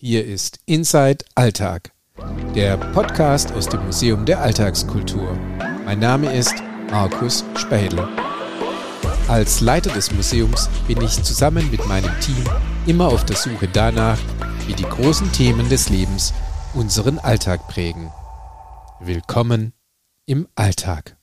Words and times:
Hier 0.00 0.24
ist 0.24 0.60
Inside 0.64 1.24
Alltag, 1.34 1.90
der 2.54 2.76
Podcast 2.76 3.50
aus 3.50 3.68
dem 3.68 3.84
Museum 3.84 4.24
der 4.24 4.40
Alltagskultur. 4.40 5.36
Mein 5.84 5.98
Name 5.98 6.32
ist 6.32 6.54
Markus 6.88 7.44
Spädle. 7.56 8.08
Als 9.26 9.60
Leiter 9.60 9.90
des 9.90 10.12
Museums 10.12 10.70
bin 10.86 11.02
ich 11.02 11.20
zusammen 11.24 11.68
mit 11.72 11.84
meinem 11.88 12.12
Team 12.20 12.44
immer 12.86 13.08
auf 13.08 13.26
der 13.26 13.34
Suche 13.34 13.66
danach, 13.66 14.20
wie 14.68 14.72
die 14.72 14.84
großen 14.84 15.32
Themen 15.32 15.68
des 15.68 15.88
Lebens 15.88 16.32
unseren 16.74 17.18
Alltag 17.18 17.66
prägen. 17.66 18.12
Willkommen 19.00 19.72
im 20.26 20.46
Alltag. 20.54 21.16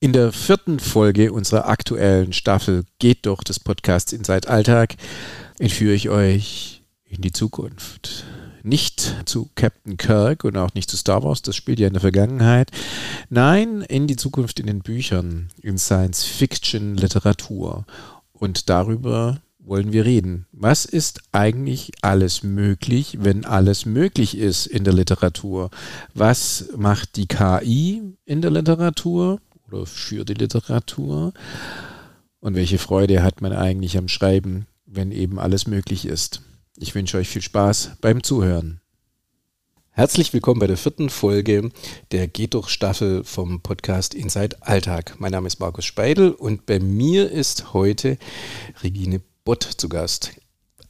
In 0.00 0.12
der 0.12 0.32
vierten 0.32 0.80
Folge 0.80 1.32
unserer 1.32 1.66
aktuellen 1.66 2.34
Staffel 2.34 2.84
Geht 2.98 3.24
doch 3.24 3.42
des 3.42 3.58
Podcasts 3.58 4.12
Inside 4.12 4.50
Alltag 4.50 4.96
entführe 5.58 5.94
ich 5.94 6.10
euch 6.10 6.81
in 7.12 7.20
die 7.20 7.32
Zukunft. 7.32 8.24
Nicht 8.62 9.16
zu 9.26 9.50
Captain 9.54 9.96
Kirk 9.96 10.44
und 10.44 10.56
auch 10.56 10.72
nicht 10.74 10.88
zu 10.88 10.96
Star 10.96 11.22
Wars, 11.22 11.42
das 11.42 11.56
spielt 11.56 11.78
ja 11.78 11.86
in 11.86 11.92
der 11.92 12.00
Vergangenheit. 12.00 12.70
Nein, 13.28 13.82
in 13.82 14.06
die 14.06 14.16
Zukunft 14.16 14.60
in 14.60 14.66
den 14.66 14.80
Büchern, 14.80 15.50
in 15.60 15.78
Science-Fiction-Literatur. 15.78 17.84
Und 18.32 18.70
darüber 18.70 19.42
wollen 19.58 19.92
wir 19.92 20.06
reden. 20.06 20.46
Was 20.52 20.86
ist 20.86 21.20
eigentlich 21.32 21.92
alles 22.00 22.42
möglich, 22.42 23.18
wenn 23.20 23.44
alles 23.44 23.84
möglich 23.84 24.38
ist 24.38 24.66
in 24.66 24.84
der 24.84 24.94
Literatur? 24.94 25.70
Was 26.14 26.68
macht 26.76 27.16
die 27.16 27.26
KI 27.26 28.02
in 28.24 28.40
der 28.40 28.52
Literatur 28.52 29.40
oder 29.68 29.84
für 29.86 30.24
die 30.24 30.34
Literatur? 30.34 31.34
Und 32.40 32.54
welche 32.54 32.78
Freude 32.78 33.22
hat 33.22 33.42
man 33.42 33.52
eigentlich 33.52 33.98
am 33.98 34.08
Schreiben, 34.08 34.66
wenn 34.86 35.12
eben 35.12 35.38
alles 35.38 35.66
möglich 35.66 36.06
ist? 36.06 36.40
Ich 36.82 36.96
wünsche 36.96 37.16
euch 37.16 37.28
viel 37.28 37.42
Spaß 37.42 37.92
beim 38.00 38.24
Zuhören. 38.24 38.80
Herzlich 39.90 40.32
willkommen 40.32 40.58
bei 40.58 40.66
der 40.66 40.76
vierten 40.76 41.10
Folge 41.10 41.70
der 42.10 42.26
Geht 42.26 42.54
durch 42.54 42.70
Staffel 42.70 43.22
vom 43.22 43.60
Podcast 43.60 44.14
Inside 44.14 44.56
Alltag. 44.62 45.14
Mein 45.20 45.30
Name 45.30 45.46
ist 45.46 45.60
Markus 45.60 45.84
Speidel 45.84 46.32
und 46.32 46.66
bei 46.66 46.80
mir 46.80 47.30
ist 47.30 47.72
heute 47.72 48.18
Regine 48.82 49.20
Bott 49.44 49.62
zu 49.62 49.88
Gast. 49.88 50.32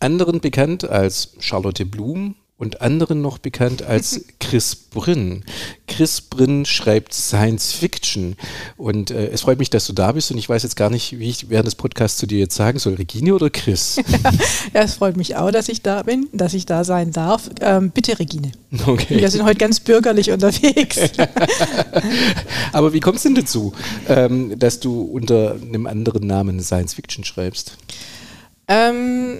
Anderen 0.00 0.40
bekannt 0.40 0.84
als 0.84 1.34
Charlotte 1.40 1.84
Blum 1.84 2.36
und 2.62 2.80
anderen 2.80 3.20
noch 3.22 3.38
bekannt 3.38 3.82
als 3.82 4.24
Chris 4.38 4.76
Brünn. 4.76 5.44
Chris 5.88 6.20
Brünn 6.20 6.64
schreibt 6.64 7.12
Science 7.12 7.72
Fiction 7.72 8.36
und 8.76 9.10
äh, 9.10 9.30
es 9.30 9.40
freut 9.40 9.58
mich, 9.58 9.68
dass 9.68 9.84
du 9.88 9.92
da 9.92 10.12
bist 10.12 10.30
und 10.30 10.38
ich 10.38 10.48
weiß 10.48 10.62
jetzt 10.62 10.76
gar 10.76 10.88
nicht, 10.88 11.18
wie 11.18 11.28
ich 11.28 11.50
während 11.50 11.66
des 11.66 11.74
Podcasts 11.74 12.18
zu 12.18 12.26
dir 12.26 12.38
jetzt 12.38 12.54
sagen 12.54 12.78
soll, 12.78 12.94
Regine 12.94 13.34
oder 13.34 13.50
Chris? 13.50 13.96
ja, 14.74 14.82
es 14.82 14.94
freut 14.94 15.16
mich 15.16 15.34
auch, 15.34 15.50
dass 15.50 15.68
ich 15.68 15.82
da 15.82 16.04
bin, 16.04 16.28
dass 16.32 16.54
ich 16.54 16.64
da 16.64 16.84
sein 16.84 17.10
darf. 17.10 17.50
Ähm, 17.60 17.90
bitte 17.90 18.20
Regine. 18.20 18.52
Okay. 18.86 19.18
Wir 19.18 19.28
sind 19.28 19.42
heute 19.42 19.58
ganz 19.58 19.80
bürgerlich 19.80 20.30
unterwegs. 20.30 21.00
Aber 22.72 22.92
wie 22.92 23.00
kommst 23.00 23.24
du 23.24 23.30
denn 23.30 23.42
dazu, 23.42 23.72
ähm, 24.08 24.56
dass 24.56 24.78
du 24.78 25.02
unter 25.02 25.56
einem 25.56 25.88
anderen 25.88 26.28
Namen 26.28 26.60
Science 26.60 26.94
Fiction 26.94 27.24
schreibst? 27.24 27.76
Ähm, 28.68 29.36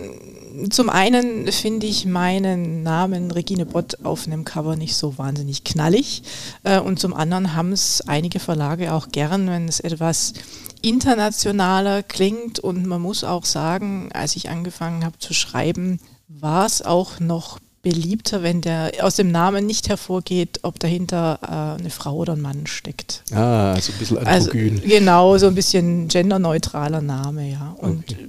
zum 0.70 0.90
einen 0.90 1.50
finde 1.50 1.86
ich 1.86 2.04
meinen 2.04 2.82
Namen 2.82 3.30
Regine 3.30 3.66
Bott 3.66 3.98
auf 4.04 4.26
einem 4.26 4.44
Cover 4.44 4.76
nicht 4.76 4.94
so 4.96 5.18
wahnsinnig 5.18 5.64
knallig. 5.64 6.22
Äh, 6.64 6.80
und 6.80 6.98
zum 6.98 7.14
anderen 7.14 7.54
haben 7.54 7.72
es 7.72 8.02
einige 8.06 8.40
Verlage 8.40 8.92
auch 8.92 9.08
gern, 9.10 9.48
wenn 9.48 9.68
es 9.68 9.80
etwas 9.80 10.34
internationaler 10.82 12.02
klingt. 12.02 12.58
Und 12.58 12.86
man 12.86 13.00
muss 13.00 13.24
auch 13.24 13.44
sagen, 13.44 14.10
als 14.12 14.36
ich 14.36 14.48
angefangen 14.48 15.04
habe 15.04 15.18
zu 15.18 15.34
schreiben, 15.34 16.00
war 16.28 16.66
es 16.66 16.82
auch 16.82 17.20
noch 17.20 17.58
beliebter, 17.82 18.44
wenn 18.44 18.60
der 18.60 18.92
aus 19.00 19.16
dem 19.16 19.32
Namen 19.32 19.66
nicht 19.66 19.88
hervorgeht, 19.88 20.60
ob 20.62 20.78
dahinter 20.78 21.40
äh, 21.42 21.80
eine 21.80 21.90
Frau 21.90 22.14
oder 22.14 22.34
ein 22.34 22.40
Mann 22.40 22.66
steckt. 22.68 23.24
Ah, 23.32 23.72
also 23.72 23.92
ein 23.92 23.98
bisschen 23.98 24.18
androgyn. 24.18 24.76
Also, 24.76 24.88
genau, 24.88 25.38
so 25.38 25.48
ein 25.48 25.54
bisschen 25.56 26.06
genderneutraler 26.06 27.00
Name, 27.00 27.50
ja. 27.50 27.74
Und 27.78 28.04
okay 28.10 28.21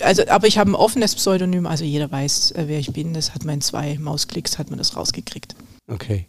also, 0.00 0.26
aber 0.28 0.46
ich 0.46 0.58
habe 0.58 0.70
ein 0.70 0.74
offenes 0.74 1.14
Pseudonym, 1.14 1.66
also 1.66 1.84
jeder 1.84 2.10
weiß, 2.10 2.52
äh, 2.52 2.64
wer 2.66 2.78
ich 2.78 2.92
bin. 2.92 3.14
Das 3.14 3.34
hat 3.34 3.44
man 3.44 3.56
in 3.56 3.60
zwei 3.60 3.96
Mausklicks, 3.98 4.58
hat 4.58 4.70
man 4.70 4.78
das 4.78 4.96
rausgekriegt. 4.96 5.54
Okay. 5.86 6.26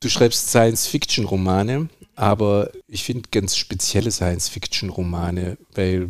Du 0.00 0.08
schreibst 0.08 0.48
Science-Fiction-Romane, 0.48 1.88
aber 2.14 2.70
ich 2.86 3.04
finde 3.04 3.28
ganz 3.30 3.56
spezielle 3.56 4.10
Science-Fiction-Romane, 4.10 5.58
weil 5.74 6.08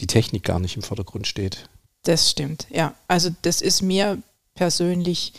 die 0.00 0.06
Technik 0.06 0.42
gar 0.42 0.58
nicht 0.58 0.76
im 0.76 0.82
Vordergrund 0.82 1.26
steht. 1.26 1.68
Das 2.02 2.30
stimmt, 2.30 2.66
ja. 2.70 2.94
Also 3.08 3.30
das 3.42 3.62
ist 3.62 3.80
mir 3.80 4.18
persönlich 4.54 5.32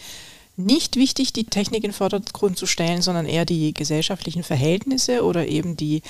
nicht 0.57 0.95
wichtig, 0.95 1.33
die 1.33 1.43
Technik 1.43 1.83
in 1.83 1.91
den 1.91 1.93
Vordergrund 1.93 2.57
zu 2.57 2.65
stellen, 2.65 3.01
sondern 3.01 3.25
eher 3.25 3.45
die 3.45 3.73
gesellschaftlichen 3.73 4.43
Verhältnisse 4.43 5.23
oder 5.23 5.47
eben 5.47 5.75
die 5.75 6.01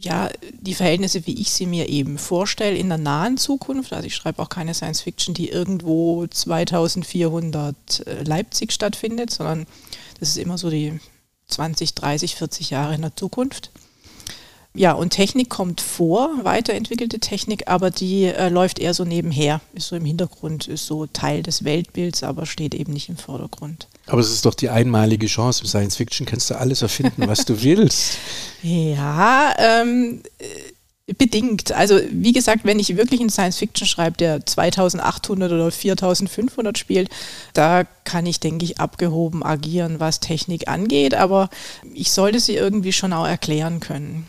ja, 0.00 0.30
die 0.60 0.74
Verhältnisse, 0.74 1.26
wie 1.26 1.40
ich 1.40 1.50
sie 1.50 1.66
mir 1.66 1.88
eben 1.88 2.18
vorstelle, 2.18 2.76
in 2.76 2.88
der 2.88 2.98
nahen 2.98 3.36
Zukunft. 3.36 3.92
Also 3.92 4.06
ich 4.06 4.14
schreibe 4.14 4.42
auch 4.42 4.48
keine 4.48 4.74
Science 4.74 5.00
Fiction, 5.02 5.34
die 5.34 5.48
irgendwo 5.48 6.26
2400 6.26 8.06
äh, 8.06 8.22
Leipzig 8.22 8.72
stattfindet, 8.72 9.30
sondern 9.30 9.66
das 10.20 10.30
ist 10.30 10.38
immer 10.38 10.58
so 10.58 10.70
die 10.70 10.98
20, 11.48 11.94
30, 11.94 12.36
40 12.36 12.70
Jahre 12.70 12.94
in 12.94 13.02
der 13.02 13.16
Zukunft. 13.16 13.70
Ja, 14.76 14.92
und 14.92 15.10
Technik 15.10 15.48
kommt 15.48 15.80
vor, 15.80 16.30
weiterentwickelte 16.42 17.18
Technik, 17.18 17.68
aber 17.68 17.90
die 17.90 18.24
äh, 18.24 18.48
läuft 18.48 18.78
eher 18.78 18.94
so 18.94 19.04
nebenher, 19.04 19.60
ist 19.74 19.88
so 19.88 19.96
im 19.96 20.04
Hintergrund, 20.04 20.68
ist 20.68 20.86
so 20.86 21.06
Teil 21.06 21.42
des 21.42 21.64
Weltbilds, 21.64 22.22
aber 22.22 22.46
steht 22.46 22.74
eben 22.74 22.92
nicht 22.92 23.08
im 23.08 23.16
Vordergrund. 23.16 23.88
Aber 24.06 24.20
es 24.20 24.30
ist 24.30 24.44
doch 24.44 24.54
die 24.54 24.68
einmalige 24.68 25.26
Chance. 25.26 25.62
Im 25.62 25.68
Science 25.68 25.96
Fiction 25.96 26.26
kannst 26.26 26.50
du 26.50 26.58
alles 26.58 26.82
erfinden, 26.82 27.26
was 27.26 27.44
du 27.44 27.62
willst. 27.62 28.18
Ja, 28.62 29.54
ähm, 29.58 30.22
äh, 30.38 31.14
bedingt. 31.14 31.70
Also 31.70 32.00
wie 32.10 32.32
gesagt, 32.32 32.64
wenn 32.64 32.80
ich 32.80 32.96
wirklich 32.96 33.20
einen 33.20 33.30
Science 33.30 33.58
Fiction 33.58 33.86
schreibe, 33.86 34.16
der 34.16 34.44
2800 34.44 35.52
oder 35.52 35.70
4500 35.70 36.76
spielt, 36.76 37.08
da 37.52 37.84
kann 38.04 38.26
ich, 38.26 38.40
denke 38.40 38.64
ich, 38.64 38.80
abgehoben 38.80 39.44
agieren, 39.44 40.00
was 40.00 40.18
Technik 40.18 40.66
angeht. 40.66 41.14
Aber 41.14 41.48
ich 41.94 42.10
sollte 42.10 42.40
sie 42.40 42.56
irgendwie 42.56 42.92
schon 42.92 43.12
auch 43.12 43.26
erklären 43.26 43.78
können. 43.78 44.26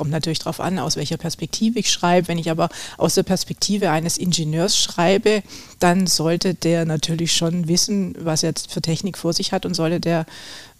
Kommt 0.00 0.12
natürlich 0.12 0.38
darauf 0.38 0.60
an, 0.60 0.78
aus 0.78 0.96
welcher 0.96 1.18
Perspektive 1.18 1.78
ich 1.78 1.92
schreibe. 1.92 2.28
Wenn 2.28 2.38
ich 2.38 2.50
aber 2.50 2.70
aus 2.96 3.16
der 3.16 3.22
Perspektive 3.22 3.90
eines 3.90 4.16
Ingenieurs 4.16 4.78
schreibe, 4.78 5.42
dann 5.78 6.06
sollte 6.06 6.54
der 6.54 6.86
natürlich 6.86 7.34
schon 7.34 7.68
wissen, 7.68 8.14
was 8.18 8.42
er 8.42 8.54
für 8.66 8.80
Technik 8.80 9.18
vor 9.18 9.34
sich 9.34 9.52
hat 9.52 9.66
und 9.66 9.74
sollte 9.74 10.00
der 10.00 10.24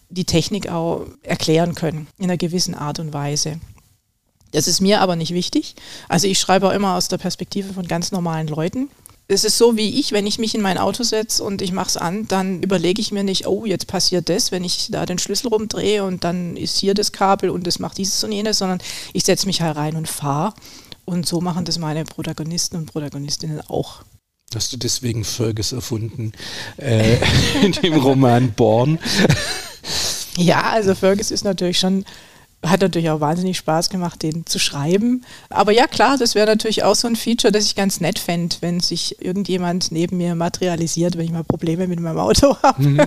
die 0.08 0.24
Technik 0.24 0.70
auch 0.70 1.04
erklären 1.22 1.74
können 1.74 2.08
in 2.16 2.24
einer 2.24 2.38
gewissen 2.38 2.74
Art 2.74 2.98
und 2.98 3.12
Weise. 3.12 3.60
Das 4.52 4.66
ist 4.66 4.80
mir 4.80 5.02
aber 5.02 5.16
nicht 5.16 5.34
wichtig. 5.34 5.74
Also 6.08 6.26
ich 6.26 6.40
schreibe 6.40 6.68
auch 6.68 6.72
immer 6.72 6.96
aus 6.96 7.08
der 7.08 7.18
Perspektive 7.18 7.74
von 7.74 7.86
ganz 7.86 8.12
normalen 8.12 8.48
Leuten 8.48 8.88
es 9.30 9.44
ist 9.44 9.58
so 9.58 9.76
wie 9.76 10.00
ich, 10.00 10.10
wenn 10.12 10.26
ich 10.26 10.38
mich 10.38 10.54
in 10.54 10.60
mein 10.60 10.76
Auto 10.76 11.04
setze 11.04 11.44
und 11.44 11.62
ich 11.62 11.70
mache 11.72 11.88
es 11.88 11.96
an, 11.96 12.26
dann 12.26 12.62
überlege 12.62 13.00
ich 13.00 13.12
mir 13.12 13.22
nicht, 13.22 13.46
oh, 13.46 13.64
jetzt 13.64 13.86
passiert 13.86 14.28
das, 14.28 14.50
wenn 14.50 14.64
ich 14.64 14.88
da 14.90 15.06
den 15.06 15.18
Schlüssel 15.18 15.48
rumdrehe 15.48 16.04
und 16.04 16.24
dann 16.24 16.56
ist 16.56 16.78
hier 16.78 16.94
das 16.94 17.12
Kabel 17.12 17.50
und 17.50 17.66
das 17.66 17.78
macht 17.78 17.98
dieses 17.98 18.24
und 18.24 18.32
jenes, 18.32 18.58
sondern 18.58 18.80
ich 19.12 19.24
setze 19.24 19.46
mich 19.46 19.60
herein 19.60 19.96
und 19.96 20.08
fahre. 20.08 20.54
Und 21.04 21.26
so 21.26 21.40
machen 21.40 21.64
das 21.64 21.78
meine 21.78 22.04
Protagonisten 22.04 22.76
und 22.76 22.86
Protagonistinnen 22.86 23.60
auch. 23.68 24.02
Hast 24.52 24.72
du 24.72 24.76
deswegen 24.76 25.24
Fergus 25.24 25.70
erfunden 25.72 26.32
äh, 26.76 27.18
in 27.62 27.72
dem 27.72 27.94
Roman 27.94 28.52
Born? 28.52 28.98
Ja, 30.36 30.70
also 30.70 30.94
Fergus 30.96 31.30
ist 31.30 31.44
natürlich 31.44 31.78
schon 31.78 32.04
hat 32.64 32.82
natürlich 32.82 33.10
auch 33.10 33.20
wahnsinnig 33.20 33.56
Spaß 33.56 33.88
gemacht, 33.88 34.22
den 34.22 34.44
zu 34.44 34.58
schreiben. 34.58 35.24
Aber 35.48 35.72
ja, 35.72 35.86
klar, 35.86 36.18
das 36.18 36.34
wäre 36.34 36.46
natürlich 36.46 36.84
auch 36.84 36.94
so 36.94 37.08
ein 37.08 37.16
Feature, 37.16 37.52
das 37.52 37.64
ich 37.64 37.74
ganz 37.74 38.00
nett 38.00 38.18
fände, 38.18 38.56
wenn 38.60 38.80
sich 38.80 39.22
irgendjemand 39.22 39.92
neben 39.92 40.18
mir 40.18 40.34
materialisiert, 40.34 41.16
wenn 41.16 41.24
ich 41.24 41.32
mal 41.32 41.44
Probleme 41.44 41.86
mit 41.86 42.00
meinem 42.00 42.18
Auto 42.18 42.56
habe. 42.62 42.82
Mhm. 42.82 43.00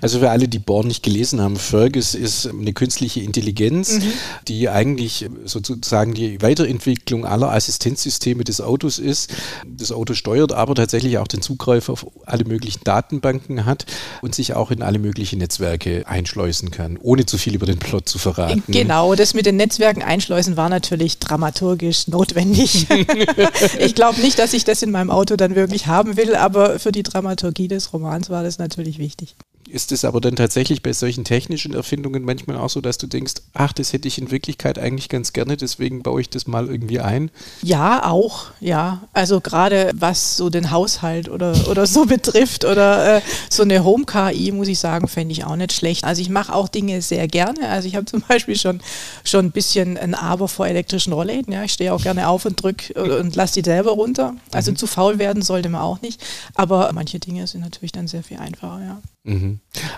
Also 0.00 0.20
für 0.20 0.30
alle, 0.30 0.48
die 0.48 0.58
Born 0.58 0.88
nicht 0.88 1.02
gelesen 1.02 1.40
haben, 1.40 1.56
Fergus 1.56 2.14
ist 2.14 2.46
eine 2.46 2.72
künstliche 2.72 3.20
Intelligenz, 3.20 3.94
mhm. 3.94 4.12
die 4.48 4.68
eigentlich 4.68 5.28
sozusagen 5.44 6.14
die 6.14 6.40
Weiterentwicklung 6.42 7.24
aller 7.24 7.52
Assistenzsysteme 7.52 8.44
des 8.44 8.60
Autos 8.60 8.98
ist. 8.98 9.30
Das 9.66 9.92
Auto 9.92 10.14
steuert 10.14 10.52
aber 10.52 10.74
tatsächlich 10.74 11.18
auch 11.18 11.28
den 11.28 11.42
Zugriff 11.42 11.88
auf 11.88 12.06
alle 12.26 12.44
möglichen 12.44 12.84
Datenbanken 12.84 13.64
hat 13.64 13.86
und 14.22 14.34
sich 14.34 14.54
auch 14.54 14.70
in 14.70 14.82
alle 14.82 14.98
möglichen 14.98 15.38
Netzwerke 15.38 16.04
einschleusen 16.06 16.70
kann, 16.70 16.98
ohne 17.00 17.26
zu 17.26 17.38
viel 17.38 17.54
über 17.54 17.66
den 17.66 17.78
Plot 17.78 18.08
zu 18.08 18.18
verraten. 18.18 18.62
Genau, 18.68 19.14
das 19.14 19.34
mit 19.34 19.46
den 19.46 19.56
Netzwerken 19.56 20.02
einschleusen 20.02 20.56
war 20.56 20.68
natürlich 20.68 21.18
dramaturgisch 21.18 22.08
notwendig. 22.08 22.86
ich 23.78 23.94
glaube 23.94 24.20
nicht, 24.20 24.38
dass 24.38 24.52
ich 24.52 24.64
das 24.64 24.82
in 24.82 24.90
meinem 24.90 25.10
Auto 25.10 25.36
dann 25.36 25.54
wirklich 25.54 25.86
haben 25.86 26.16
will, 26.16 26.34
aber 26.34 26.78
für 26.78 26.92
die 26.92 27.02
Dramaturgie 27.02 27.68
des 27.68 27.92
Romans 27.92 28.30
war 28.30 28.42
das 28.42 28.58
natürlich 28.58 28.98
wichtig. 28.98 29.36
Ist 29.68 29.92
es 29.92 30.04
aber 30.04 30.20
dann 30.20 30.34
tatsächlich 30.34 30.82
bei 30.82 30.92
solchen 30.92 31.24
technischen 31.24 31.74
Erfindungen 31.74 32.24
manchmal 32.24 32.56
auch 32.56 32.70
so, 32.70 32.80
dass 32.80 32.98
du 32.98 33.06
denkst, 33.06 33.34
ach, 33.52 33.72
das 33.72 33.92
hätte 33.92 34.08
ich 34.08 34.18
in 34.18 34.30
Wirklichkeit 34.30 34.78
eigentlich 34.78 35.08
ganz 35.08 35.32
gerne, 35.32 35.56
deswegen 35.56 36.02
baue 36.02 36.20
ich 36.20 36.30
das 36.30 36.46
mal 36.46 36.66
irgendwie 36.66 36.98
ein? 36.98 37.30
Ja, 37.62 38.04
auch, 38.10 38.46
ja. 38.58 39.02
Also 39.12 39.40
gerade 39.40 39.92
was 39.94 40.36
so 40.36 40.50
den 40.50 40.70
Haushalt 40.70 41.28
oder, 41.28 41.54
oder 41.68 41.86
so 41.86 42.04
betrifft 42.06 42.64
oder 42.64 43.18
äh, 43.18 43.20
so 43.48 43.62
eine 43.62 43.84
Home-KI, 43.84 44.50
muss 44.52 44.68
ich 44.68 44.78
sagen, 44.78 45.06
fände 45.06 45.32
ich 45.32 45.44
auch 45.44 45.56
nicht 45.56 45.72
schlecht. 45.72 46.04
Also 46.04 46.20
ich 46.20 46.30
mache 46.30 46.54
auch 46.54 46.68
Dinge 46.68 47.00
sehr 47.02 47.28
gerne. 47.28 47.68
Also 47.68 47.86
ich 47.86 47.94
habe 47.96 48.06
zum 48.06 48.22
Beispiel 48.28 48.56
schon, 48.56 48.80
schon 49.24 49.46
ein 49.46 49.52
bisschen 49.52 49.96
ein 49.96 50.14
Aber 50.14 50.48
vor 50.48 50.66
elektrischen 50.66 51.12
Rollläden. 51.12 51.52
Ja. 51.52 51.62
Ich 51.62 51.72
stehe 51.72 51.92
auch 51.94 52.02
gerne 52.02 52.28
auf 52.28 52.44
und 52.44 52.60
drücke 52.60 52.94
und 52.94 53.36
lasse 53.36 53.60
die 53.60 53.64
selber 53.64 53.92
runter. 53.92 54.34
Also 54.52 54.72
mhm. 54.72 54.76
zu 54.76 54.86
faul 54.86 55.18
werden 55.18 55.42
sollte 55.42 55.68
man 55.68 55.82
auch 55.82 56.02
nicht. 56.02 56.20
Aber 56.54 56.90
manche 56.92 57.20
Dinge 57.20 57.46
sind 57.46 57.60
natürlich 57.60 57.92
dann 57.92 58.08
sehr 58.08 58.22
viel 58.22 58.38
einfacher, 58.38 58.80
ja. 58.84 59.00
Mhm. 59.24 59.49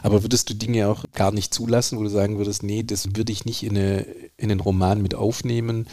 Aber 0.03 0.23
würdest 0.23 0.49
du 0.51 0.55
Dinge 0.55 0.89
auch 0.89 1.05
gar 1.13 1.33
nicht 1.33 1.53
zulassen, 1.53 1.99
wo 1.99 2.03
du 2.03 2.09
sagen 2.09 2.39
würdest, 2.39 2.63
nee, 2.63 2.83
das 2.83 3.15
würde 3.15 3.33
ich 3.33 3.45
nicht 3.45 3.63
in, 3.63 3.77
eine, 3.77 4.07
in 4.37 4.51
einen 4.51 4.61
Roman 4.61 5.03
mit 5.03 5.15
aufnehmen? 5.15 5.87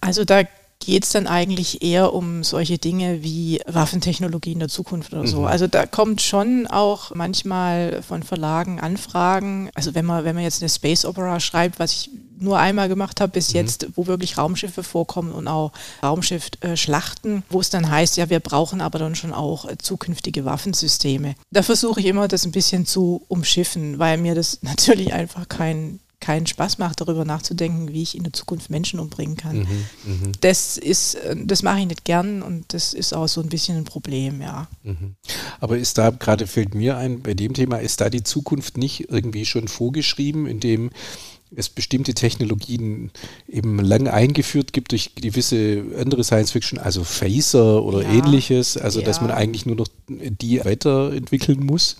Also 0.00 0.24
da 0.24 0.42
geht 0.86 1.04
es 1.04 1.10
dann 1.10 1.26
eigentlich 1.26 1.82
eher 1.82 2.12
um 2.12 2.44
solche 2.44 2.78
Dinge 2.78 3.22
wie 3.22 3.60
Waffentechnologie 3.66 4.52
in 4.52 4.58
der 4.58 4.68
Zukunft 4.68 5.12
oder 5.12 5.26
so. 5.26 5.40
Mhm. 5.40 5.46
Also 5.46 5.66
da 5.66 5.86
kommt 5.86 6.22
schon 6.22 6.66
auch 6.66 7.14
manchmal 7.14 8.02
von 8.02 8.22
Verlagen 8.22 8.80
Anfragen. 8.80 9.70
Also 9.74 9.94
wenn 9.94 10.04
man, 10.04 10.24
wenn 10.24 10.34
man 10.34 10.44
jetzt 10.44 10.62
eine 10.62 10.68
Space 10.68 11.04
Opera 11.04 11.40
schreibt, 11.40 11.78
was 11.78 11.92
ich 11.92 12.10
nur 12.38 12.58
einmal 12.58 12.88
gemacht 12.88 13.20
habe 13.20 13.32
bis 13.32 13.50
mhm. 13.50 13.56
jetzt, 13.56 13.86
wo 13.94 14.06
wirklich 14.06 14.38
Raumschiffe 14.38 14.82
vorkommen 14.82 15.32
und 15.32 15.48
auch 15.48 15.72
Raumschiffschlachten, 16.02 17.38
äh, 17.38 17.42
wo 17.48 17.60
es 17.60 17.70
dann 17.70 17.90
heißt, 17.90 18.16
ja, 18.16 18.30
wir 18.30 18.40
brauchen 18.40 18.80
aber 18.80 18.98
dann 18.98 19.14
schon 19.14 19.32
auch 19.32 19.64
äh, 19.64 19.78
zukünftige 19.78 20.44
Waffensysteme. 20.44 21.34
Da 21.50 21.62
versuche 21.62 22.00
ich 22.00 22.06
immer, 22.06 22.28
das 22.28 22.44
ein 22.44 22.52
bisschen 22.52 22.86
zu 22.86 23.22
umschiffen, 23.28 23.98
weil 23.98 24.18
mir 24.18 24.34
das 24.34 24.58
natürlich 24.62 25.12
einfach 25.12 25.48
kein 25.48 26.00
keinen 26.24 26.46
Spaß 26.46 26.78
macht, 26.78 27.02
darüber 27.02 27.26
nachzudenken, 27.26 27.92
wie 27.92 28.02
ich 28.02 28.16
in 28.16 28.22
der 28.22 28.32
Zukunft 28.32 28.70
Menschen 28.70 28.98
umbringen 28.98 29.36
kann. 29.36 29.58
Mhm, 29.58 29.66
mh. 30.04 30.32
Das 30.40 30.78
ist, 30.78 31.16
äh, 31.16 31.36
das 31.36 31.62
mache 31.62 31.80
ich 31.80 31.86
nicht 31.86 32.04
gern 32.04 32.40
und 32.40 32.72
das 32.72 32.94
ist 32.94 33.12
auch 33.12 33.28
so 33.28 33.42
ein 33.42 33.50
bisschen 33.50 33.76
ein 33.76 33.84
Problem, 33.84 34.40
ja. 34.40 34.66
Mhm. 34.84 35.16
Aber 35.60 35.76
ist 35.76 35.98
da, 35.98 36.08
gerade 36.08 36.46
fällt 36.46 36.74
mir 36.74 36.96
ein, 36.96 37.20
bei 37.20 37.34
dem 37.34 37.52
Thema, 37.52 37.76
ist 37.76 38.00
da 38.00 38.08
die 38.08 38.22
Zukunft 38.22 38.78
nicht 38.78 39.10
irgendwie 39.10 39.44
schon 39.44 39.68
vorgeschrieben, 39.68 40.46
indem 40.46 40.90
es 41.54 41.68
bestimmte 41.68 42.14
Technologien 42.14 43.10
eben 43.46 43.78
lang 43.78 44.08
eingeführt 44.08 44.72
gibt 44.72 44.92
durch 44.92 45.14
gewisse 45.16 45.84
andere 45.98 46.24
Science 46.24 46.52
Fiction, 46.52 46.78
also 46.78 47.04
Phaser 47.04 47.82
oder 47.84 48.02
ja, 48.02 48.08
ähnliches, 48.08 48.78
also 48.78 49.00
ja. 49.00 49.06
dass 49.06 49.20
man 49.20 49.30
eigentlich 49.30 49.66
nur 49.66 49.76
noch 49.76 49.88
die 50.08 50.64
weiterentwickeln 50.64 51.60
muss? 51.60 51.96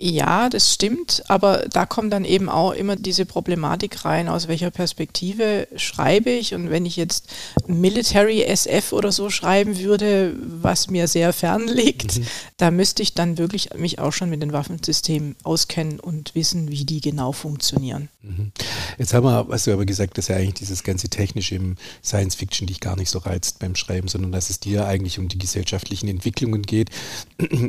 Ja, 0.00 0.48
das 0.48 0.72
stimmt, 0.72 1.24
aber 1.26 1.66
da 1.72 1.84
kommt 1.84 2.12
dann 2.12 2.24
eben 2.24 2.48
auch 2.48 2.70
immer 2.70 2.94
diese 2.94 3.26
Problematik 3.26 4.04
rein, 4.04 4.28
aus 4.28 4.46
welcher 4.46 4.70
Perspektive 4.70 5.66
schreibe 5.74 6.30
ich. 6.30 6.54
Und 6.54 6.70
wenn 6.70 6.86
ich 6.86 6.94
jetzt 6.94 7.28
Military 7.66 8.44
SF 8.44 8.92
oder 8.92 9.10
so 9.10 9.28
schreiben 9.28 9.76
würde, 9.80 10.36
was 10.40 10.88
mir 10.88 11.08
sehr 11.08 11.32
fern 11.32 11.66
liegt, 11.66 12.18
mhm. 12.18 12.26
da 12.58 12.70
müsste 12.70 13.02
ich 13.02 13.14
dann 13.14 13.38
wirklich 13.38 13.70
mich 13.74 13.98
auch 13.98 14.12
schon 14.12 14.30
mit 14.30 14.40
den 14.40 14.52
Waffensystemen 14.52 15.34
auskennen 15.42 15.98
und 15.98 16.36
wissen, 16.36 16.70
wie 16.70 16.84
die 16.84 17.00
genau 17.00 17.32
funktionieren. 17.32 18.08
Mhm. 18.22 18.52
Jetzt 18.98 19.14
haben 19.14 19.24
wir, 19.24 19.48
hast 19.50 19.66
du 19.66 19.72
aber 19.72 19.84
gesagt, 19.84 20.16
dass 20.16 20.28
ja 20.28 20.36
eigentlich 20.36 20.54
dieses 20.54 20.84
ganze 20.84 21.08
Technische 21.08 21.56
im 21.56 21.74
Science 22.04 22.36
Fiction 22.36 22.68
dich 22.68 22.78
gar 22.78 22.94
nicht 22.94 23.10
so 23.10 23.18
reizt 23.18 23.58
beim 23.58 23.74
Schreiben, 23.74 24.06
sondern 24.06 24.30
dass 24.30 24.48
es 24.48 24.60
dir 24.60 24.86
eigentlich 24.86 25.18
um 25.18 25.26
die 25.26 25.38
gesellschaftlichen 25.38 26.06
Entwicklungen 26.06 26.62
geht 26.62 26.90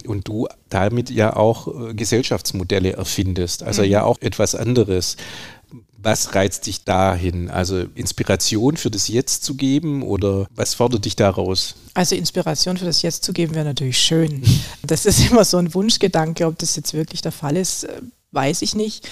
und 0.05 0.27
du 0.27 0.47
damit 0.69 1.09
ja 1.09 1.35
auch 1.35 1.89
äh, 1.89 1.93
Gesellschaftsmodelle 2.19 2.93
erfindest, 2.93 3.63
also 3.63 3.81
mhm. 3.81 3.89
ja 3.89 4.03
auch 4.03 4.17
etwas 4.21 4.53
anderes. 4.53 5.15
Was 6.01 6.33
reizt 6.35 6.65
dich 6.65 6.83
dahin? 6.83 7.49
Also 7.49 7.85
Inspiration 7.95 8.77
für 8.77 8.89
das 8.89 9.07
Jetzt 9.09 9.43
zu 9.43 9.55
geben 9.55 10.01
oder 10.01 10.47
was 10.55 10.73
fordert 10.73 11.05
dich 11.05 11.15
daraus? 11.15 11.75
Also 11.93 12.15
Inspiration 12.15 12.77
für 12.77 12.85
das 12.85 13.01
Jetzt 13.01 13.23
zu 13.23 13.33
geben 13.33 13.55
wäre 13.55 13.65
natürlich 13.65 13.99
schön. 13.99 14.43
Das 14.81 15.05
ist 15.05 15.29
immer 15.29 15.45
so 15.45 15.57
ein 15.57 15.73
Wunschgedanke. 15.73 16.45
Ob 16.45 16.57
das 16.57 16.75
jetzt 16.75 16.93
wirklich 16.93 17.21
der 17.21 17.31
Fall 17.31 17.57
ist, 17.57 17.83
äh, 17.83 18.01
weiß 18.31 18.61
ich 18.63 18.75
nicht. 18.75 19.07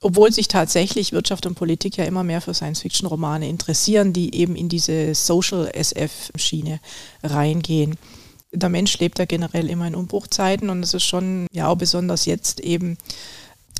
Obwohl 0.00 0.30
sich 0.30 0.48
tatsächlich 0.48 1.12
Wirtschaft 1.12 1.46
und 1.46 1.54
Politik 1.54 1.96
ja 1.96 2.04
immer 2.04 2.22
mehr 2.22 2.40
für 2.42 2.52
Science-Fiction-Romane 2.52 3.48
interessieren, 3.48 4.12
die 4.12 4.34
eben 4.34 4.56
in 4.56 4.68
diese 4.68 5.14
Social-SF-Schiene 5.14 6.80
reingehen 7.22 7.96
der 8.56 8.68
Mensch 8.68 8.98
lebt 8.98 9.18
ja 9.18 9.24
generell 9.24 9.68
immer 9.70 9.86
in 9.86 9.94
Umbruchzeiten 9.94 10.70
und 10.70 10.82
es 10.82 10.94
ist 10.94 11.04
schon, 11.04 11.46
ja 11.52 11.68
auch 11.68 11.76
besonders 11.76 12.26
jetzt 12.26 12.60
eben 12.60 12.96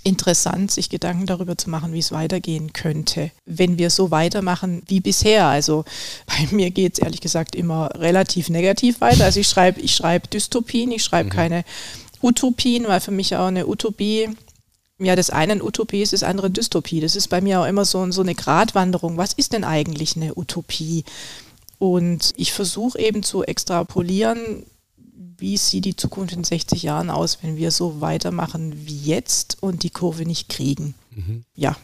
interessant, 0.04 0.70
sich 0.70 0.88
Gedanken 0.88 1.26
darüber 1.26 1.58
zu 1.58 1.68
machen, 1.68 1.92
wie 1.92 1.98
es 1.98 2.12
weitergehen 2.12 2.72
könnte, 2.72 3.32
wenn 3.44 3.76
wir 3.76 3.90
so 3.90 4.12
weitermachen 4.12 4.82
wie 4.86 5.00
bisher. 5.00 5.46
Also 5.46 5.84
bei 6.26 6.46
mir 6.54 6.70
geht 6.70 6.94
es 6.94 6.98
ehrlich 7.00 7.20
gesagt 7.20 7.56
immer 7.56 7.90
relativ 7.94 8.48
negativ 8.48 9.00
weiter. 9.00 9.24
Also 9.24 9.40
ich 9.40 9.48
schreibe 9.48 9.80
ich 9.80 9.94
schreib 9.94 10.30
Dystopien, 10.30 10.92
ich 10.92 11.02
schreibe 11.02 11.30
mhm. 11.30 11.32
keine 11.32 11.64
Utopien, 12.22 12.86
weil 12.86 13.00
für 13.00 13.10
mich 13.10 13.34
auch 13.34 13.48
eine 13.48 13.66
Utopie 13.66 14.28
ja, 14.98 15.14
das 15.14 15.28
eine 15.30 15.52
eine 15.52 15.64
Utopie 15.64 16.02
ist, 16.02 16.12
das 16.12 16.22
andere 16.22 16.50
Dystopie. 16.50 17.00
Das 17.00 17.16
ist 17.16 17.28
bei 17.28 17.40
mir 17.40 17.60
auch 17.60 17.66
immer 17.66 17.84
so, 17.84 18.10
so 18.12 18.22
eine 18.22 18.34
Gratwanderung. 18.34 19.18
Was 19.18 19.34
ist 19.34 19.52
denn 19.52 19.64
eigentlich 19.64 20.16
eine 20.16 20.34
Utopie? 20.36 21.04
Und 21.78 22.32
ich 22.36 22.52
versuche 22.52 22.98
eben 22.98 23.22
zu 23.22 23.42
extrapolieren, 23.44 24.64
wie 25.38 25.56
sieht 25.56 25.84
die 25.84 25.96
Zukunft 25.96 26.34
in 26.34 26.44
60 26.44 26.82
Jahren 26.82 27.10
aus, 27.10 27.38
wenn 27.42 27.56
wir 27.56 27.70
so 27.70 28.00
weitermachen 28.00 28.86
wie 28.86 28.98
jetzt 28.98 29.62
und 29.62 29.82
die 29.82 29.90
Kurve 29.90 30.24
nicht 30.24 30.48
kriegen. 30.48 30.94
Mhm. 31.14 31.44
Ja, 31.54 31.76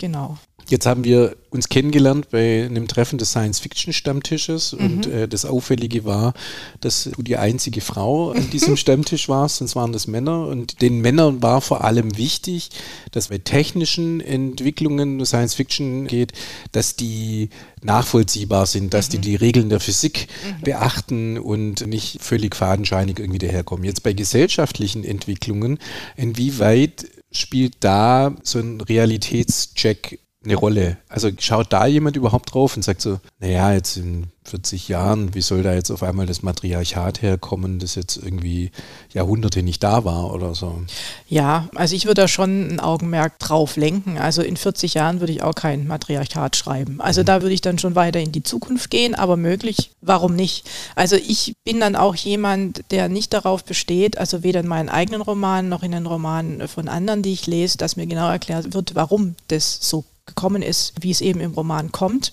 genau. 0.00 0.38
Jetzt 0.68 0.86
haben 0.86 1.02
wir 1.02 1.36
uns 1.50 1.68
kennengelernt 1.68 2.30
bei 2.30 2.64
einem 2.64 2.86
Treffen 2.86 3.18
des 3.18 3.30
Science-Fiction-Stammtisches 3.30 4.72
mhm. 4.72 4.78
und 4.78 5.06
äh, 5.06 5.26
das 5.26 5.44
Auffällige 5.44 6.04
war, 6.04 6.32
dass 6.80 7.10
du 7.12 7.22
die 7.22 7.36
einzige 7.36 7.80
Frau 7.80 8.30
an 8.30 8.50
diesem 8.50 8.76
Stammtisch 8.78 9.28
warst, 9.28 9.56
sonst 9.56 9.74
waren 9.74 9.92
das 9.92 10.06
Männer 10.06 10.46
und 10.46 10.80
den 10.80 11.00
Männern 11.00 11.42
war 11.42 11.60
vor 11.60 11.82
allem 11.82 12.16
wichtig, 12.16 12.70
dass 13.10 13.28
bei 13.28 13.38
technischen 13.38 14.20
Entwicklungen 14.20 15.24
Science-Fiction 15.24 16.06
geht, 16.06 16.34
dass 16.70 16.94
die 16.94 17.50
nachvollziehbar 17.82 18.66
sind, 18.66 18.94
dass 18.94 19.08
mhm. 19.08 19.12
die 19.12 19.18
die 19.18 19.36
Regeln 19.36 19.70
der 19.70 19.80
Physik 19.80 20.28
mhm. 20.44 20.62
beachten 20.62 21.38
und 21.38 21.84
nicht 21.88 22.22
völlig 22.22 22.54
fadenscheinig 22.54 23.18
irgendwie 23.18 23.40
daherkommen. 23.40 23.84
Jetzt 23.84 24.04
bei 24.04 24.12
gesellschaftlichen 24.12 25.02
Entwicklungen, 25.02 25.78
inwieweit 26.16 27.06
spielt 27.32 27.84
da 27.84 28.34
so 28.42 28.58
ein 28.58 28.80
Realitätscheck 28.80 30.20
eine 30.42 30.56
Rolle? 30.56 30.96
Also 31.08 31.30
schaut 31.38 31.72
da 31.72 31.86
jemand 31.86 32.16
überhaupt 32.16 32.54
drauf 32.54 32.76
und 32.76 32.82
sagt 32.82 33.02
so, 33.02 33.20
naja, 33.40 33.72
jetzt 33.72 33.96
in 33.96 34.28
40 34.44 34.88
Jahren, 34.88 35.34
wie 35.34 35.42
soll 35.42 35.62
da 35.62 35.74
jetzt 35.74 35.90
auf 35.90 36.02
einmal 36.02 36.26
das 36.26 36.42
Matriarchat 36.42 37.20
herkommen, 37.20 37.78
das 37.78 37.94
jetzt 37.94 38.16
irgendwie 38.16 38.70
Jahrhunderte 39.12 39.62
nicht 39.62 39.82
da 39.82 40.04
war 40.04 40.32
oder 40.32 40.54
so? 40.54 40.82
Ja, 41.28 41.68
also 41.74 41.94
ich 41.94 42.06
würde 42.06 42.22
da 42.22 42.28
schon 42.28 42.68
ein 42.68 42.80
Augenmerk 42.80 43.38
drauf 43.38 43.76
lenken. 43.76 44.18
Also 44.18 44.42
in 44.42 44.56
40 44.56 44.94
Jahren 44.94 45.20
würde 45.20 45.32
ich 45.32 45.42
auch 45.42 45.54
kein 45.54 45.86
Matriarchat 45.86 46.56
schreiben. 46.56 47.00
Also 47.00 47.20
mhm. 47.20 47.26
da 47.26 47.42
würde 47.42 47.54
ich 47.54 47.60
dann 47.60 47.78
schon 47.78 47.94
weiter 47.94 48.18
in 48.18 48.32
die 48.32 48.42
Zukunft 48.42 48.90
gehen, 48.90 49.14
aber 49.14 49.36
möglich, 49.36 49.90
warum 50.00 50.34
nicht? 50.34 50.68
Also 50.96 51.16
ich 51.16 51.54
bin 51.64 51.78
dann 51.80 51.94
auch 51.94 52.14
jemand, 52.14 52.82
der 52.90 53.08
nicht 53.08 53.34
darauf 53.34 53.62
besteht, 53.64 54.16
also 54.16 54.42
weder 54.42 54.60
in 54.60 54.68
meinen 54.68 54.88
eigenen 54.88 55.20
Romanen 55.20 55.68
noch 55.68 55.82
in 55.82 55.92
den 55.92 56.06
Romanen 56.06 56.66
von 56.66 56.88
anderen, 56.88 57.22
die 57.22 57.32
ich 57.32 57.46
lese, 57.46 57.76
dass 57.76 57.96
mir 57.96 58.06
genau 58.06 58.30
erklärt 58.30 58.72
wird, 58.72 58.94
warum 58.94 59.34
das 59.48 59.78
so 59.80 60.04
gekommen 60.30 60.62
ist, 60.62 60.94
wie 61.00 61.10
es 61.10 61.20
eben 61.20 61.40
im 61.40 61.52
Roman 61.52 61.92
kommt, 61.92 62.32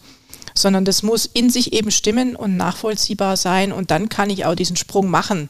sondern 0.54 0.86
das 0.86 1.04
muss 1.04 1.26
in 1.26 1.50
sich 1.50 1.74
eben 1.74 1.92
stimmen 1.92 2.36
und 2.36 2.58
nachvollziehbar 2.58 3.38
sein. 3.38 3.72
Und 3.72 3.92
dann 3.92 4.10
kann 4.10 4.30
ich 4.30 4.46
auch 4.46 4.56
diesen 4.56 4.76
Sprung 4.76 5.10
machen 5.10 5.50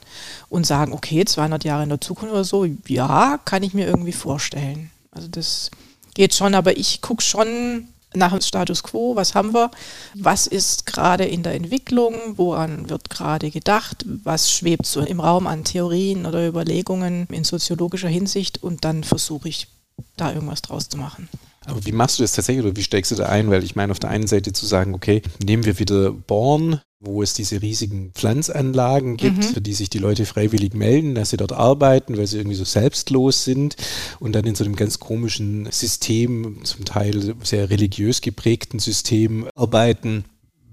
und 0.50 0.66
sagen, 0.66 0.94
okay, 0.94 1.24
200 1.24 1.64
Jahre 1.64 1.84
in 1.84 1.90
der 1.90 2.02
Zukunft 2.02 2.34
oder 2.34 2.44
so, 2.44 2.66
ja, 2.88 3.40
kann 3.46 3.64
ich 3.64 3.74
mir 3.74 3.88
irgendwie 3.88 4.12
vorstellen. 4.12 4.92
Also 5.12 5.28
das 5.28 5.72
geht 6.14 6.34
schon, 6.34 6.56
aber 6.56 6.78
ich 6.78 7.02
gucke 7.02 7.24
schon 7.24 7.88
nach 8.14 8.32
dem 8.32 8.42
Status 8.42 8.84
quo, 8.84 9.16
was 9.16 9.36
haben 9.36 9.54
wir, 9.54 9.72
was 10.16 10.48
ist 10.48 10.86
gerade 10.86 11.26
in 11.26 11.44
der 11.44 11.54
Entwicklung, 11.54 12.16
woran 12.36 12.90
wird 12.90 13.10
gerade 13.10 13.52
gedacht, 13.52 14.06
was 14.24 14.52
schwebt 14.52 14.86
so 14.86 15.02
im 15.02 15.20
Raum 15.20 15.48
an 15.48 15.64
Theorien 15.64 16.26
oder 16.26 16.48
Überlegungen 16.48 17.28
in 17.32 17.44
soziologischer 17.44 18.08
Hinsicht? 18.08 18.64
Und 18.64 18.86
dann 18.86 19.04
versuche 19.04 19.50
ich 19.50 19.68
da 20.16 20.34
irgendwas 20.34 20.62
draus 20.62 20.90
zu 20.90 20.98
machen. 20.98 21.30
Aber 21.68 21.86
wie 21.86 21.92
machst 21.92 22.18
du 22.18 22.24
das 22.24 22.34
tatsächlich 22.34 22.66
oder 22.66 22.76
wie 22.76 22.84
steigst 22.84 23.12
du 23.12 23.16
da 23.16 23.28
ein? 23.28 23.50
Weil 23.50 23.64
ich 23.64 23.76
meine, 23.76 23.92
auf 23.92 24.00
der 24.00 24.10
einen 24.10 24.28
Seite 24.28 24.54
zu 24.54 24.66
sagen, 24.66 24.96
okay, 24.96 25.22
nehmen 25.44 25.66
wir 25.66 25.80
wieder 25.80 26.12
Born 26.12 26.82
wo 27.00 27.22
es 27.22 27.34
diese 27.34 27.62
riesigen 27.62 28.12
Pflanzanlagen 28.14 29.18
gibt, 29.18 29.38
mhm. 29.38 29.44
für 29.44 29.62
die 29.62 29.74
sich 29.74 29.90
die 29.90 30.00
Leute 30.00 30.26
freiwillig 30.26 30.74
melden, 30.74 31.14
dass 31.14 31.30
sie 31.30 31.38
dort 31.38 31.54
arbeiten, 31.54 32.18
weil 32.18 32.26
sie 32.26 32.38
irgendwie 32.38 32.58
so 32.58 32.64
selbstlos 32.64 33.44
sind 33.44 33.76
und 34.20 34.34
dann 34.34 34.46
in 34.46 34.56
so 34.56 34.64
einem 34.64 34.76
ganz 34.76 35.00
komischen 35.00 35.72
System, 35.72 36.60
zum 36.64 36.86
Teil 36.86 37.36
sehr 37.44 37.70
religiös 37.70 38.22
geprägten 38.22 38.80
System 38.80 39.48
arbeiten. 39.54 40.26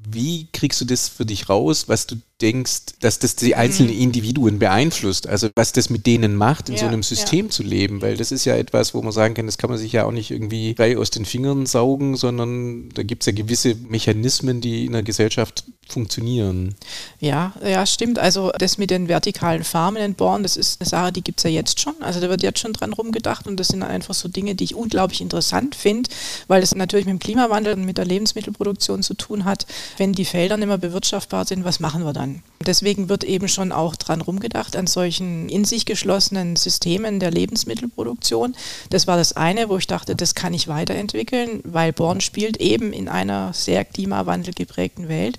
Wie 0.09 0.49
kriegst 0.53 0.81
du 0.81 0.87
das 0.87 1.09
für 1.09 1.27
dich 1.27 1.49
raus, 1.49 1.89
was 1.89 2.07
du 2.07 2.17
denkst, 2.41 2.99
dass 3.01 3.19
das 3.19 3.37
die 3.37 3.55
einzelnen 3.55 3.95
mhm. 3.95 4.03
Individuen 4.03 4.59
beeinflusst, 4.59 5.29
also 5.29 5.49
was 5.55 5.73
das 5.73 5.89
mit 5.89 6.07
denen 6.07 6.37
macht, 6.37 6.69
in 6.69 6.75
ja, 6.75 6.81
so 6.81 6.87
einem 6.87 7.03
System 7.03 7.47
ja. 7.47 7.51
zu 7.51 7.63
leben, 7.63 8.03
weil 8.03 8.17
das 8.17 8.33
ist 8.33 8.45
ja 8.45 8.57
etwas, 8.57 8.93
wo 8.95 9.03
man 9.03 9.13
sagen 9.13 9.35
kann, 9.35 9.47
das 9.47 9.59
kann 9.59 9.71
man 9.71 9.79
sich 9.79 9.93
ja 9.93 10.05
auch 10.05 10.11
nicht 10.11 10.31
irgendwie 10.31 10.75
frei 10.75 10.99
aus 10.99 11.11
den 11.11 11.25
Fingern 11.25 11.67
saugen, 11.67 12.17
sondern 12.17 12.89
da 12.91 13.03
gibt 13.03 13.23
es 13.23 13.27
ja 13.27 13.33
gewisse 13.33 13.77
Mechanismen, 13.89 14.61
die 14.61 14.87
in 14.87 14.93
der 14.93 15.03
Gesellschaft 15.03 15.65
funktionieren. 15.89 16.75
Ja, 17.21 17.53
ja, 17.65 17.87
stimmt. 17.87 18.19
Also 18.19 18.51
das 18.59 18.79
mit 18.79 18.91
den 18.91 19.09
vertikalen 19.09 19.65
Farmen 19.65 20.03
in 20.03 20.15
Born, 20.15 20.43
das 20.43 20.57
ist 20.57 20.81
eine 20.81 20.89
Sache, 20.89 21.13
die 21.13 21.23
gibt 21.23 21.41
es 21.41 21.45
ja 21.45 21.51
jetzt 21.51 21.81
schon. 21.81 21.95
Also 22.01 22.21
da 22.21 22.29
wird 22.29 22.43
jetzt 22.43 22.59
schon 22.59 22.73
dran 22.73 22.93
rumgedacht 22.93 23.47
und 23.47 23.59
das 23.61 23.69
sind 23.69 23.83
einfach 23.83 24.15
so 24.15 24.29
Dinge, 24.29 24.55
die 24.55 24.65
ich 24.65 24.75
unglaublich 24.75 25.21
interessant 25.21 25.75
finde, 25.75 26.11
weil 26.49 26.63
es 26.63 26.75
natürlich 26.75 27.07
mit 27.07 27.13
dem 27.13 27.19
Klimawandel 27.19 27.75
und 27.75 27.85
mit 27.85 27.99
der 27.99 28.07
Lebensmittelproduktion 28.07 29.03
zu 29.03 29.15
tun 29.15 29.45
hat. 29.45 29.67
Wenn 29.99 30.13
die 30.13 30.25
Felder 30.25 30.57
nicht 30.57 30.69
mehr 30.69 30.79
bewirtschaftbar 30.79 31.45
sind, 31.45 31.65
was 31.65 31.81
machen 31.81 32.05
wir 32.05 32.13
dann? 32.13 32.24
Deswegen 32.67 33.09
wird 33.09 33.25
eben 33.25 33.49
schon 33.49 33.73
auch 33.73 33.97
dran 33.97 34.21
rumgedacht 34.21 34.77
an 34.77 34.87
solchen 34.87 35.49
in 35.49 35.65
sich 35.65 35.85
geschlossenen 35.85 36.57
Systemen 36.57 37.21
der 37.21 37.31
Lebensmittelproduktion. 37.31 38.55
Das 38.91 39.07
war 39.07 39.17
das 39.17 39.35
eine, 39.35 39.69
wo 39.69 39.77
ich 39.77 39.87
dachte, 39.87 40.17
das 40.17 40.35
kann 40.35 40.55
ich 40.55 40.69
weiterentwickeln, 40.69 41.61
weil 41.65 41.93
Born 41.93 42.21
spielt 42.21 42.59
eben 42.59 42.93
in 42.93 43.09
einer 43.09 43.53
sehr 43.53 43.85
klimawandelgeprägten 43.85 45.09
Welt. 45.09 45.39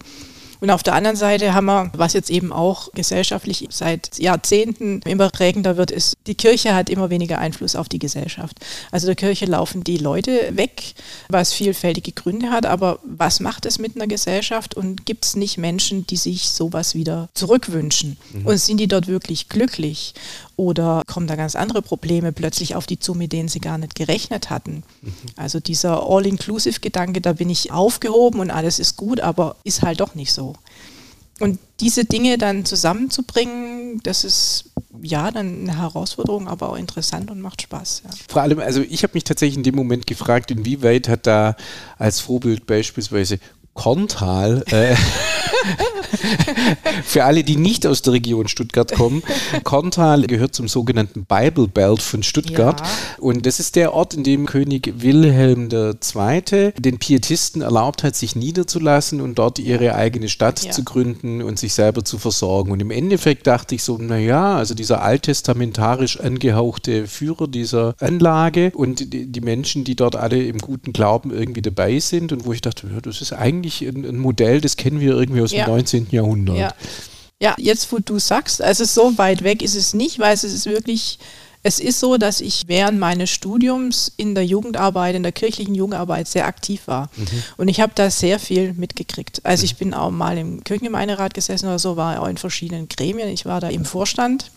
Und 0.60 0.70
auf 0.70 0.84
der 0.84 0.94
anderen 0.94 1.18
Seite 1.18 1.54
haben 1.54 1.66
wir, 1.66 1.92
was 1.96 2.14
jetzt 2.14 2.30
eben 2.30 2.52
auch 2.52 2.92
gesellschaftlich 2.94 3.68
seit 3.72 4.18
Jahrzehnten 4.18 5.02
immer 5.02 5.30
prägender 5.30 5.78
wird, 5.78 5.92
ist, 5.92 6.18
die 6.28 6.36
Kirche 6.36 6.74
hat 6.76 6.90
immer 6.90 7.10
weniger 7.10 7.40
Einfluss 7.40 7.76
auf 7.76 7.90
die 7.90 8.00
Gesellschaft. 8.00 8.58
Also 8.92 9.08
der 9.08 9.16
Kirche 9.16 9.46
laufen 9.46 9.84
die 9.84 9.98
Leute 9.98 10.56
weg, 10.56 10.94
was 11.30 11.54
vielfältige 11.54 12.12
Gründe 12.12 12.52
hat, 12.52 12.66
aber 12.66 13.00
was 13.04 13.40
macht 13.40 13.66
es 13.66 13.80
mit 13.80 13.96
einer 13.96 14.08
Gesellschaft 14.08 14.76
und 14.76 15.06
gibt 15.06 15.26
es 15.26 15.36
nicht 15.36 15.58
Menschen, 15.58 16.08
die 16.08 16.18
sich 16.18 16.50
sowas 16.50 16.96
wieder 16.96 17.30
zurückwünschen? 17.34 18.18
Mhm. 18.34 18.46
Und 18.46 18.58
sind 18.58 18.80
die 18.80 18.88
dort 18.88 19.08
wirklich 19.08 19.50
glücklich? 19.50 20.14
Oder 20.58 21.02
kommen 21.06 21.28
da 21.28 21.36
ganz 21.36 21.56
andere 21.56 21.82
Probleme 21.82 22.32
plötzlich 22.32 22.76
auf 22.76 22.86
die 22.86 23.00
zu, 23.00 23.14
mit 23.14 23.34
denen 23.34 23.50
sie 23.50 23.60
gar 23.60 23.78
nicht 23.78 23.96
gerechnet 23.96 24.50
hatten? 24.50 24.84
Mhm. 25.02 25.14
Also 25.36 25.60
dieser 25.60 26.10
All-Inclusive-Gedanke, 26.10 27.20
da 27.22 27.34
bin 27.34 27.50
ich 27.50 27.72
aufgehoben 27.72 28.40
und 28.40 28.52
alles 28.52 28.80
ist 28.80 28.96
gut, 28.96 29.20
aber 29.20 29.58
ist 29.64 29.82
halt 29.82 30.00
doch 30.00 30.16
nicht 30.16 30.32
so. 30.32 30.56
Und 31.40 31.60
diese 31.82 32.06
Dinge 32.06 32.38
dann 32.38 32.64
zusammenzubringen, 32.64 34.00
das 34.04 34.24
ist 34.24 34.72
ja 35.02 35.32
dann 35.32 35.64
eine 35.64 35.78
Herausforderung, 35.78 36.48
aber 36.48 36.70
auch 36.70 36.78
interessant 36.78 37.30
und 37.30 37.42
macht 37.42 37.62
Spaß. 37.62 38.04
Ja. 38.06 38.12
Vor 38.30 38.42
allem, 38.42 38.60
also 38.60 38.82
ich 38.82 39.04
habe 39.04 39.12
mich 39.16 39.26
tatsächlich 39.26 39.58
in 39.58 39.64
dem 39.64 39.76
Moment 39.76 40.08
gefragt, 40.08 40.52
inwieweit 40.52 41.10
hat 41.10 41.28
da 41.28 41.58
als 41.98 42.22
Vorbild 42.22 42.66
beispielsweise 42.66 43.40
Korntal 43.76 44.64
äh, 44.72 44.96
Für 47.04 47.26
alle, 47.26 47.44
die 47.44 47.56
nicht 47.56 47.86
aus 47.86 48.02
der 48.02 48.14
Region 48.14 48.48
Stuttgart 48.48 48.92
kommen, 48.94 49.24
Korntal 49.64 50.24
gehört 50.24 50.56
zum 50.56 50.68
sogenannten 50.68 51.26
Bible 51.26 51.68
Belt 51.68 52.02
von 52.02 52.24
Stuttgart. 52.24 52.80
Ja. 52.80 52.88
Und 53.20 53.46
das 53.46 53.60
ist 53.60 53.76
der 53.76 53.94
Ort, 53.94 54.14
in 54.14 54.24
dem 54.24 54.46
König 54.46 54.94
Wilhelm 54.98 55.70
II. 55.72 56.74
den 56.78 57.00
Pietisten 57.00 57.62
erlaubt 57.62 58.04
hat, 58.04 58.16
sich 58.16 58.36
niederzulassen 58.36 59.22
und 59.22 59.40
dort 59.40 59.60
ihre 59.60 59.96
eigene 59.96 60.30
Stadt 60.30 60.64
ja. 60.64 60.72
zu 60.72 60.84
gründen 60.84 61.42
und 61.42 61.60
sich 61.60 61.74
selber 61.74 62.04
zu 62.04 62.18
versorgen. 62.18 62.72
Und 62.72 62.82
im 62.82 62.92
Endeffekt 62.92 63.48
dachte 63.48 63.76
ich 63.76 63.84
so, 63.84 63.98
naja, 63.98 64.56
also 64.56 64.74
dieser 64.74 65.02
alttestamentarisch 65.02 66.20
angehauchte 66.20 67.08
Führer 67.08 67.48
dieser 67.48 67.96
Anlage 68.00 68.72
und 68.74 69.14
die, 69.14 69.28
die 69.28 69.42
Menschen, 69.42 69.84
die 69.84 69.96
dort 69.96 70.16
alle 70.16 70.44
im 70.44 70.60
guten 70.60 70.94
Glauben 70.94 71.32
irgendwie 71.32 71.62
dabei 71.62 72.00
sind 72.00 72.32
und 72.32 72.46
wo 72.46 72.54
ich 72.54 72.62
dachte, 72.62 72.88
ja, 72.94 73.02
das 73.02 73.22
ist 73.22 73.34
eigentlich 73.34 73.65
ein, 73.82 74.06
ein 74.06 74.18
Modell, 74.18 74.62
das 74.62 74.78
kennen 74.78 75.00
wir 75.00 75.14
irgendwie 75.14 75.42
aus 75.42 75.52
ja. 75.52 75.66
dem 75.66 75.72
19. 75.74 76.08
Jahrhundert. 76.12 76.58
Ja. 76.58 76.74
ja, 77.42 77.56
jetzt 77.58 77.92
wo 77.92 78.00
du 78.00 78.20
sagst, 78.20 78.62
also 78.62 78.84
so 78.86 79.18
weit 79.18 79.44
weg 79.44 79.62
ist 79.62 79.76
es 79.76 79.94
nicht, 79.94 80.20
weil 80.20 80.34
es 80.34 80.44
ist 80.44 80.66
wirklich, 80.66 81.20
es 81.64 81.80
ist 81.80 82.00
so, 82.00 82.18
dass 82.18 82.42
ich 82.42 82.64
während 82.68 83.00
meines 83.00 83.30
Studiums 83.30 84.12
in 84.18 84.36
der 84.36 84.46
Jugendarbeit, 84.46 85.16
in 85.16 85.24
der 85.24 85.32
kirchlichen 85.32 85.74
Jugendarbeit 85.74 86.28
sehr 86.28 86.46
aktiv 86.46 86.82
war. 86.86 87.10
Mhm. 87.16 87.44
Und 87.58 87.68
ich 87.68 87.80
habe 87.82 87.94
da 87.96 88.10
sehr 88.12 88.40
viel 88.40 88.74
mitgekriegt. 88.74 89.42
Also 89.44 89.64
ich 89.64 89.76
bin 89.76 89.94
auch 89.94 90.12
mal 90.12 90.38
im 90.38 90.64
Kirchengemeinderat 90.64 91.34
gesessen 91.34 91.66
oder 91.68 91.80
so, 91.80 91.98
war 91.98 92.22
auch 92.22 92.28
in 92.28 92.38
verschiedenen 92.38 92.88
Gremien. 92.88 93.30
Ich 93.30 93.46
war 93.46 93.62
da 93.62 93.70
im 93.70 93.84
Vorstand. 93.84 94.52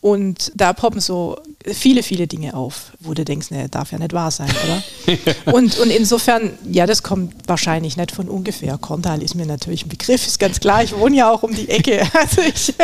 Und 0.00 0.52
da 0.54 0.72
poppen 0.72 1.00
so 1.00 1.36
viele, 1.66 2.02
viele 2.02 2.26
Dinge 2.28 2.54
auf, 2.54 2.92
wo 3.00 3.14
du 3.14 3.24
denkst, 3.24 3.50
ne, 3.50 3.68
darf 3.68 3.90
ja 3.90 3.98
nicht 3.98 4.12
wahr 4.12 4.30
sein, 4.30 4.50
oder? 4.64 5.52
und, 5.52 5.78
und 5.78 5.90
insofern, 5.90 6.52
ja, 6.70 6.86
das 6.86 7.02
kommt 7.02 7.34
wahrscheinlich 7.48 7.96
nicht 7.96 8.12
von 8.12 8.28
ungefähr. 8.28 8.78
Korntal 8.78 9.22
ist 9.22 9.34
mir 9.34 9.46
natürlich 9.46 9.84
ein 9.84 9.88
Begriff, 9.88 10.24
ist 10.26 10.38
ganz 10.38 10.60
klar. 10.60 10.84
Ich 10.84 10.96
wohne 10.96 11.16
ja 11.16 11.30
auch 11.30 11.42
um 11.42 11.54
die 11.54 11.68
Ecke. 11.68 12.02
Also 12.18 12.42
ich, 12.42 12.74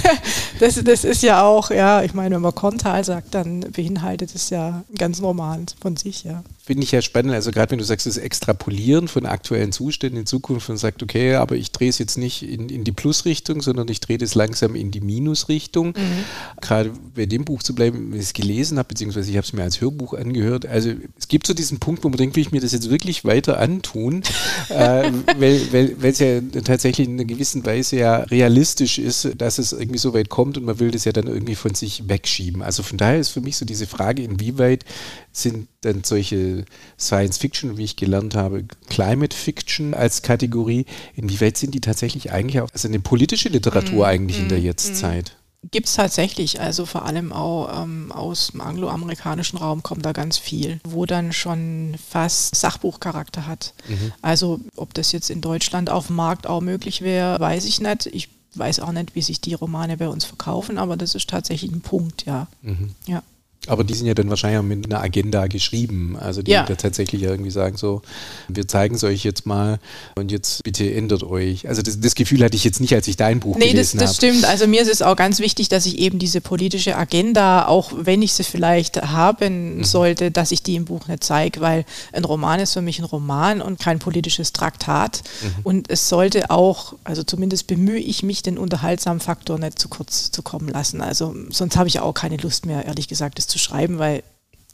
das, 0.58 0.82
das 0.82 1.04
ist 1.04 1.22
ja 1.22 1.42
auch, 1.44 1.70
ja, 1.70 2.02
ich 2.02 2.12
meine, 2.12 2.34
wenn 2.34 2.42
man 2.42 2.54
Korntal 2.54 3.04
sagt, 3.04 3.34
dann 3.34 3.60
beinhaltet 3.60 4.34
es 4.34 4.50
ja 4.50 4.82
ganz 4.96 5.20
normal 5.20 5.60
von 5.80 5.96
sich, 5.96 6.24
ja 6.24 6.42
finde 6.70 6.84
ich 6.84 6.92
ja 6.92 7.02
spannend. 7.02 7.34
Also 7.34 7.50
gerade 7.50 7.72
wenn 7.72 7.80
du 7.80 7.84
sagst, 7.84 8.06
das 8.06 8.16
Extrapolieren 8.16 9.08
von 9.08 9.26
aktuellen 9.26 9.72
Zuständen 9.72 10.20
in 10.20 10.26
Zukunft 10.26 10.70
und 10.70 10.76
sagt, 10.76 11.02
okay, 11.02 11.34
aber 11.34 11.56
ich 11.56 11.72
drehe 11.72 11.88
es 11.88 11.98
jetzt 11.98 12.16
nicht 12.16 12.44
in, 12.44 12.68
in 12.68 12.84
die 12.84 12.92
Plusrichtung, 12.92 13.60
sondern 13.60 13.88
ich 13.88 13.98
drehe 13.98 14.18
das 14.18 14.36
langsam 14.36 14.76
in 14.76 14.92
die 14.92 15.00
Minusrichtung. 15.00 15.88
Mhm. 15.88 16.24
Gerade 16.60 16.92
bei 17.14 17.26
dem 17.26 17.44
Buch 17.44 17.62
zu 17.62 17.74
bleiben, 17.74 18.12
wenn 18.12 18.18
ich 18.18 18.26
es 18.26 18.32
gelesen 18.32 18.78
habe, 18.78 18.88
beziehungsweise 18.88 19.30
ich 19.30 19.36
habe 19.36 19.46
es 19.46 19.52
mir 19.52 19.62
als 19.62 19.80
Hörbuch 19.80 20.14
angehört. 20.14 20.66
Also 20.66 20.92
es 21.18 21.28
gibt 21.28 21.46
so 21.46 21.54
diesen 21.54 21.78
Punkt, 21.78 22.04
wo 22.04 22.08
man 22.08 22.18
denkt, 22.18 22.36
will 22.36 22.42
ich 22.42 22.52
mir 22.52 22.60
das 22.60 22.72
jetzt 22.72 22.90
wirklich 22.90 23.24
weiter 23.24 23.58
antun, 23.58 24.22
äh, 24.68 25.10
weil 25.38 25.96
es 26.02 26.18
ja 26.18 26.40
tatsächlich 26.64 27.08
in 27.08 27.14
einer 27.14 27.24
gewissen 27.24 27.64
Weise 27.64 27.96
ja 27.96 28.16
realistisch 28.18 28.98
ist, 28.98 29.30
dass 29.38 29.58
es 29.58 29.72
irgendwie 29.72 29.98
so 29.98 30.14
weit 30.14 30.28
kommt 30.28 30.58
und 30.58 30.64
man 30.64 30.78
will 30.78 30.90
das 30.90 31.04
ja 31.04 31.12
dann 31.12 31.26
irgendwie 31.26 31.54
von 31.54 31.74
sich 31.74 32.08
wegschieben. 32.08 32.62
Also 32.62 32.82
von 32.82 32.98
daher 32.98 33.18
ist 33.18 33.30
für 33.30 33.40
mich 33.40 33.56
so 33.56 33.64
diese 33.64 33.86
Frage, 33.86 34.22
inwieweit 34.22 34.84
sind 35.32 35.68
dann 35.82 36.04
solche 36.04 36.64
Science 36.98 37.38
Fiction, 37.38 37.76
wie 37.76 37.84
ich 37.84 37.96
gelernt 37.96 38.34
habe, 38.34 38.64
Climate 38.88 39.36
Fiction 39.36 39.94
als 39.94 40.22
Kategorie, 40.22 40.86
inwieweit 41.16 41.56
sind 41.56 41.74
die 41.74 41.80
tatsächlich 41.80 42.32
eigentlich 42.32 42.60
auch, 42.60 42.68
also 42.72 42.88
eine 42.88 43.00
politische 43.00 43.48
Literatur 43.48 44.06
mm, 44.06 44.08
eigentlich 44.08 44.38
mm, 44.38 44.42
in 44.42 44.48
der 44.48 44.58
mm, 44.58 44.64
Jetztzeit? 44.64 45.36
Gibt 45.70 45.88
es 45.88 45.94
tatsächlich, 45.94 46.60
also 46.60 46.86
vor 46.86 47.04
allem 47.04 47.32
auch 47.32 47.82
ähm, 47.82 48.12
aus 48.12 48.48
dem 48.48 48.62
angloamerikanischen 48.62 49.58
Raum 49.58 49.82
kommt 49.82 50.06
da 50.06 50.12
ganz 50.12 50.38
viel, 50.38 50.80
wo 50.84 51.04
dann 51.04 51.34
schon 51.34 51.96
fast 52.08 52.56
Sachbuchcharakter 52.56 53.46
hat. 53.46 53.74
Mhm. 53.86 54.12
Also 54.22 54.60
ob 54.74 54.94
das 54.94 55.12
jetzt 55.12 55.28
in 55.28 55.42
Deutschland 55.42 55.90
auf 55.90 56.06
dem 56.06 56.16
Markt 56.16 56.46
auch 56.46 56.62
möglich 56.62 57.02
wäre, 57.02 57.38
weiß 57.38 57.66
ich 57.66 57.80
nicht. 57.80 58.06
Ich 58.06 58.30
weiß 58.54 58.80
auch 58.80 58.92
nicht, 58.92 59.14
wie 59.14 59.22
sich 59.22 59.42
die 59.42 59.54
Romane 59.54 59.98
bei 59.98 60.08
uns 60.08 60.24
verkaufen, 60.24 60.78
aber 60.78 60.96
das 60.96 61.14
ist 61.14 61.28
tatsächlich 61.28 61.70
ein 61.70 61.82
Punkt, 61.82 62.24
ja. 62.24 62.46
Mhm. 62.62 62.94
Ja. 63.06 63.22
Aber 63.66 63.84
die 63.84 63.92
sind 63.92 64.06
ja 64.06 64.14
dann 64.14 64.30
wahrscheinlich 64.30 64.58
auch 64.58 64.64
mit 64.64 64.86
einer 64.86 65.02
Agenda 65.02 65.46
geschrieben. 65.46 66.16
Also 66.18 66.42
die 66.42 66.52
ja. 66.52 66.64
da 66.64 66.76
tatsächlich 66.76 67.22
irgendwie 67.22 67.50
sagen 67.50 67.76
so, 67.76 68.00
wir 68.48 68.66
zeigen 68.66 68.94
es 68.94 69.04
euch 69.04 69.22
jetzt 69.22 69.44
mal 69.44 69.78
und 70.16 70.32
jetzt 70.32 70.62
bitte 70.64 70.90
ändert 70.90 71.22
euch. 71.24 71.68
Also 71.68 71.82
das, 71.82 72.00
das 72.00 72.14
Gefühl 72.14 72.42
hatte 72.42 72.56
ich 72.56 72.64
jetzt 72.64 72.80
nicht, 72.80 72.94
als 72.94 73.06
ich 73.06 73.18
dein 73.18 73.40
Buch 73.40 73.56
nee, 73.58 73.70
gelesen 73.70 74.00
habe. 74.00 74.04
Nee, 74.04 74.06
das, 74.06 74.16
das 74.16 74.16
stimmt. 74.16 74.44
Also 74.46 74.66
mir 74.66 74.80
ist 74.80 74.90
es 74.90 75.02
auch 75.02 75.14
ganz 75.14 75.40
wichtig, 75.40 75.68
dass 75.68 75.84
ich 75.84 75.98
eben 75.98 76.18
diese 76.18 76.40
politische 76.40 76.96
Agenda, 76.96 77.66
auch 77.66 77.92
wenn 77.94 78.22
ich 78.22 78.32
sie 78.32 78.44
vielleicht 78.44 78.96
haben 79.02 79.76
mhm. 79.76 79.84
sollte, 79.84 80.30
dass 80.30 80.52
ich 80.52 80.62
die 80.62 80.76
im 80.76 80.86
Buch 80.86 81.06
nicht 81.06 81.22
zeige, 81.22 81.60
weil 81.60 81.84
ein 82.12 82.24
Roman 82.24 82.60
ist 82.60 82.72
für 82.72 82.82
mich 82.82 82.98
ein 82.98 83.04
Roman 83.04 83.60
und 83.60 83.78
kein 83.78 83.98
politisches 83.98 84.52
Traktat. 84.52 85.22
Mhm. 85.42 85.48
Und 85.64 85.90
es 85.90 86.08
sollte 86.08 86.50
auch, 86.50 86.94
also 87.04 87.22
zumindest 87.24 87.66
bemühe 87.66 87.98
ich 87.98 88.22
mich, 88.22 88.42
den 88.42 88.56
unterhaltsamen 88.56 89.20
Faktor 89.20 89.58
nicht 89.58 89.78
zu 89.78 89.90
kurz 89.90 90.30
zu 90.30 90.40
kommen 90.40 90.68
lassen. 90.68 91.02
Also 91.02 91.34
sonst 91.50 91.76
habe 91.76 91.88
ich 91.88 92.00
auch 92.00 92.14
keine 92.14 92.38
Lust 92.38 92.64
mehr, 92.64 92.86
ehrlich 92.86 93.06
gesagt, 93.06 93.36
das 93.36 93.49
zu 93.50 93.58
schreiben, 93.58 93.98
weil 93.98 94.22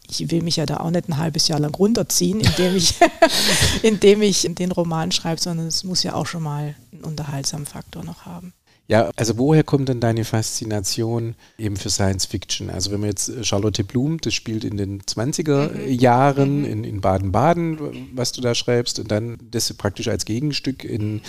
ich 0.08 0.30
will 0.30 0.42
mich 0.42 0.56
ja 0.56 0.66
da 0.66 0.78
auch 0.78 0.90
nicht 0.90 1.08
ein 1.08 1.18
halbes 1.18 1.48
Jahr 1.48 1.58
lang 1.58 1.74
runterziehen, 1.74 2.40
indem 2.40 2.76
ich, 2.76 2.94
indem 3.82 4.22
ich 4.22 4.46
den 4.48 4.72
Roman 4.72 5.10
schreibe, 5.12 5.40
sondern 5.40 5.66
es 5.66 5.84
muss 5.84 6.02
ja 6.02 6.14
auch 6.14 6.26
schon 6.26 6.42
mal 6.42 6.74
einen 6.92 7.04
unterhaltsamen 7.04 7.66
Faktor 7.66 8.04
noch 8.04 8.24
haben. 8.24 8.52
Ja, 8.88 9.10
also 9.16 9.36
woher 9.36 9.64
kommt 9.64 9.88
denn 9.88 9.98
deine 9.98 10.24
Faszination 10.24 11.34
eben 11.58 11.76
für 11.76 11.90
Science 11.90 12.24
Fiction? 12.24 12.70
Also 12.70 12.92
wenn 12.92 13.00
man 13.00 13.08
jetzt 13.08 13.28
äh, 13.28 13.42
Charlotte 13.42 13.82
Blum, 13.82 14.20
das 14.20 14.34
spielt 14.34 14.62
in 14.62 14.76
den 14.76 15.02
20er 15.02 15.72
mhm. 15.72 15.92
Jahren 15.92 16.58
mhm. 16.60 16.84
in 16.84 17.00
Baden-Baden, 17.00 18.12
was 18.14 18.30
du 18.30 18.40
da 18.40 18.54
schreibst, 18.54 19.00
und 19.00 19.10
dann 19.10 19.38
das 19.50 19.72
praktisch 19.74 20.06
als 20.06 20.24
Gegenstück 20.24 20.84
in 20.84 21.20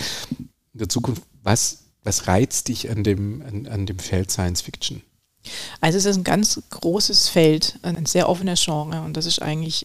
der 0.72 0.88
Zukunft. 0.88 1.22
Was, 1.42 1.84
was 2.04 2.28
reizt 2.28 2.68
dich 2.68 2.90
an 2.90 3.02
dem, 3.02 3.42
an, 3.42 3.66
an 3.66 3.86
dem 3.86 3.98
Feld 3.98 4.30
Science 4.30 4.60
Fiction? 4.60 5.02
Also 5.80 5.98
es 5.98 6.04
ist 6.04 6.16
ein 6.16 6.24
ganz 6.24 6.60
großes 6.70 7.28
Feld, 7.28 7.78
ein 7.82 8.06
sehr 8.06 8.28
offenes 8.28 8.64
Genre 8.64 9.02
und 9.02 9.16
das 9.16 9.26
ist 9.26 9.42
eigentlich 9.42 9.84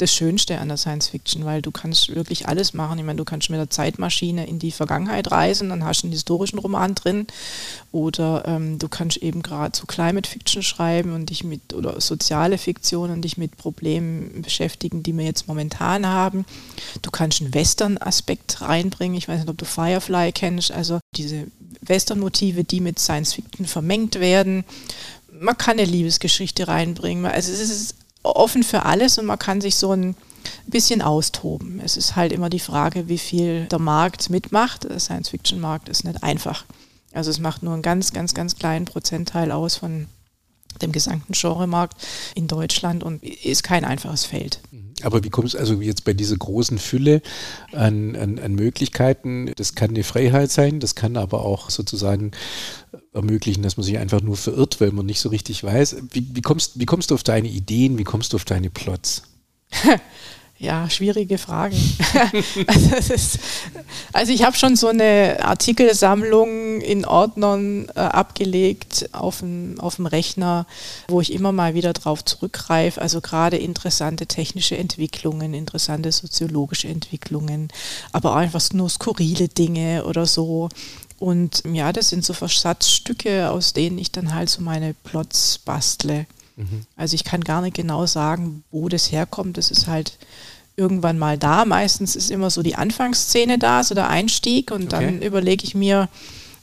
das 0.00 0.14
Schönste 0.14 0.58
an 0.58 0.68
der 0.68 0.76
Science 0.76 1.08
Fiction, 1.08 1.44
weil 1.44 1.62
du 1.62 1.70
kannst 1.70 2.14
wirklich 2.14 2.48
alles 2.48 2.72
machen. 2.72 2.98
Ich 2.98 3.04
meine, 3.04 3.18
du 3.18 3.24
kannst 3.24 3.50
mit 3.50 3.58
der 3.58 3.70
Zeitmaschine 3.70 4.46
in 4.46 4.58
die 4.58 4.72
Vergangenheit 4.72 5.30
reisen, 5.30 5.68
dann 5.68 5.84
hast 5.84 6.02
du 6.02 6.06
einen 6.06 6.12
historischen 6.12 6.58
Roman 6.58 6.94
drin. 6.94 7.26
Oder 7.92 8.44
ähm, 8.46 8.78
du 8.78 8.88
kannst 8.88 9.18
eben 9.18 9.42
gerade 9.42 9.76
so 9.76 9.86
Climate 9.86 10.28
Fiction 10.28 10.62
schreiben 10.62 11.12
und 11.12 11.30
dich 11.30 11.44
mit, 11.44 11.74
oder 11.74 12.00
soziale 12.00 12.56
Fiktion 12.56 13.10
und 13.10 13.22
dich 13.22 13.36
mit 13.36 13.56
Problemen 13.56 14.42
beschäftigen, 14.42 15.02
die 15.02 15.16
wir 15.16 15.24
jetzt 15.24 15.48
momentan 15.48 16.06
haben. 16.06 16.46
Du 17.02 17.10
kannst 17.10 17.40
einen 17.40 17.52
Western-Aspekt 17.52 18.62
reinbringen. 18.62 19.18
Ich 19.18 19.28
weiß 19.28 19.40
nicht, 19.40 19.50
ob 19.50 19.58
du 19.58 19.64
Firefly 19.64 20.32
kennst, 20.32 20.72
also 20.72 20.98
diese 21.16 21.46
Western-Motive, 21.82 22.64
die 22.64 22.80
mit 22.80 22.98
Science 22.98 23.34
Fiction 23.34 23.66
vermengt 23.66 24.18
werden. 24.20 24.64
Man 25.32 25.56
kann 25.56 25.78
eine 25.78 25.84
Liebesgeschichte 25.84 26.68
reinbringen. 26.68 27.26
Also 27.26 27.52
es 27.52 27.60
ist 27.60 27.94
offen 28.22 28.62
für 28.62 28.84
alles 28.84 29.18
und 29.18 29.26
man 29.26 29.38
kann 29.38 29.60
sich 29.60 29.76
so 29.76 29.92
ein 29.92 30.14
bisschen 30.66 31.02
austoben. 31.02 31.80
Es 31.84 31.96
ist 31.96 32.16
halt 32.16 32.32
immer 32.32 32.50
die 32.50 32.60
Frage, 32.60 33.08
wie 33.08 33.18
viel 33.18 33.66
der 33.66 33.78
Markt 33.78 34.30
mitmacht. 34.30 34.84
Der 34.84 35.00
Science-Fiction-Markt 35.00 35.88
ist 35.88 36.04
nicht 36.04 36.22
einfach. 36.22 36.64
Also 37.12 37.30
es 37.30 37.40
macht 37.40 37.62
nur 37.62 37.72
einen 37.72 37.82
ganz, 37.82 38.12
ganz, 38.12 38.34
ganz 38.34 38.56
kleinen 38.56 38.84
Prozentteil 38.84 39.50
aus 39.50 39.76
von 39.76 40.06
dem 40.80 40.92
gesamten 40.92 41.32
Genremarkt 41.32 41.96
in 42.34 42.46
Deutschland 42.46 43.02
und 43.02 43.22
ist 43.22 43.62
kein 43.62 43.84
einfaches 43.84 44.24
Feld. 44.24 44.60
Aber 45.02 45.24
wie 45.24 45.30
kommst 45.30 45.54
du 45.54 45.58
also 45.58 45.80
jetzt 45.80 46.04
bei 46.04 46.12
dieser 46.12 46.36
großen 46.36 46.78
Fülle 46.78 47.22
an, 47.72 48.16
an, 48.16 48.38
an, 48.38 48.54
Möglichkeiten? 48.54 49.50
Das 49.56 49.74
kann 49.74 49.90
eine 49.90 50.04
Freiheit 50.04 50.50
sein, 50.50 50.80
das 50.80 50.94
kann 50.94 51.16
aber 51.16 51.44
auch 51.44 51.70
sozusagen 51.70 52.32
ermöglichen, 53.12 53.62
dass 53.62 53.76
man 53.76 53.84
sich 53.84 53.98
einfach 53.98 54.20
nur 54.20 54.36
verirrt, 54.36 54.80
weil 54.80 54.92
man 54.92 55.06
nicht 55.06 55.20
so 55.20 55.28
richtig 55.28 55.64
weiß. 55.64 55.96
Wie, 56.12 56.26
wie, 56.32 56.42
kommst, 56.42 56.78
wie 56.78 56.86
kommst 56.86 57.10
du 57.10 57.14
auf 57.14 57.22
deine 57.22 57.48
Ideen, 57.48 57.98
wie 57.98 58.04
kommst 58.04 58.32
du 58.32 58.36
auf 58.36 58.44
deine 58.44 58.70
Plots? 58.70 59.22
Ja, 60.60 60.90
schwierige 60.90 61.38
Fragen. 61.38 61.74
also, 62.66 63.14
ist, 63.14 63.38
also, 64.12 64.30
ich 64.30 64.44
habe 64.44 64.54
schon 64.58 64.76
so 64.76 64.88
eine 64.88 65.38
Artikelsammlung 65.40 66.82
in 66.82 67.06
Ordnern 67.06 67.88
äh, 67.94 68.00
abgelegt 68.00 69.08
auf 69.12 69.38
dem, 69.38 69.80
auf 69.80 69.96
dem 69.96 70.04
Rechner, 70.04 70.66
wo 71.08 71.22
ich 71.22 71.32
immer 71.32 71.52
mal 71.52 71.72
wieder 71.72 71.94
drauf 71.94 72.22
zurückgreife. 72.26 73.00
Also 73.00 73.22
gerade 73.22 73.56
interessante 73.56 74.26
technische 74.26 74.76
Entwicklungen, 74.76 75.54
interessante 75.54 76.12
soziologische 76.12 76.88
Entwicklungen, 76.88 77.68
aber 78.12 78.32
auch 78.32 78.36
einfach 78.36 78.62
nur 78.74 78.90
skurrile 78.90 79.48
Dinge 79.48 80.04
oder 80.04 80.26
so. 80.26 80.68
Und 81.20 81.62
ja, 81.70 81.92
das 81.92 82.08
sind 82.08 82.24
so 82.24 82.32
Versatzstücke, 82.32 83.50
aus 83.50 83.74
denen 83.74 83.98
ich 83.98 84.10
dann 84.10 84.34
halt 84.34 84.48
so 84.48 84.62
meine 84.62 84.94
Plots 84.94 85.58
bastle. 85.58 86.26
Mhm. 86.56 86.86
Also 86.96 87.14
ich 87.14 87.24
kann 87.24 87.44
gar 87.44 87.60
nicht 87.60 87.76
genau 87.76 88.06
sagen, 88.06 88.64
wo 88.70 88.88
das 88.88 89.12
herkommt. 89.12 89.58
Das 89.58 89.70
ist 89.70 89.86
halt 89.86 90.16
irgendwann 90.76 91.18
mal 91.18 91.36
da. 91.36 91.66
Meistens 91.66 92.16
ist 92.16 92.30
immer 92.30 92.48
so 92.48 92.62
die 92.62 92.74
Anfangsszene 92.74 93.58
da, 93.58 93.84
so 93.84 93.94
der 93.94 94.08
Einstieg. 94.08 94.70
Und 94.70 94.94
okay. 94.94 95.04
dann 95.04 95.20
überlege 95.20 95.62
ich 95.62 95.74
mir, 95.74 96.08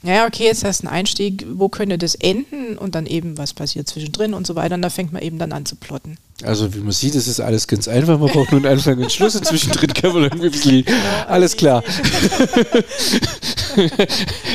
naja, 0.02 0.26
okay, 0.26 0.46
jetzt 0.46 0.64
hast 0.64 0.82
du 0.82 0.88
einen 0.88 0.96
Einstieg, 0.96 1.46
wo 1.54 1.68
könnte 1.68 1.96
das 1.96 2.16
enden 2.16 2.76
und 2.76 2.96
dann 2.96 3.06
eben, 3.06 3.38
was 3.38 3.54
passiert 3.54 3.88
zwischendrin 3.88 4.34
und 4.34 4.44
so 4.44 4.56
weiter. 4.56 4.74
Und 4.74 4.82
da 4.82 4.90
fängt 4.90 5.12
man 5.12 5.22
eben 5.22 5.38
dann 5.38 5.52
an 5.52 5.66
zu 5.66 5.76
plotten. 5.76 6.18
Also 6.44 6.72
wie 6.72 6.78
man 6.78 6.92
sieht, 6.92 7.16
es 7.16 7.26
ist 7.26 7.40
alles 7.40 7.66
ganz 7.66 7.88
einfach. 7.88 8.16
Man 8.18 8.30
braucht 8.30 8.52
nur 8.52 8.60
einen 8.60 8.78
Anfang 8.78 8.98
und 8.98 9.10
Schluss 9.10 9.34
und 9.34 9.44
zwischendrin 9.44 9.92
kann 9.92 10.12
man 10.12 10.22
irgendwie 10.24 10.46
ein 10.46 10.52
bisschen, 10.52 10.84
alles 11.26 11.56
klar. 11.56 11.82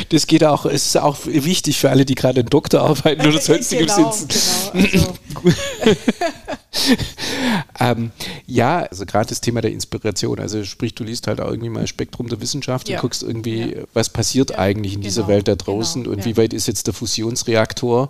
das 0.09 0.27
geht 0.27 0.45
auch, 0.45 0.65
es 0.65 0.85
ist 0.85 0.97
auch 0.97 1.17
wichtig 1.25 1.79
für 1.79 1.89
alle, 1.89 2.05
die 2.05 2.15
gerade 2.15 2.39
in 2.39 2.45
Doktor 2.45 2.81
arbeiten 2.81 3.27
oder 3.27 3.39
sonstigem 3.39 3.87
genau, 3.87 4.11
sitzen. 4.13 4.71
Genau, 4.73 4.91
also. 4.93 5.13
ähm, 7.81 8.11
ja, 8.47 8.83
also 8.83 9.05
gerade 9.05 9.27
das 9.27 9.41
Thema 9.41 9.59
der 9.59 9.71
Inspiration. 9.71 10.39
Also 10.39 10.63
sprich, 10.63 10.95
du 10.95 11.03
liest 11.03 11.27
halt 11.27 11.41
auch 11.41 11.49
irgendwie 11.49 11.69
mal 11.69 11.85
Spektrum 11.85 12.29
der 12.29 12.39
Wissenschaft 12.39 12.87
ja. 12.87 12.95
und 12.95 13.01
guckst 13.01 13.23
irgendwie, 13.23 13.75
ja. 13.75 13.83
was 13.93 14.09
passiert 14.09 14.51
ja. 14.51 14.59
eigentlich 14.59 14.93
in 14.93 15.01
genau. 15.01 15.09
dieser 15.09 15.27
Welt 15.27 15.49
da 15.49 15.55
draußen 15.55 16.03
genau. 16.03 16.15
und 16.15 16.23
wie 16.23 16.37
weit 16.37 16.53
ist 16.53 16.67
jetzt 16.67 16.87
der 16.87 16.93
Fusionsreaktor 16.93 18.09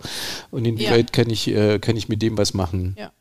und 0.51 0.65
inwieweit 0.65 1.12
kann 1.12 1.32
ich, 1.32 1.48
äh, 1.48 1.80
kann 1.80 1.98
ich 1.98 2.08
mit 2.08 2.22
dem 2.22 2.38
was 2.38 2.53
machen. 2.53 2.96
Ja. 3.00 3.12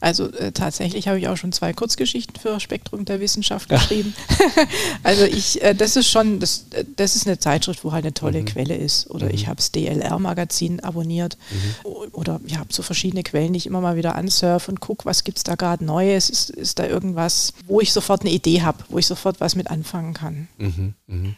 Also 0.00 0.30
äh, 0.32 0.52
tatsächlich 0.52 1.08
habe 1.08 1.18
ich 1.18 1.28
auch 1.28 1.36
schon 1.36 1.52
zwei 1.52 1.72
Kurzgeschichten 1.72 2.40
für 2.40 2.58
Spektrum 2.60 3.04
der 3.04 3.20
Wissenschaft 3.20 3.68
geschrieben. 3.68 4.14
also 5.02 5.24
ich, 5.24 5.62
äh, 5.62 5.74
das 5.74 5.96
ist 5.96 6.08
schon, 6.08 6.40
das, 6.40 6.66
äh, 6.70 6.84
das 6.96 7.16
ist 7.16 7.26
eine 7.26 7.38
Zeitschrift, 7.38 7.84
wo 7.84 7.92
halt 7.92 8.04
eine 8.04 8.14
tolle 8.14 8.40
mhm. 8.40 8.46
Quelle 8.46 8.76
ist. 8.76 9.10
Oder 9.10 9.26
mhm. 9.26 9.34
ich 9.34 9.46
habe 9.46 9.56
das 9.56 9.72
DLR-Magazin 9.72 10.80
abonniert. 10.80 11.38
Mhm. 11.50 12.10
Oder 12.12 12.40
ich 12.46 12.56
habe 12.56 12.72
so 12.72 12.82
verschiedene 12.82 13.22
Quellen, 13.22 13.52
die 13.52 13.58
ich 13.58 13.66
immer 13.66 13.80
mal 13.80 13.96
wieder 13.96 14.14
ansurfe 14.14 14.70
und 14.70 14.80
gucke, 14.80 15.04
was 15.04 15.24
gibt 15.24 15.38
es 15.38 15.44
da 15.44 15.54
gerade 15.54 15.84
Neues? 15.84 16.30
Ist, 16.30 16.50
ist 16.50 16.78
da 16.78 16.86
irgendwas, 16.86 17.52
wo 17.66 17.80
ich 17.80 17.92
sofort 17.92 18.22
eine 18.22 18.30
Idee 18.30 18.62
habe, 18.62 18.84
wo 18.88 18.98
ich 18.98 19.06
sofort 19.06 19.40
was 19.40 19.54
mit 19.54 19.70
anfangen 19.70 20.14
kann? 20.14 20.48
Mhm. 20.58 20.94
Mhm. 21.06 21.36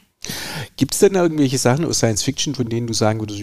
Gibt 0.77 0.95
es 0.95 1.01
denn 1.01 1.15
irgendwelche 1.15 1.59
Sachen 1.59 1.85
aus 1.85 1.99
Science 1.99 2.23
Fiction, 2.23 2.55
von 2.55 2.69
denen 2.69 2.87
du 2.87 2.93
sagen 2.93 3.21
würdest, 3.21 3.43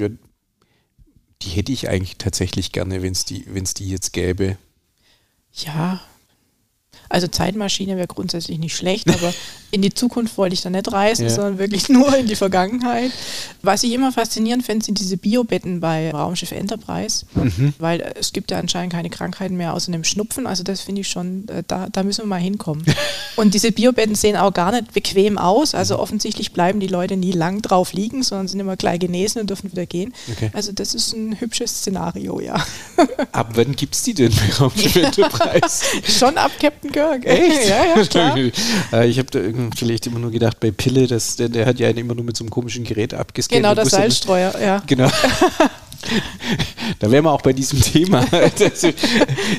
die 1.42 1.50
hätte 1.50 1.72
ich 1.72 1.90
eigentlich 1.90 2.18
tatsächlich 2.18 2.72
gerne, 2.72 3.02
wenn 3.02 3.14
es 3.14 3.26
die, 3.26 3.46
die 3.46 3.90
jetzt 3.90 4.14
gäbe? 4.14 4.58
Ja, 5.58 6.00
also 7.10 7.28
Zeitmaschine 7.28 7.98
wäre 7.98 8.08
grundsätzlich 8.08 8.60
nicht 8.60 8.76
schlecht, 8.76 9.10
aber 9.10 9.34
in 9.72 9.82
die 9.82 9.94
Zukunft 9.94 10.38
wollte 10.38 10.54
ich 10.54 10.62
da 10.62 10.70
nicht 10.70 10.92
reisen, 10.92 11.24
ja. 11.24 11.30
sondern 11.30 11.58
wirklich 11.60 11.90
nur 11.90 12.16
in 12.16 12.28
die 12.28 12.36
Vergangenheit. 12.36 13.12
Was 13.62 13.84
ich 13.84 13.92
immer 13.92 14.12
faszinierend 14.12 14.66
finde, 14.66 14.86
sind 14.86 15.00
diese 15.00 15.18
Biobetten 15.18 15.80
bei 15.80 16.12
Raumschiff 16.12 16.52
Enterprise, 16.52 17.26
mhm. 17.34 17.74
weil 17.78 18.14
es 18.20 18.34
gibt 18.34 18.52
ja 18.52 18.60
anscheinend 18.60 18.94
keine 18.94 19.10
Krankheiten 19.10 19.58
mehr 19.58 19.74
außer 19.74 19.92
dem 19.92 20.04
Schnupfen. 20.04 20.48
Also 20.48 20.64
das 20.64 20.82
finde 20.82 21.02
ich 21.02 21.08
schon, 21.08 21.48
äh, 21.50 21.64
da, 21.68 21.88
da 21.92 22.04
müssen 22.04 22.24
wir 22.24 22.28
mal 22.28 22.38
hinkommen. 22.38 22.86
Und 23.36 23.54
diese 23.54 23.72
Biobetten 23.72 24.16
sehen 24.16 24.36
auch 24.36 24.54
gar 24.54 24.72
nicht 24.72 24.94
bequem 24.94 25.38
aus. 25.38 25.76
Also 25.76 25.96
mhm. 25.96 26.00
offensichtlich 26.02 26.54
bleiben 26.54 26.80
die 26.80 26.88
Leute 26.88 27.18
nie 27.18 27.34
lang 27.34 27.62
drauf 27.62 27.94
liegen, 27.94 28.24
sondern 28.24 28.48
sind 28.48 28.60
immer 28.60 28.78
gleich 28.78 29.00
genesen 29.00 29.42
und 29.42 29.50
dürfen 29.50 29.72
wieder 29.72 29.86
gehen. 29.86 30.14
Okay. 30.32 30.50
Also 30.54 30.72
das 30.72 30.94
ist 30.94 31.14
ein 31.14 31.40
hübsches 31.40 31.72
Szenario, 31.72 32.40
ja. 32.40 32.56
Ab 33.32 33.52
wann 33.56 33.76
gibt 33.76 33.96
es 33.96 34.04
die 34.04 34.14
denn 34.14 34.32
bei 34.32 34.56
Raumschiff 34.56 34.96
Enterprise? 34.96 35.84
schon 36.08 36.38
ab 36.38 36.52
Captain 36.60 36.92
Kirk. 36.98 37.26
Echt? 37.26 37.70
ja, 37.70 37.86
ja, 37.96 38.06
klar. 38.06 38.38
Äh, 38.94 39.08
ich 39.10 39.20
habe 39.20 39.30
da 39.32 39.40
vielleicht 39.76 40.08
immer 40.08 40.20
nur 40.20 40.32
gedacht, 40.32 40.60
bei 40.60 40.72
Pille, 40.72 41.08
das, 41.08 41.36
der, 41.36 41.50
der 41.50 41.66
hat 41.66 41.80
ja 41.80 41.90
immer 41.90 42.16
nur 42.16 42.24
mit 42.24 42.38
so 42.38 42.44
einem 42.44 42.52
komischen 42.52 42.86
Gerät 42.86 43.14
abgescannt. 43.14 43.62
Genau, 43.62 43.76
das 43.76 43.90
Seilstreuer, 43.90 44.54
ja. 44.60 44.82
Genau. 44.88 45.10
da 47.00 47.12
wären 47.12 47.26
wir 47.26 47.32
auch 47.32 47.42
bei 47.42 47.54
diesem 47.54 47.82
Thema. 47.82 48.26
Also, 48.32 48.94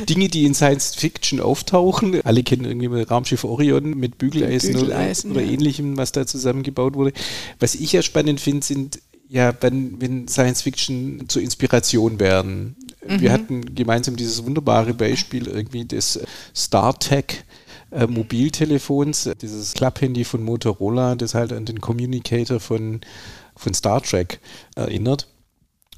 Dinge, 0.09 0.29
die 0.29 0.47
in 0.47 0.55
Science 0.55 0.95
Fiction 0.95 1.41
auftauchen. 1.41 2.21
Alle 2.25 2.43
kennen 2.43 2.65
irgendwie 2.65 2.89
mal 2.89 3.03
Raumschiff 3.03 3.45
Orion 3.45 3.91
mit 3.91 4.17
Bügeleisen, 4.19 4.73
Bügeleisen 4.73 5.33
oder, 5.33 5.41
oder 5.41 5.47
ja. 5.47 5.53
ähnlichem, 5.53 5.97
was 5.97 6.13
da 6.13 6.27
zusammengebaut 6.27 6.95
wurde. 6.95 7.13
Was 7.59 7.75
ich 7.75 7.93
ja 7.93 8.03
spannend 8.03 8.41
finde, 8.41 8.65
sind 8.65 9.01
ja, 9.29 9.53
wenn, 9.61 10.01
wenn 10.01 10.27
Science 10.27 10.63
Fiction 10.63 11.25
zur 11.29 11.43
Inspiration 11.43 12.19
werden. 12.19 12.77
Mhm. 13.07 13.21
Wir 13.21 13.33
hatten 13.33 13.75
gemeinsam 13.75 14.17
dieses 14.17 14.45
wunderbare 14.45 14.95
Beispiel 14.95 15.47
irgendwie 15.47 15.85
des 15.85 16.21
Star 16.55 16.99
Trek 16.99 17.45
äh, 17.91 18.07
Mobiltelefons, 18.07 19.31
dieses 19.41 19.75
Klapphandy 19.75 20.25
von 20.25 20.43
Motorola, 20.43 21.15
das 21.15 21.35
halt 21.35 21.53
an 21.53 21.65
den 21.65 21.81
Communicator 21.81 22.61
von, 22.61 23.01
von 23.57 23.75
Star 23.75 24.03
Trek 24.03 24.41
erinnert 24.75 25.29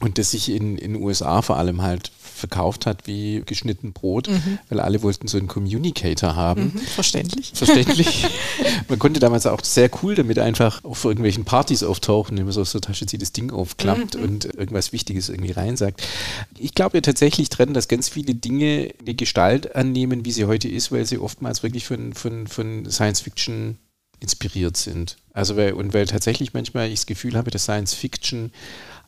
und 0.00 0.18
das 0.18 0.30
sich 0.32 0.50
in 0.50 0.76
den 0.76 0.96
USA 0.96 1.42
vor 1.42 1.56
allem 1.56 1.82
halt 1.82 2.10
verkauft 2.40 2.86
hat 2.86 3.06
wie 3.06 3.42
geschnitten 3.44 3.92
Brot, 3.92 4.28
mhm. 4.28 4.58
weil 4.68 4.80
alle 4.80 5.02
wollten 5.02 5.28
so 5.28 5.38
einen 5.38 5.46
Communicator 5.46 6.34
haben. 6.34 6.72
Mhm, 6.74 6.78
verständlich. 6.80 7.52
Verständlich. 7.54 8.26
Man 8.88 8.98
konnte 8.98 9.20
damals 9.20 9.46
auch 9.46 9.62
sehr 9.62 9.90
cool 10.02 10.14
damit 10.14 10.38
einfach 10.38 10.82
auf 10.84 11.04
irgendwelchen 11.04 11.44
Partys 11.44 11.82
auftauchen, 11.82 12.32
indem 12.32 12.46
man 12.46 12.52
so 12.54 12.62
aus 12.62 12.72
der 12.72 12.80
Tasche 12.80 13.06
zieht, 13.06 13.22
das 13.22 13.32
Ding 13.32 13.50
aufklappt 13.50 14.16
mhm. 14.16 14.22
und 14.22 14.44
irgendwas 14.54 14.92
Wichtiges 14.92 15.28
irgendwie 15.28 15.52
reinsagt. 15.52 16.02
Ich 16.58 16.74
glaube 16.74 16.96
ja 16.96 17.02
tatsächlich 17.02 17.50
dran, 17.50 17.74
dass 17.74 17.88
ganz 17.88 18.08
viele 18.08 18.34
Dinge 18.34 18.90
eine 19.00 19.14
Gestalt 19.14 19.76
annehmen, 19.76 20.24
wie 20.24 20.32
sie 20.32 20.46
heute 20.46 20.68
ist, 20.68 20.90
weil 20.90 21.04
sie 21.04 21.18
oftmals 21.18 21.62
wirklich 21.62 21.84
von, 21.84 22.14
von, 22.14 22.46
von 22.46 22.90
Science 22.90 23.20
Fiction 23.20 23.76
inspiriert 24.18 24.76
sind. 24.76 25.16
Also 25.32 25.56
weil, 25.56 25.72
und 25.72 25.94
weil 25.94 26.06
tatsächlich 26.06 26.52
manchmal 26.52 26.88
ich 26.88 27.00
das 27.00 27.06
Gefühl 27.06 27.36
habe, 27.36 27.50
dass 27.50 27.64
Science 27.64 27.94
Fiction 27.94 28.52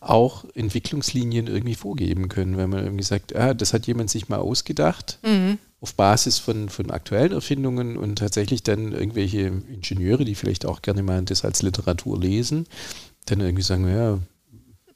auch 0.02 0.44
Entwicklungslinien 0.54 1.46
irgendwie 1.46 1.74
vorgeben 1.74 2.28
können, 2.28 2.56
wenn 2.56 2.70
man 2.70 2.84
irgendwie 2.84 3.04
sagt, 3.04 3.36
ah, 3.36 3.54
das 3.54 3.72
hat 3.72 3.86
jemand 3.86 4.10
sich 4.10 4.28
mal 4.28 4.38
ausgedacht, 4.38 5.18
mhm. 5.22 5.58
auf 5.80 5.94
Basis 5.94 6.38
von, 6.38 6.68
von 6.68 6.90
aktuellen 6.90 7.32
Erfindungen 7.32 7.96
und 7.96 8.16
tatsächlich 8.16 8.62
dann 8.62 8.92
irgendwelche 8.92 9.52
Ingenieure, 9.72 10.24
die 10.24 10.34
vielleicht 10.34 10.66
auch 10.66 10.82
gerne 10.82 11.02
mal 11.02 11.22
das 11.22 11.44
als 11.44 11.62
Literatur 11.62 12.18
lesen, 12.18 12.66
dann 13.26 13.40
irgendwie 13.40 13.62
sagen, 13.62 13.88
ja, 13.88 14.18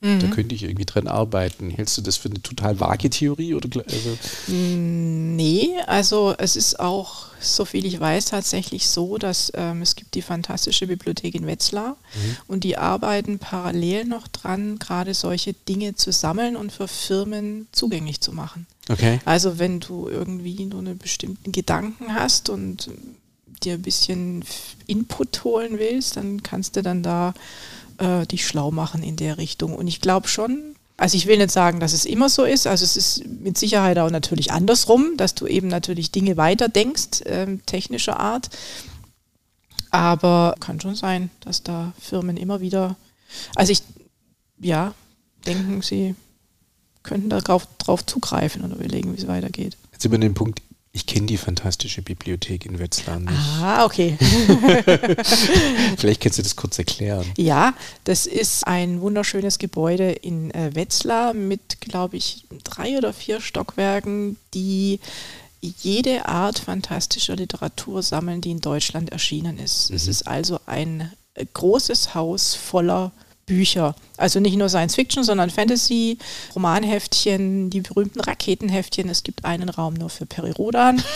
Mhm. 0.01 0.21
Da 0.21 0.27
könnte 0.29 0.55
ich 0.55 0.63
irgendwie 0.63 0.85
dran 0.85 1.07
arbeiten. 1.07 1.71
Hältst 1.71 1.97
du 1.99 2.03
das 2.03 2.17
für 2.17 2.29
eine 2.29 2.43
total 2.43 2.81
vage 2.81 3.11
Theorie? 3.11 3.55
Oder, 3.55 3.69
also? 3.87 4.19
Mm, 4.49 5.37
nee, 5.37 5.71
also 5.87 6.35
es 6.39 6.57
ist 6.57 6.79
auch, 6.81 7.27
so 7.41 7.65
viel 7.65 7.87
ich 7.87 7.99
weiß, 7.99 8.27
tatsächlich 8.27 8.89
so, 8.89 9.19
dass 9.19 9.53
ähm, 9.55 9.83
es 9.83 9.95
gibt 9.95 10.15
die 10.15 10.23
fantastische 10.23 10.87
Bibliothek 10.87 11.35
in 11.35 11.47
Wetzlar 11.47 11.91
mhm. 12.15 12.37
und 12.49 12.65
die 12.65 12.77
arbeiten 12.77 13.39
parallel 13.39 14.05
noch 14.05 14.29
dran, 14.29 14.79
gerade 14.79 15.15
solche 15.15 15.53
Dinge 15.53 15.95
zu 15.95 16.13
sammeln 16.13 16.57
und 16.57 16.73
für 16.73 16.89
Firmen 16.89 17.69
zugänglich 17.73 18.21
zu 18.21 18.33
machen. 18.33 18.67
Okay. 18.89 19.21
Also 19.25 19.59
wenn 19.59 19.81
du 19.81 20.09
irgendwie 20.09 20.65
nur 20.65 20.81
einen 20.81 20.99
bestimmten 20.99 21.53
Gedanken 21.53 22.15
hast 22.15 22.49
und 22.49 22.91
dir 23.63 23.75
ein 23.75 23.83
bisschen 23.83 24.45
Input 24.87 25.45
holen 25.45 25.79
willst, 25.79 26.17
dann 26.17 26.43
kannst 26.43 26.77
du 26.77 26.83
dann 26.83 27.03
da 27.03 27.35
äh, 27.99 28.27
dich 28.27 28.47
schlau 28.47 28.71
machen 28.71 29.03
in 29.03 29.17
der 29.17 29.39
Richtung. 29.39 29.75
Und 29.75 29.87
ich 29.87 30.01
glaube 30.01 30.29
schon, 30.29 30.75
also 30.97 31.17
ich 31.17 31.27
will 31.27 31.37
nicht 31.37 31.51
sagen, 31.51 31.81
dass 31.81 31.93
es 31.93 32.05
immer 32.05 32.29
so 32.29 32.45
ist, 32.45 32.67
also 32.67 32.85
es 32.85 32.97
ist 32.97 33.27
mit 33.27 33.59
Sicherheit 33.59 33.99
auch 33.99 34.11
natürlich 34.11 34.53
andersrum, 34.53 35.17
dass 35.17 35.35
du 35.35 35.47
eben 35.47 35.69
natürlich 35.69 36.11
Dinge 36.11 36.37
weiterdenkst, 36.37 37.23
ähm, 37.27 37.61
technischer 37.67 38.19
Art. 38.19 38.49
Aber 39.91 40.55
kann 40.61 40.81
schon 40.81 40.95
sein, 40.95 41.31
dass 41.41 41.63
da 41.63 41.93
Firmen 42.01 42.37
immer 42.37 42.61
wieder, 42.61 42.97
also 43.55 43.73
ich, 43.73 43.83
ja, 44.59 44.95
denken, 45.47 45.83
sie 45.83 46.15
könnten 47.03 47.31
darauf 47.31 47.69
zugreifen 48.07 48.63
und 48.63 48.73
überlegen, 48.73 49.13
wie 49.15 49.21
es 49.21 49.29
weitergeht. 49.29 49.77
Jetzt 49.93 50.05
über 50.05 50.19
den 50.19 50.35
Punkt 50.35 50.61
ich 50.97 51.05
kenne 51.05 51.27
die 51.27 51.37
fantastische 51.37 52.01
Bibliothek 52.01 52.65
in 52.65 52.79
Wetzlar 52.79 53.21
nicht. 53.21 53.37
Ah, 53.61 53.85
okay. 53.85 54.17
Vielleicht 55.99 56.23
kannst 56.23 56.39
du 56.39 56.43
das 56.43 56.57
kurz 56.57 56.79
erklären. 56.79 57.27
Ja, 57.37 57.75
das 58.05 58.25
ist 58.25 58.67
ein 58.67 59.03
wunderschönes 59.03 59.59
Gebäude 59.59 60.11
in 60.11 60.51
äh, 60.53 60.75
Wetzlar 60.75 61.35
mit, 61.35 61.83
glaube 61.83 62.17
ich, 62.17 62.47
drei 62.65 62.97
oder 62.97 63.13
vier 63.13 63.43
Stockwerken, 63.43 64.39
die 64.55 65.01
jede 65.61 66.27
Art 66.27 66.61
fantastischer 66.61 67.37
Literatur 67.37 68.03
sammeln, 68.03 68.41
die 68.41 68.53
in 68.53 68.63
Deutschland 68.63 69.13
erschienen 69.13 69.59
ist. 69.59 69.91
Mhm. 69.91 69.97
Es 69.97 70.07
ist 70.07 70.27
also 70.27 70.61
ein 70.65 71.13
äh, 71.35 71.45
großes 71.53 72.15
Haus 72.15 72.55
voller 72.55 73.13
Bücher. 73.47 73.95
Also 74.17 74.41
nicht 74.41 74.57
nur 74.57 74.69
Science 74.69 74.97
Fiction, 74.97 75.23
sondern 75.23 75.51
Fantasy, 75.51 76.19
Romanheftchen, 76.55 77.71
die 77.71 77.81
berühmten 77.81 78.21
Raketenheftchen. 78.21 79.09
Es 79.09 79.23
gibt 79.23 79.45
einen 79.45 79.69
Raum 79.69 79.95
nur 79.95 80.11
für 80.11 80.27
Peri 80.27 80.51
Rodan. 80.51 81.03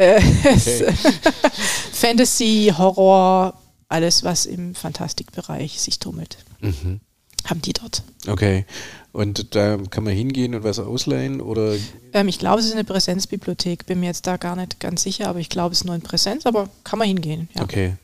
Äh, 0.00 0.22
okay. 0.44 0.94
Fantasy, 1.92 2.72
Horror, 2.78 3.60
alles, 3.88 4.22
was 4.22 4.46
im 4.46 4.76
Fantastikbereich 4.76 5.80
sich 5.80 5.98
tummelt. 5.98 6.38
Mhm. 6.60 7.00
Haben 7.44 7.62
die 7.62 7.72
dort. 7.72 8.04
Okay. 8.28 8.64
Und 9.10 9.56
da 9.56 9.76
kann 9.90 10.04
man 10.04 10.12
hingehen 10.12 10.54
und 10.54 10.62
was 10.62 10.78
ausleihen? 10.78 11.40
Oder? 11.40 11.74
Ähm, 12.12 12.28
ich 12.28 12.38
glaube, 12.38 12.60
es 12.60 12.66
ist 12.66 12.74
eine 12.74 12.84
Präsenzbibliothek. 12.84 13.86
Bin 13.86 13.98
mir 13.98 14.06
jetzt 14.06 14.28
da 14.28 14.36
gar 14.36 14.54
nicht 14.54 14.78
ganz 14.78 15.02
sicher, 15.02 15.28
aber 15.28 15.40
ich 15.40 15.48
glaube, 15.48 15.72
es 15.72 15.80
ist 15.80 15.84
nur 15.84 15.96
in 15.96 16.02
Präsenz, 16.02 16.46
aber 16.46 16.68
kann 16.84 17.00
man 17.00 17.08
hingehen. 17.08 17.48
Ja. 17.56 17.62
Okay. 17.62 17.96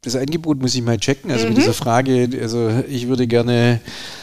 Das 0.00 0.16
Angebot 0.16 0.60
muss 0.60 0.74
ich 0.74 0.82
mal 0.82 0.98
checken. 0.98 1.30
Also 1.30 1.44
mhm. 1.44 1.50
mit 1.50 1.58
dieser 1.58 1.74
Frage, 1.74 2.28
also 2.40 2.82
ich 2.88 3.08
würde 3.08 3.26
gerne 3.26 3.80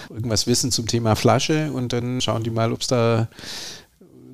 irgendwas 0.09 0.47
wissen 0.47 0.71
zum 0.71 0.87
Thema 0.87 1.15
Flasche 1.15 1.71
und 1.71 1.93
dann 1.93 2.21
schauen 2.21 2.43
die 2.43 2.49
mal, 2.49 2.73
ob 2.73 2.81
es 2.81 2.87
da 2.87 3.27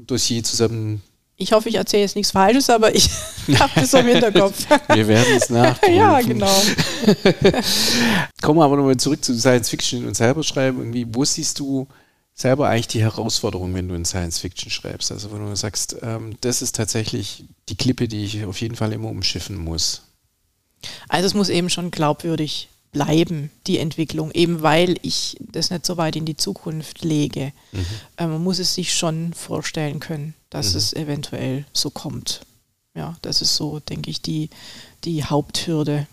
Dossier 0.05 0.43
zusammen. 0.43 1.01
Ich 1.35 1.51
hoffe, 1.51 1.69
ich 1.69 1.75
erzähle 1.75 2.03
jetzt 2.03 2.15
nichts 2.15 2.31
Falsches, 2.31 2.69
aber 2.69 2.95
ich 2.95 3.09
habe 3.59 3.71
das 3.75 3.93
im 3.93 4.07
Hinterkopf. 4.07 4.65
Wir 4.93 5.07
werden 5.07 5.35
es 5.35 5.49
nachprüfen. 5.49 5.95
ja, 5.95 6.19
genau. 6.21 6.47
Kommen 8.41 8.59
wir 8.59 8.65
aber 8.65 8.77
nochmal 8.77 8.97
zurück 8.97 9.23
zu 9.23 9.37
Science 9.37 9.69
Fiction 9.69 10.07
und 10.07 10.15
selber 10.15 10.41
schreiben. 10.41 10.79
Irgendwie, 10.79 11.05
wo 11.09 11.23
siehst 11.25 11.59
du 11.59 11.87
selber 12.33 12.69
eigentlich 12.69 12.87
die 12.87 13.01
Herausforderung, 13.01 13.73
wenn 13.75 13.87
du 13.87 13.93
in 13.93 14.05
Science 14.05 14.39
Fiction 14.39 14.71
schreibst? 14.71 15.11
Also 15.11 15.31
wenn 15.31 15.45
du 15.45 15.55
sagst, 15.55 15.97
ähm, 16.01 16.37
das 16.41 16.63
ist 16.63 16.75
tatsächlich 16.75 17.45
die 17.69 17.75
Klippe, 17.75 18.07
die 18.07 18.23
ich 18.23 18.45
auf 18.45 18.59
jeden 18.59 18.75
Fall 18.75 18.93
immer 18.93 19.09
umschiffen 19.09 19.57
muss. 19.57 20.06
Also 21.07 21.27
es 21.27 21.33
muss 21.33 21.49
eben 21.49 21.69
schon 21.69 21.91
glaubwürdig 21.91 22.69
bleiben, 22.91 23.51
die 23.67 23.77
Entwicklung, 23.77 24.31
eben 24.31 24.61
weil 24.61 24.97
ich 25.01 25.37
das 25.39 25.69
nicht 25.69 25.85
so 25.85 25.97
weit 25.97 26.15
in 26.15 26.25
die 26.25 26.37
Zukunft 26.37 27.03
lege. 27.03 27.51
Mhm. 27.71 27.85
Äh, 28.17 28.27
man 28.27 28.43
muss 28.43 28.59
es 28.59 28.73
sich 28.73 28.93
schon 28.93 29.33
vorstellen 29.33 29.99
können, 29.99 30.33
dass 30.49 30.71
mhm. 30.71 30.77
es 30.77 30.93
eventuell 30.93 31.65
so 31.73 31.89
kommt. 31.89 32.41
Ja, 32.95 33.15
das 33.21 33.41
ist 33.41 33.55
so, 33.55 33.79
denke 33.79 34.09
ich, 34.09 34.21
die, 34.21 34.49
die 35.03 35.23
Haupthürde. 35.23 36.07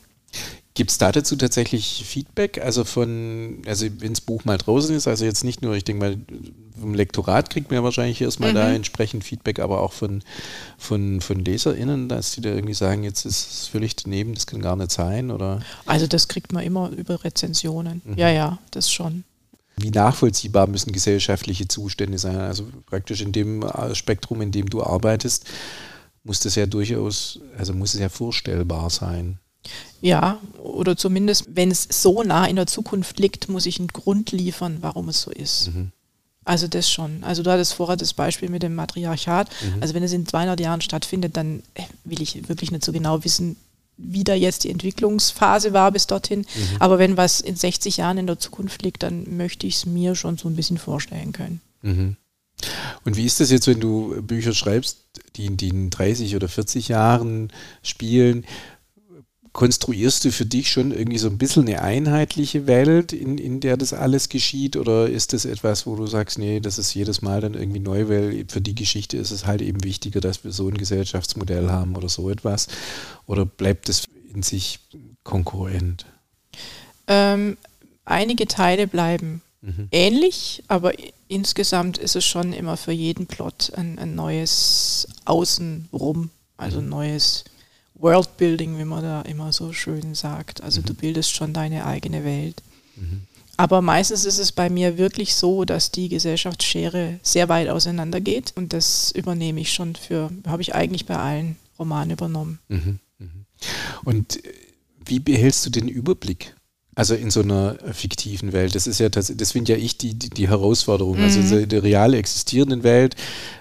Gibt 0.77 0.91
es 0.91 0.99
da 0.99 1.13
dazu 1.13 1.37
tatsächlich 1.37 2.05
Feedback? 2.05 2.61
Also 2.61 2.83
von, 2.85 3.63
also 3.65 3.87
wenn 4.01 4.13
das 4.13 4.21
Buch 4.21 4.45
mal 4.45 4.59
draußen 4.59 4.95
ist, 4.97 5.07
also 5.07 5.25
jetzt 5.25 5.45
nicht 5.45 5.63
nur, 5.63 5.77
ich 5.77 5.85
denke 5.85 6.05
mal, 6.05 6.17
vom 6.79 6.95
Lektorat 6.95 7.49
kriegt 7.49 7.71
man 7.71 7.77
ja 7.77 7.85
wahrscheinlich 7.85 8.21
erstmal 8.21 8.51
mhm. 8.51 8.55
da 8.57 8.73
entsprechend 8.73 9.23
Feedback, 9.23 9.61
aber 9.61 9.81
auch 9.81 9.93
von, 9.93 10.25
von, 10.77 11.21
von 11.21 11.45
LeserInnen, 11.45 12.09
dass 12.09 12.33
die 12.33 12.41
da 12.41 12.51
irgendwie 12.51 12.75
sagen, 12.75 13.05
jetzt 13.05 13.25
ist 13.25 13.51
es 13.53 13.67
völlig 13.69 13.95
daneben, 13.95 14.35
das 14.35 14.49
kann 14.49 14.61
gar 14.61 14.75
nicht 14.75 14.91
sein, 14.91 15.31
oder? 15.31 15.61
Also 15.87 16.09
das 16.09 16.27
kriegt 16.27 16.53
man 16.53 16.65
immer 16.65 16.91
über 16.91 17.23
Rezensionen. 17.23 18.03
Mhm. 18.05 18.19
Ja, 18.19 18.31
ja, 18.31 18.59
das 18.73 18.91
schon. 18.91 19.23
Wie 19.77 19.91
nachvollziehbar 19.91 20.67
müssen 20.67 20.93
gesellschaftliche 20.93 21.69
Zustände 21.69 22.19
sein? 22.19 22.37
Also 22.37 22.67
praktisch 22.87 23.21
in 23.21 23.31
dem 23.31 23.65
Spektrum, 23.93 24.41
in 24.41 24.51
dem 24.51 24.69
du 24.69 24.83
arbeitest, 24.83 25.47
muss 26.25 26.41
das 26.41 26.57
ja 26.57 26.67
durchaus, 26.67 27.39
also 27.57 27.73
muss 27.75 27.95
es 27.95 28.01
ja 28.01 28.09
vorstellbar 28.09 28.91
sein. 28.91 29.39
Ja, 30.01 30.39
oder 30.63 30.97
zumindest, 30.97 31.47
wenn 31.55 31.71
es 31.71 31.89
so 31.91 32.23
nah 32.23 32.47
in 32.47 32.57
der 32.57 32.67
Zukunft 32.67 33.19
liegt, 33.19 33.49
muss 33.49 33.67
ich 33.67 33.79
einen 33.79 33.89
Grund 33.89 34.33
liefern, 34.33 34.79
warum 34.81 35.09
es 35.09 35.23
so 35.23 35.31
ist. 35.31 35.75
Mhm. 35.75 35.93
Also 36.45 36.69
das 36.69 36.91
schon. 36.91 37.25
Also 37.25 37.43
du 37.43 37.51
hattest 37.51 37.73
vorher 37.73 37.97
das 37.97 38.13
Beispiel 38.13 38.51
mit 38.51 38.63
dem 38.63 38.75
Matriarchat. 38.75 39.49
Mhm. 39.49 39.83
Also 39.83 39.95
wenn 39.95 40.03
es 40.03 40.13
in 40.13 40.27
200 40.27 40.61
Jahren 40.61 40.83
stattfindet, 40.83 41.37
dann 41.37 41.63
äh, 41.75 41.83
will 42.05 42.21
ich 42.21 42.49
wirklich 42.49 42.71
nicht 42.71 42.85
so 42.85 42.93
genau 42.93 43.25
wissen, 43.25 43.57
wie 43.97 44.25
da 44.25 44.35
jetzt 44.35 44.65
die 44.65 44.71
Entwicklungsphase 44.71 45.73
war 45.73 45.91
bis 45.93 46.07
dorthin. 46.07 46.41
Mhm. 46.41 46.77
Aber 46.81 46.99
wenn 46.99 47.17
was 47.17 47.41
in 47.41 47.57
60 47.57 47.97
Jahren 47.97 48.19
in 48.19 48.27
der 48.27 48.39
Zukunft 48.39 48.83
liegt, 48.83 49.03
dann 49.03 49.37
möchte 49.37 49.67
ich 49.67 49.77
es 49.77 49.87
mir 49.87 50.15
schon 50.15 50.37
so 50.37 50.49
ein 50.49 50.57
bisschen 50.57 50.79
vorstellen 50.79 51.33
können. 51.33 51.61
Mhm. 51.83 52.17
Und 53.05 53.17
wie 53.17 53.25
ist 53.25 53.41
das 53.41 53.51
jetzt, 53.51 53.67
wenn 53.67 53.81
du 53.81 54.21
Bücher 54.23 54.53
schreibst, 54.53 54.99
die, 55.37 55.57
die 55.57 55.69
in 55.69 55.91
30 55.91 56.37
oder 56.37 56.49
40 56.49 56.89
Jahren 56.89 57.53
spielen? 57.83 58.45
Konstruierst 59.55 60.25
du 60.25 60.33
für 60.33 60.45
dich 60.45 60.71
schon 60.71 60.91
irgendwie 60.91 61.19
so 61.19 61.29
ein 61.29 61.39
bisschen 61.39 61.69
eine 61.69 61.81
einheitliche 61.81 62.67
Welt, 62.67 63.13
in, 63.13 63.39
in 63.39 63.61
der 63.61 63.77
das 63.77 63.93
alles 63.93 64.29
geschieht? 64.29 64.77
Oder 64.77 65.09
ist 65.09 65.33
das 65.33 65.45
etwas, 65.45 65.87
wo 65.87 65.95
du 65.95 66.09
sagst, 66.09 66.39
nee, 66.39 66.59
das 66.59 66.77
ist 66.77 66.93
jedes 66.93 67.23
Mal 67.23 67.41
dann 67.41 67.55
irgendwie 67.55 67.79
neu, 67.79 68.09
weil 68.09 68.45
für 68.49 68.61
die 68.61 68.75
Geschichte 68.75 69.17
ist 69.17 69.31
es 69.31 69.47
halt 69.47 69.63
eben 69.63 69.85
wichtiger, 69.85 70.21
dass 70.21 70.43
wir 70.43 70.51
so 70.51 70.69
ein 70.69 70.77
Gesellschaftsmodell 70.77 71.71
haben 71.71 71.95
oder 71.95 72.09
so 72.09 72.29
etwas? 72.31 72.67
Oder 73.27 73.47
bleibt 73.47 73.89
es 73.89 74.09
in 74.35 74.43
sich 74.43 74.81
konkurrent? 75.23 76.05
Ähm, 77.07 77.57
einige 78.05 78.49
Teile 78.49 78.89
bleiben 78.89 79.41
mhm. 79.63 79.87
ähnlich, 79.93 80.65
aber 80.67 80.95
insgesamt 81.29 81.97
ist 81.97 82.17
es 82.17 82.25
schon 82.25 82.53
immer 82.53 82.77
für 82.77 82.93
jeden 82.93 83.29
Plot 83.29 83.71
ein, 83.77 84.01
ein 84.01 84.17
neues 84.17 85.07
Außenrum, 85.27 86.31
also 86.57 86.81
mhm. 86.81 86.89
neues 86.89 87.45
Worldbuilding, 87.95 88.79
wie 88.79 88.85
man 88.85 89.03
da 89.03 89.23
immer 89.23 89.53
so 89.53 89.73
schön 89.73 90.15
sagt. 90.15 90.63
Also 90.63 90.81
mhm. 90.81 90.87
du 90.87 90.95
bildest 90.95 91.35
schon 91.35 91.53
deine 91.53 91.87
eigene 91.87 92.25
Welt. 92.25 92.63
Mhm. 92.97 93.23
Aber 93.57 93.83
meistens 93.83 94.25
ist 94.25 94.39
es 94.39 94.51
bei 94.51 94.69
mir 94.69 94.99
wirklich 94.99 95.35
so, 95.35 95.65
dass 95.65 95.93
die 95.93 96.09
Gesellschaftsschere 96.09 97.21
sehr 97.23 97.49
weit 97.49 97.69
auseinander 97.69 98.21
geht 98.21 98.53
und 98.57 98.73
das 98.73 99.13
übernehme 99.13 99.61
ich 99.61 99.73
schon 99.73 99.95
für, 99.95 100.31
habe 100.47 100.63
ich 100.63 100.75
eigentlich 100.75 101.07
bei 101.07 101.17
allen 101.17 101.57
Romanen 101.79 102.11
übernommen. 102.11 102.59
Mhm. 102.69 102.99
mhm. 103.19 103.47
Und 104.05 104.45
äh, 104.45 104.53
wie 105.07 105.21
behältst 105.21 105.67
du 105.67 105.71
den 105.71 105.89
Überblick? 105.89 106.55
Also 106.97 107.15
in 107.15 107.31
so 107.31 107.43
einer 107.43 107.77
fiktiven 107.93 108.53
Welt. 108.53 108.75
Das 108.75 108.87
ist 108.87 109.01
ja 109.01 109.09
das, 109.09 109.33
das 109.37 109.53
finde 109.53 109.73
ja 109.73 109.79
ich 109.79 109.99
die, 109.99 110.15
die, 110.15 110.31
die 110.31 110.49
Herausforderung. 110.49 111.19
Also 111.19 111.41
mhm. 111.41 111.65
in 111.65 111.69
der 111.69 111.83
real 111.83 112.15
existierenden 112.15 112.83
Welt, 112.83 113.17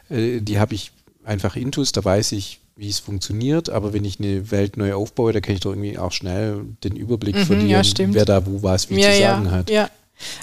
äh, 0.10 0.40
die 0.40 0.60
habe 0.60 0.76
ich 0.76 0.92
einfach 1.24 1.56
intus, 1.56 1.92
da 1.92 2.04
weiß 2.04 2.34
ich, 2.34 2.60
wie 2.76 2.90
es 2.90 3.00
funktioniert, 3.00 3.70
aber 3.70 3.94
wenn 3.94 4.04
ich 4.04 4.20
eine 4.20 4.50
Welt 4.52 4.78
neu 4.78 4.94
aufbaue, 4.94 5.32
da 5.32 5.42
kann 5.42 5.56
ich 5.56 5.62
doch 5.62 5.72
irgendwie 5.72 5.98
auch 5.98 6.12
schnell 6.12 6.66
den 6.84 6.96
Überblick 6.96 7.36
mhm, 7.36 7.46
verlieren, 7.46 7.84
ja, 7.84 8.14
wer 8.14 8.26
da 8.26 8.46
wo 8.46 8.64
was 8.64 8.90
wie 8.90 9.00
ja, 9.00 9.12
zu 9.12 9.20
sagen 9.20 9.46
ja, 9.46 9.52
hat. 9.52 9.70
Ja. 9.70 9.90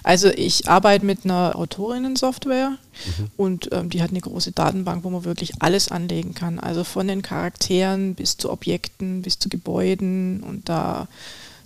Also 0.03 0.29
ich 0.29 0.69
arbeite 0.69 1.07
mit 1.07 1.25
einer 1.25 1.57
Autorinnen-Software 1.57 2.71
mhm. 2.71 3.31
und 3.37 3.69
ähm, 3.73 3.89
die 3.89 4.03
hat 4.03 4.11
eine 4.11 4.21
große 4.21 4.53
Datenbank, 4.53 5.05
wo 5.05 5.11
man 5.11 5.25
wirklich 5.25 5.63
alles 5.63 5.91
anlegen 5.91 6.35
kann. 6.35 6.59
Also 6.59 6.85
von 6.85 7.09
den 7.09 7.23
Charakteren 7.23 8.15
bis 8.15 8.37
zu 8.37 8.51
Objekten, 8.51 9.23
bis 9.23 9.39
zu 9.39 9.49
Gebäuden 9.49 10.43
und 10.43 10.69
da 10.69 11.09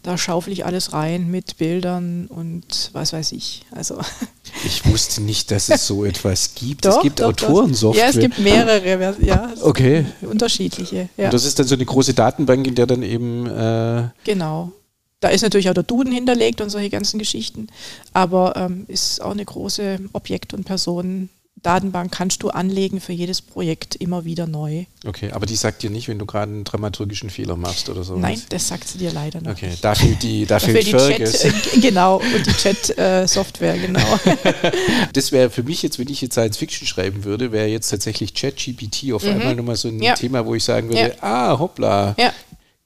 da 0.05 0.19
schaufel 0.19 0.53
ich 0.53 0.67
alles 0.67 0.93
rein 0.93 1.31
mit 1.31 1.57
Bildern 1.57 2.27
und 2.27 2.91
was 2.93 3.15
weiß 3.15 3.33
ich. 3.33 3.65
Also 3.71 3.99
ich 4.65 4.85
wusste 4.87 5.23
nicht, 5.23 5.51
dass 5.51 5.71
es 5.71 5.87
so 5.87 6.05
etwas 6.05 6.55
gibt. 6.55 6.85
Doch, 6.85 6.99
es 6.99 7.03
gibt 7.03 7.23
Autorensoftware. 7.23 8.05
Ja, 8.05 8.11
es 8.11 8.19
gibt 8.19 8.39
mehrere, 8.39 9.17
ja. 9.21 9.51
Okay. 9.63 10.05
Unterschiedliche. 10.21 11.09
Ja. 11.17 11.25
Und 11.25 11.35
das 11.35 11.47
ist 11.47 11.59
dann 11.59 11.67
so 11.67 11.75
eine 11.75 11.87
große 11.87 12.13
Datenbank, 12.13 12.67
in 12.67 12.75
der 12.75 12.87
dann 12.87 13.03
eben. 13.03 13.47
Äh 13.47 14.09
genau. 14.25 14.73
Da 15.21 15.31
ist 15.31 15.41
natürlich 15.41 15.71
auch 15.71 15.75
der 15.75 15.85
Duden 15.85 16.13
hinterlegt 16.13 16.61
und 16.61 16.69
solche 16.69 16.91
ganzen 16.91 17.19
Geschichten, 17.19 17.69
aber 18.13 18.57
ähm, 18.57 18.85
ist 18.89 19.23
auch 19.23 19.31
eine 19.31 19.45
große 19.45 20.01
Objekt- 20.13 20.53
und 20.53 20.65
Personen. 20.65 21.31
Datenbank 21.63 22.13
kannst 22.13 22.43
du 22.43 22.51
anlegen 22.51 23.01
für 23.01 23.13
jedes 23.13 23.41
Projekt 23.41 23.95
immer 23.95 24.25
wieder 24.25 24.47
neu. 24.47 24.85
Okay, 25.07 25.31
aber 25.33 25.47
die 25.47 25.57
sagt 25.57 25.83
dir 25.83 25.89
nicht, 25.89 26.09
wenn 26.09 26.19
du 26.19 26.27
gerade 26.27 26.53
einen 26.53 26.65
dramaturgischen 26.65 27.31
Fehler 27.31 27.57
machst 27.57 27.89
oder 27.89 28.05
so. 28.05 28.17
Nein, 28.17 28.41
das 28.51 28.69
sagt 28.69 28.87
sie 28.87 28.99
dir 28.99 29.13
leider 29.13 29.41
nicht. 29.41 29.51
Okay, 29.51 29.71
da 29.81 29.95
fehlt 29.95 30.23
die, 30.23 30.45
da, 30.45 30.59
fehlt, 30.59 30.85
Chat, 30.85 31.45
äh, 31.45 31.81
genau, 31.81 32.17
und 32.17 32.47
die 32.47 32.53
Chat-Software, 32.53 33.77
äh, 33.77 33.79
genau. 33.79 34.21
das 35.15 35.33
wäre 35.33 35.49
für 35.49 35.63
mich 35.63 35.83
jetzt, 35.83 35.99
wenn 35.99 36.09
ich 36.09 36.21
jetzt 36.21 36.35
Science 36.35 36.59
Fiction 36.59 36.87
schreiben 36.87 37.25
würde, 37.25 37.51
wäre 37.51 37.69
jetzt 37.69 37.89
tatsächlich 37.89 38.35
ChatGPT 38.35 39.13
auf 39.13 39.23
mhm. 39.23 39.31
einmal 39.31 39.55
nochmal 39.55 39.77
so 39.77 39.89
ein 39.89 40.03
ja. 40.03 40.15
Thema, 40.15 40.45
wo 40.45 40.55
ich 40.55 40.65
sagen 40.65 40.89
würde, 40.89 41.15
ja. 41.17 41.23
ah, 41.23 41.59
hoppla, 41.59 42.15
ja. 42.19 42.33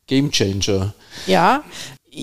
Game 0.06 0.30
Changer. 0.30 0.94
Ja, 1.26 1.64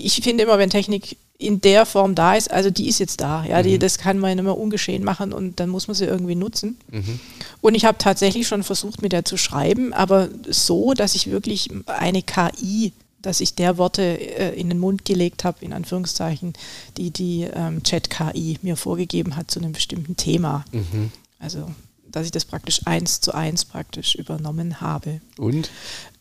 ich 0.04 0.20
finde 0.22 0.44
immer, 0.44 0.58
wenn 0.58 0.70
Technik 0.70 1.16
in 1.38 1.60
der 1.60 1.84
Form 1.84 2.14
da 2.14 2.34
ist, 2.34 2.50
also 2.50 2.70
die 2.70 2.88
ist 2.88 2.98
jetzt 2.98 3.20
da, 3.20 3.44
ja, 3.44 3.62
die, 3.62 3.74
mhm. 3.74 3.80
das 3.80 3.98
kann 3.98 4.18
man 4.18 4.38
immer 4.38 4.56
ungeschehen 4.56 5.04
machen 5.04 5.32
und 5.32 5.60
dann 5.60 5.68
muss 5.68 5.86
man 5.86 5.94
sie 5.94 6.06
irgendwie 6.06 6.34
nutzen. 6.34 6.78
Mhm. 6.90 7.20
Und 7.60 7.74
ich 7.74 7.84
habe 7.84 7.98
tatsächlich 7.98 8.46
schon 8.48 8.62
versucht, 8.62 9.02
mit 9.02 9.12
der 9.12 9.24
zu 9.24 9.36
schreiben, 9.36 9.92
aber 9.92 10.28
so, 10.48 10.94
dass 10.94 11.14
ich 11.14 11.30
wirklich 11.30 11.68
eine 11.86 12.22
KI, 12.22 12.92
dass 13.20 13.40
ich 13.40 13.54
der 13.54 13.76
Worte 13.76 14.02
äh, 14.02 14.58
in 14.58 14.68
den 14.68 14.78
Mund 14.78 15.04
gelegt 15.04 15.44
habe, 15.44 15.64
in 15.64 15.72
Anführungszeichen, 15.72 16.54
die 16.96 17.10
die 17.10 17.46
ähm, 17.52 17.82
Chat-KI 17.82 18.58
mir 18.62 18.76
vorgegeben 18.76 19.36
hat 19.36 19.50
zu 19.50 19.60
einem 19.60 19.72
bestimmten 19.72 20.16
Thema. 20.16 20.64
Mhm. 20.72 21.10
Also 21.38 21.68
dass 22.16 22.24
ich 22.24 22.32
das 22.32 22.46
praktisch 22.46 22.80
eins 22.86 23.20
zu 23.20 23.34
eins 23.34 23.66
praktisch 23.66 24.14
übernommen 24.14 24.80
habe. 24.80 25.20
Und? 25.36 25.70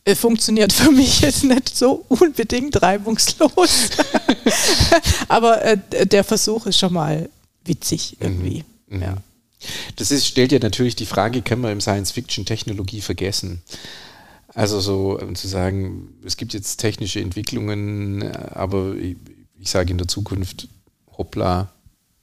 Äh, 0.06 0.14
funktioniert 0.14 0.72
für 0.72 0.92
mich 0.92 1.22
jetzt 1.22 1.44
nicht 1.44 1.76
so 1.76 2.06
unbedingt 2.08 2.80
reibungslos. 2.82 3.90
Aber 5.28 5.64
äh, 5.64 6.06
der 6.06 6.24
Versuch 6.24 6.68
ist 6.68 6.78
schon 6.78 6.94
mal 6.94 7.28
witzig 7.66 8.18
mhm. 8.20 8.26
irgendwie. 8.26 8.64
Mhm. 8.88 9.02
Ja. 9.02 9.18
Das 9.96 10.12
ist, 10.12 10.28
stellt 10.28 10.52
ja 10.52 10.60
natürlich 10.60 10.96
die 10.96 11.08
Frage, 11.08 11.42
kann 11.42 11.60
man 11.60 11.72
im 11.72 11.82
Science-Fiction-Technologie 11.82 13.02
vergessen? 13.02 13.64
Also 14.54 14.80
so 14.80 15.20
um 15.20 15.34
zu 15.36 15.48
sagen, 15.48 16.14
es 16.24 16.38
gibt 16.38 16.54
jetzt 16.54 16.78
technische 16.78 17.20
Entwicklungen, 17.20 18.32
aber 18.32 18.96
ich, 18.96 19.18
ich 19.60 19.70
sage 19.72 19.90
in 19.92 19.98
der 19.98 20.08
Zukunft, 20.08 20.68
hoppla, 21.18 21.72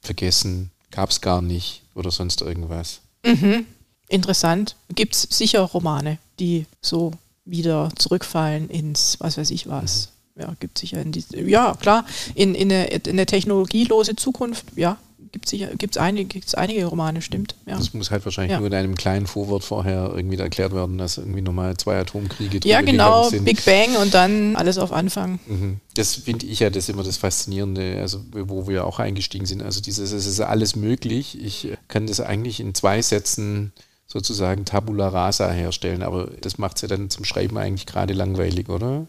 vergessen, 0.00 0.70
gab 0.92 1.10
es 1.10 1.20
gar 1.20 1.42
nicht 1.42 1.82
oder 1.94 2.12
sonst 2.12 2.42
irgendwas. 2.42 3.00
Mhm. 3.26 3.66
Interessant. 4.08 4.76
Gibt 4.94 5.14
es 5.14 5.22
sicher 5.22 5.62
Romane, 5.62 6.18
die 6.38 6.66
so 6.80 7.12
wieder 7.44 7.90
zurückfallen 7.96 8.68
ins, 8.68 9.16
was 9.20 9.38
weiß 9.38 9.50
ich 9.50 9.68
was. 9.68 10.06
Mhm. 10.06 10.42
Ja, 10.42 10.54
gibt 10.58 10.78
sicher 10.78 11.00
in 11.02 11.12
die, 11.12 11.24
ja 11.46 11.74
klar, 11.74 12.06
in, 12.34 12.54
in, 12.54 12.72
eine, 12.72 12.86
in 12.86 13.02
eine 13.06 13.26
technologielose 13.26 14.16
Zukunft, 14.16 14.64
ja, 14.76 14.96
gibt 15.32 15.52
es 15.52 15.78
gibt's 15.78 15.96
einige, 15.96 16.26
gibt's 16.26 16.54
einige 16.54 16.84
Romane, 16.84 17.22
stimmt. 17.22 17.56
Ja. 17.66 17.76
Das 17.76 17.92
muss 17.94 18.10
halt 18.10 18.24
wahrscheinlich 18.24 18.52
ja. 18.52 18.58
nur 18.58 18.68
in 18.68 18.74
einem 18.74 18.94
kleinen 18.94 19.26
Vorwort 19.26 19.64
vorher 19.64 20.12
irgendwie 20.14 20.36
erklärt 20.36 20.74
werden, 20.74 20.98
dass 20.98 21.16
irgendwie 21.16 21.40
nochmal 21.40 21.76
zwei 21.76 21.98
Atomkriege 21.98 22.60
Ja, 22.64 22.82
genau, 22.82 23.30
Big 23.30 23.64
Bang 23.64 23.96
und 23.96 24.14
dann 24.14 24.56
alles 24.56 24.78
auf 24.78 24.92
Anfang. 24.92 25.40
Mhm. 25.46 25.80
Das 25.94 26.14
finde 26.14 26.46
ich 26.46 26.60
ja 26.60 26.70
das 26.70 26.88
immer 26.88 27.02
das 27.02 27.16
Faszinierende, 27.16 27.98
also 28.00 28.20
wo 28.30 28.68
wir 28.68 28.86
auch 28.86 28.98
eingestiegen 28.98 29.46
sind. 29.46 29.62
Also 29.62 29.80
dieses, 29.80 30.12
es 30.12 30.26
ist 30.26 30.40
alles 30.40 30.76
möglich. 30.76 31.42
Ich 31.42 31.72
kann 31.88 32.06
das 32.06 32.20
eigentlich 32.20 32.60
in 32.60 32.74
zwei 32.74 33.00
Sätzen 33.00 33.72
sozusagen 34.12 34.66
Tabula 34.66 35.08
Rasa 35.08 35.50
herstellen. 35.50 36.02
Aber 36.02 36.26
das 36.40 36.58
macht 36.58 36.76
es 36.76 36.82
ja 36.82 36.88
dann 36.88 37.08
zum 37.08 37.24
Schreiben 37.24 37.56
eigentlich 37.56 37.86
gerade 37.86 38.12
langweilig, 38.12 38.68
oder? 38.68 39.06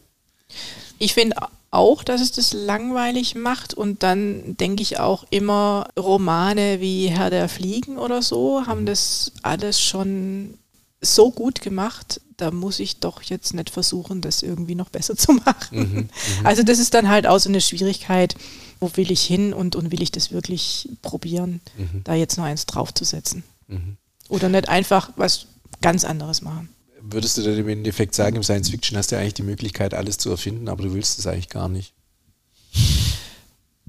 Ich 0.98 1.14
finde 1.14 1.36
auch, 1.72 2.04
dass 2.04 2.22
es 2.22 2.32
das 2.32 2.54
langweilig 2.54 3.36
macht 3.36 3.74
und 3.74 4.04
dann 4.04 4.56
denke 4.58 4.82
ich 4.82 5.00
auch 5.00 5.26
immer, 5.30 5.88
Romane 6.00 6.80
wie 6.80 7.08
Herr 7.08 7.30
der 7.30 7.50
Fliegen 7.50 7.98
oder 7.98 8.22
so 8.22 8.66
haben 8.66 8.82
mhm. 8.82 8.86
das 8.86 9.32
alles 9.42 9.82
schon 9.82 10.54
so 11.02 11.32
gut 11.32 11.62
gemacht, 11.62 12.22
da 12.38 12.52
muss 12.52 12.80
ich 12.80 13.00
doch 13.00 13.24
jetzt 13.24 13.54
nicht 13.54 13.70
versuchen, 13.70 14.22
das 14.22 14.44
irgendwie 14.44 14.76
noch 14.76 14.90
besser 14.90 15.18
zu 15.18 15.34
machen. 15.46 15.80
Mhm, 15.80 15.96
mhm. 15.96 16.10
also 16.46 16.64
das 16.64 16.80
ist 16.80 16.94
dann 16.94 17.10
halt 17.10 17.28
auch 17.28 17.40
so 17.40 17.50
eine 17.50 17.60
Schwierigkeit, 17.60 18.36
wo 18.80 18.92
will 18.96 19.12
ich 19.12 19.24
hin 19.24 19.54
und, 19.54 19.76
und 19.76 19.92
will 19.92 20.02
ich 20.02 20.12
das 20.12 20.32
wirklich 20.32 20.90
probieren, 21.02 21.60
mhm. 21.78 22.04
da 22.04 22.14
jetzt 22.14 22.38
noch 22.38 22.46
eins 22.46 22.68
draufzusetzen. 22.68 23.44
Mhm. 23.68 23.98
Oder 24.34 24.50
nicht 24.50 24.68
einfach 24.68 25.12
was 25.16 25.46
ganz 25.82 26.04
anderes 26.04 26.42
machen. 26.42 26.70
Würdest 27.00 27.38
du 27.38 27.44
dann 27.44 27.56
im 27.56 27.70
Endeffekt 27.70 28.16
sagen, 28.16 28.36
im 28.36 28.42
Science 28.42 28.72
Fiction 28.72 28.98
hast 28.98 29.12
du 29.12 29.16
eigentlich 29.16 29.36
die 29.36 29.44
Möglichkeit, 29.44 29.94
alles 29.94 30.18
zu 30.18 30.32
erfinden, 30.32 30.70
aber 30.70 30.82
du 30.82 30.94
willst 30.96 31.20
es 31.20 31.28
eigentlich 31.28 31.50
gar 31.50 31.70
nicht? 31.70 31.94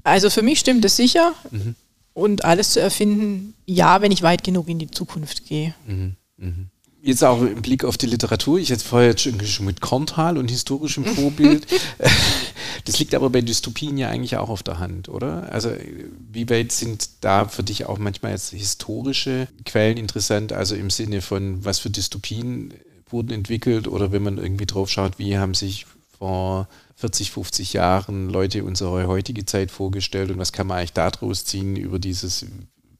Also 0.03 0.29
für 0.29 0.43
mich 0.43 0.59
stimmt 0.59 0.85
es 0.85 0.97
sicher. 0.97 1.33
Mhm. 1.49 1.73
Und 2.13 2.45
alles 2.45 2.73
zu 2.73 2.79
erfinden, 2.79 3.55
ja, 3.65 4.03
wenn 4.03 4.11
ich 4.11 4.21
weit 4.21 4.43
genug 4.43 4.69
in 4.69 4.77
die 4.77 4.91
Zukunft 4.91 5.47
gehe. 5.47 5.73
Mhm. 5.87 6.15
Mhm. 6.37 6.67
Jetzt 7.01 7.23
auch 7.23 7.41
im 7.41 7.63
Blick 7.63 7.83
auf 7.83 7.97
die 7.97 8.05
Literatur. 8.05 8.59
Ich 8.59 8.69
jetzt 8.69 8.85
vorher 8.85 9.17
schon 9.17 9.65
mit 9.65 9.81
Korntal 9.81 10.37
und 10.37 10.51
historischem 10.51 11.05
Vorbild. 11.05 11.65
das 12.85 12.99
liegt 12.99 13.15
aber 13.15 13.31
bei 13.31 13.41
Dystopien 13.41 13.97
ja 13.97 14.09
eigentlich 14.09 14.37
auch 14.37 14.49
auf 14.49 14.63
der 14.63 14.79
Hand, 14.79 15.09
oder? 15.09 15.51
Also 15.51 15.71
wie 16.31 16.49
weit 16.49 16.71
sind 16.71 17.09
da 17.21 17.47
für 17.47 17.63
dich 17.63 17.85
auch 17.85 17.97
manchmal 17.97 18.31
jetzt 18.31 18.51
historische 18.51 19.47
Quellen 19.65 19.97
interessant? 19.97 20.53
Also 20.53 20.75
im 20.75 20.91
Sinne 20.91 21.21
von, 21.21 21.65
was 21.65 21.79
für 21.79 21.89
Dystopien 21.89 22.73
wurden 23.09 23.31
entwickelt 23.31 23.87
oder 23.87 24.11
wenn 24.11 24.23
man 24.23 24.37
irgendwie 24.37 24.67
drauf 24.67 24.89
schaut, 24.89 25.17
wie 25.17 25.37
haben 25.37 25.55
sich 25.55 25.87
vor 26.17 26.67
40, 26.95 27.31
50 27.31 27.73
Jahren 27.73 28.29
Leute 28.29 28.63
unsere 28.63 29.07
heutige 29.07 29.45
Zeit 29.45 29.71
vorgestellt 29.71 30.29
und 30.29 30.37
was 30.37 30.53
kann 30.53 30.67
man 30.67 30.77
eigentlich 30.77 30.93
daraus 30.93 31.43
ziehen 31.43 31.75
über 31.75 31.97
dieses, 31.97 32.45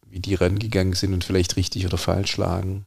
wie 0.09 0.19
die 0.19 0.35
rangegangen 0.35 0.93
sind 0.93 1.13
und 1.13 1.23
vielleicht 1.23 1.55
richtig 1.57 1.85
oder 1.85 1.97
falsch 1.97 2.37
lagen? 2.37 2.85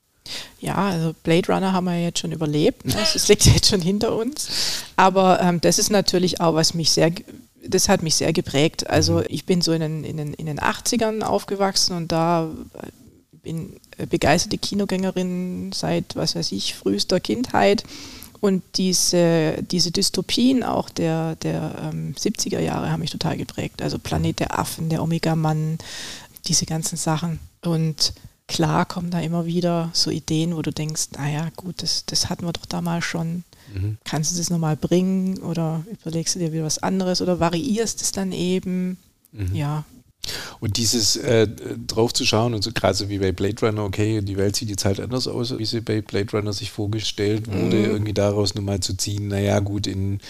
Ja, 0.60 0.74
also 0.74 1.14
Blade 1.22 1.52
Runner 1.52 1.72
haben 1.72 1.84
wir 1.84 2.00
jetzt 2.00 2.18
schon 2.20 2.32
überlebt. 2.32 2.84
Ne? 2.84 2.94
Das 2.94 3.28
liegt 3.28 3.46
jetzt 3.46 3.68
schon 3.68 3.80
hinter 3.80 4.16
uns. 4.16 4.48
Aber 4.96 5.40
ähm, 5.40 5.60
das 5.60 5.78
ist 5.78 5.90
natürlich 5.90 6.40
auch, 6.40 6.54
was 6.54 6.74
mich 6.74 6.90
sehr, 6.90 7.12
das 7.66 7.88
hat 7.88 8.02
mich 8.02 8.16
sehr 8.16 8.32
geprägt. 8.32 8.88
Also 8.88 9.14
mhm. 9.14 9.24
ich 9.28 9.44
bin 9.46 9.60
so 9.60 9.72
in 9.72 9.80
den, 9.80 10.04
in 10.04 10.16
den, 10.16 10.34
in 10.34 10.46
den 10.46 10.60
80ern 10.60 11.22
aufgewachsen 11.22 11.96
und 11.96 12.12
da 12.12 12.50
bin 13.42 13.76
begeisterte 14.10 14.58
Kinogängerin 14.58 15.72
seit, 15.72 16.16
was 16.16 16.36
weiß 16.36 16.52
ich, 16.52 16.74
frühester 16.74 17.20
Kindheit. 17.20 17.84
Und 18.40 18.62
diese, 18.76 19.62
diese 19.62 19.90
Dystopien 19.90 20.62
auch 20.62 20.90
der, 20.90 21.36
der 21.36 21.90
ähm, 21.92 22.14
70er 22.16 22.60
Jahre 22.60 22.90
haben 22.90 23.00
mich 23.00 23.10
total 23.10 23.36
geprägt. 23.36 23.82
Also 23.82 23.98
Planet 23.98 24.38
der 24.38 24.58
Affen, 24.58 24.88
der 24.88 25.02
Omega-Mann, 25.02 25.78
diese 26.46 26.64
ganzen 26.64 26.96
Sachen. 26.96 27.40
Und 27.62 28.12
klar 28.48 28.86
kommen 28.86 29.10
da 29.10 29.20
immer 29.20 29.46
wieder 29.46 29.90
so 29.92 30.10
Ideen, 30.10 30.56
wo 30.56 30.62
du 30.62 30.72
denkst, 30.72 31.10
naja, 31.16 31.48
gut, 31.54 31.82
das, 31.82 32.04
das 32.06 32.28
hatten 32.28 32.46
wir 32.46 32.52
doch 32.52 32.66
damals 32.66 33.04
schon. 33.04 33.44
Mhm. 33.72 33.98
Kannst 34.04 34.32
du 34.32 34.38
das 34.38 34.50
nochmal 34.50 34.76
bringen 34.76 35.38
oder 35.38 35.84
überlegst 36.02 36.34
du 36.34 36.38
dir 36.38 36.52
wieder 36.52 36.64
was 36.64 36.82
anderes 36.82 37.20
oder 37.20 37.38
variierst 37.38 38.02
es 38.02 38.10
dann 38.10 38.32
eben? 38.32 38.96
Mhm. 39.32 39.54
Ja. 39.54 39.84
Und 40.60 40.76
dieses 40.76 41.16
äh, 41.16 41.46
drauf 41.86 42.12
zu 42.12 42.24
schauen 42.24 42.54
und 42.54 42.62
so 42.62 42.72
gerade 42.72 42.94
so 42.94 43.08
wie 43.08 43.18
bei 43.18 43.32
Blade 43.32 43.64
Runner, 43.64 43.84
okay, 43.84 44.20
die 44.22 44.36
Welt 44.36 44.56
sieht 44.56 44.70
jetzt 44.70 44.84
halt 44.84 45.00
anders 45.00 45.28
aus, 45.28 45.56
wie 45.56 45.64
sie 45.64 45.80
bei 45.80 46.00
Blade 46.00 46.30
Runner 46.32 46.52
sich 46.52 46.70
vorgestellt 46.70 47.46
wurde, 47.46 47.76
mhm. 47.76 47.84
irgendwie 47.84 48.14
daraus 48.14 48.54
nochmal 48.54 48.80
zu 48.80 48.94
ziehen, 48.96 49.28
naja 49.28 49.60
gut, 49.60 49.86
in, 49.86 50.20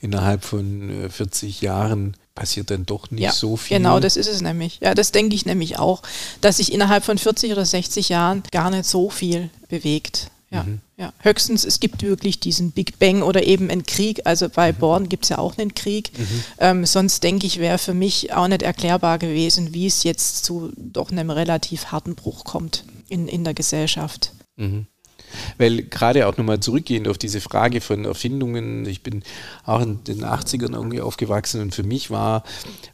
innerhalb 0.00 0.44
von 0.44 1.08
40 1.08 1.62
äh, 1.62 1.66
Jahren 1.66 2.16
passiert 2.34 2.70
dann 2.70 2.86
doch 2.86 3.10
nicht 3.10 3.22
ja, 3.22 3.32
so 3.32 3.56
viel. 3.56 3.78
Genau, 3.78 3.98
das 3.98 4.16
ist 4.16 4.28
es 4.28 4.42
nämlich. 4.42 4.78
Ja, 4.80 4.94
das 4.94 5.10
denke 5.10 5.34
ich 5.34 5.44
nämlich 5.44 5.78
auch, 5.78 6.02
dass 6.40 6.58
sich 6.58 6.72
innerhalb 6.72 7.04
von 7.04 7.18
40 7.18 7.50
oder 7.50 7.64
60 7.64 8.10
Jahren 8.10 8.42
gar 8.52 8.70
nicht 8.70 8.84
so 8.84 9.10
viel 9.10 9.50
bewegt. 9.68 10.30
Ja, 10.50 10.62
mhm. 10.62 10.80
ja. 10.96 11.12
Höchstens, 11.20 11.64
es 11.64 11.78
gibt 11.78 12.02
wirklich 12.02 12.40
diesen 12.40 12.70
Big 12.72 12.98
Bang 12.98 13.22
oder 13.22 13.44
eben 13.44 13.70
einen 13.70 13.84
Krieg. 13.84 14.22
Also 14.24 14.48
bei 14.48 14.72
mhm. 14.72 14.76
Born 14.76 15.08
gibt 15.08 15.24
es 15.24 15.28
ja 15.28 15.38
auch 15.38 15.58
einen 15.58 15.74
Krieg. 15.74 16.10
Mhm. 16.18 16.44
Ähm, 16.58 16.86
sonst 16.86 17.22
denke 17.22 17.46
ich, 17.46 17.58
wäre 17.58 17.78
für 17.78 17.94
mich 17.94 18.32
auch 18.32 18.48
nicht 18.48 18.62
erklärbar 18.62 19.18
gewesen, 19.18 19.74
wie 19.74 19.86
es 19.86 20.04
jetzt 20.04 20.44
zu 20.44 20.72
doch 20.76 21.10
einem 21.10 21.30
relativ 21.30 21.86
harten 21.86 22.14
Bruch 22.14 22.44
kommt 22.44 22.84
in, 23.08 23.28
in 23.28 23.44
der 23.44 23.54
Gesellschaft. 23.54 24.32
Mhm. 24.56 24.86
Weil 25.58 25.82
gerade 25.82 26.26
auch 26.26 26.38
nochmal 26.38 26.60
zurückgehend 26.60 27.06
auf 27.06 27.18
diese 27.18 27.42
Frage 27.42 27.82
von 27.82 28.06
Erfindungen, 28.06 28.86
ich 28.86 29.02
bin 29.02 29.22
auch 29.64 29.82
in 29.82 30.02
den 30.04 30.24
80ern 30.24 30.72
irgendwie 30.72 31.02
aufgewachsen 31.02 31.60
und 31.60 31.74
für 31.74 31.82
mich 31.82 32.10
war 32.10 32.44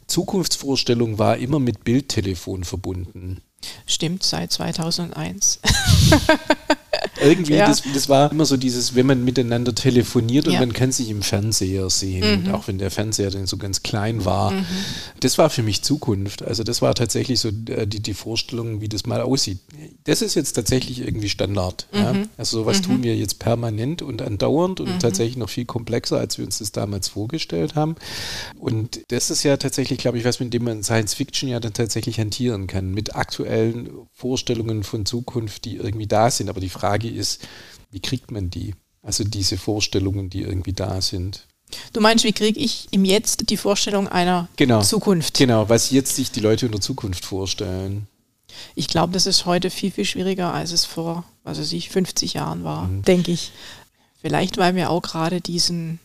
Zukunftsvorstellung 0.07 1.17
war 1.17 1.37
immer 1.37 1.59
mit 1.59 1.85
Bildtelefon 1.85 2.65
verbunden. 2.65 3.41
Stimmt, 3.85 4.23
seit 4.23 4.51
2001. 4.51 5.61
irgendwie, 7.21 7.55
ja. 7.55 7.67
das, 7.67 7.83
das 7.93 8.09
war 8.09 8.31
immer 8.31 8.45
so 8.45 8.57
dieses, 8.57 8.95
wenn 8.95 9.05
man 9.05 9.23
miteinander 9.23 9.73
telefoniert 9.73 10.47
und 10.47 10.53
ja. 10.53 10.59
man 10.59 10.73
kann 10.73 10.91
sich 10.91 11.09
im 11.09 11.21
Fernseher 11.21 11.89
sehen, 11.89 12.43
mhm. 12.43 12.53
auch 12.53 12.67
wenn 12.67 12.77
der 12.77 12.91
Fernseher 12.91 13.31
dann 13.31 13.45
so 13.45 13.57
ganz 13.57 13.83
klein 13.83 14.25
war. 14.25 14.51
Mhm. 14.51 14.65
Das 15.19 15.37
war 15.37 15.49
für 15.49 15.63
mich 15.63 15.81
Zukunft. 15.81 16.43
Also 16.43 16.63
das 16.63 16.81
war 16.81 16.93
tatsächlich 16.95 17.39
so 17.39 17.49
äh, 17.49 17.87
die, 17.87 18.01
die 18.01 18.13
Vorstellung, 18.13 18.81
wie 18.81 18.89
das 18.89 19.05
mal 19.05 19.21
aussieht. 19.21 19.59
Das 20.03 20.21
ist 20.21 20.35
jetzt 20.35 20.53
tatsächlich 20.53 20.99
irgendwie 20.99 21.29
Standard. 21.29 21.87
Mhm. 21.91 21.99
Ja? 21.99 22.13
Also 22.37 22.59
sowas 22.59 22.81
tun 22.81 23.03
wir 23.03 23.15
jetzt 23.15 23.39
permanent 23.39 24.01
und 24.01 24.21
andauernd 24.21 24.79
und 24.79 24.95
mhm. 24.95 24.99
tatsächlich 24.99 25.37
noch 25.37 25.49
viel 25.49 25.65
komplexer, 25.65 26.17
als 26.17 26.37
wir 26.37 26.45
uns 26.45 26.59
das 26.59 26.71
damals 26.71 27.07
vorgestellt 27.07 27.75
haben. 27.75 27.95
Und 28.59 28.99
das 29.09 29.29
ist 29.29 29.43
ja 29.43 29.57
tatsächlich, 29.57 29.99
glaube 29.99 30.17
ich, 30.17 30.25
was, 30.25 30.39
mit 30.39 30.53
dem 30.53 30.63
man 30.63 30.83
Science 30.83 31.13
Fiction 31.13 31.49
ja 31.49 31.59
dann 31.59 31.73
tatsächlich 31.73 32.19
hantieren 32.19 32.67
kann, 32.67 32.91
mit 32.91 33.15
aktuellen 33.15 33.89
Vorstellungen 34.13 34.83
von 34.83 35.05
Zukunft, 35.05 35.65
die 35.65 35.77
irgendwie 35.77 36.07
da 36.07 36.29
sind. 36.29 36.49
Aber 36.49 36.59
die 36.59 36.69
Frage 36.69 37.04
ist, 37.09 37.47
wie 37.91 37.99
kriegt 37.99 38.31
man 38.31 38.49
die? 38.49 38.73
Also 39.01 39.23
diese 39.23 39.57
Vorstellungen, 39.57 40.29
die 40.29 40.41
irgendwie 40.41 40.73
da 40.73 41.01
sind. 41.01 41.45
Du 41.93 42.01
meinst, 42.01 42.23
wie 42.23 42.33
kriege 42.33 42.59
ich 42.59 42.87
im 42.91 43.05
Jetzt 43.05 43.49
die 43.49 43.57
Vorstellung 43.57 44.07
einer 44.07 44.47
genau, 44.55 44.81
Zukunft? 44.81 45.37
Genau, 45.37 45.69
was 45.69 45.91
jetzt 45.91 46.15
sich 46.15 46.31
die 46.31 46.39
Leute 46.39 46.67
in 46.67 46.71
der 46.71 46.81
Zukunft 46.81 47.25
vorstellen. 47.25 48.07
Ich 48.75 48.87
glaube, 48.87 49.13
das 49.13 49.25
ist 49.25 49.45
heute 49.45 49.69
viel, 49.69 49.91
viel 49.91 50.05
schwieriger, 50.05 50.53
als 50.53 50.71
es 50.71 50.85
vor, 50.85 51.23
was 51.43 51.59
weiß 51.59 51.73
ich, 51.73 51.89
50 51.89 52.33
Jahren 52.33 52.63
war, 52.63 52.87
mhm. 52.87 53.01
denke 53.03 53.31
ich. 53.31 53.51
Vielleicht, 54.21 54.57
weil 54.57 54.75
wir 54.75 54.89
auch 54.89 55.01
gerade 55.01 55.41
diesen, 55.41 55.99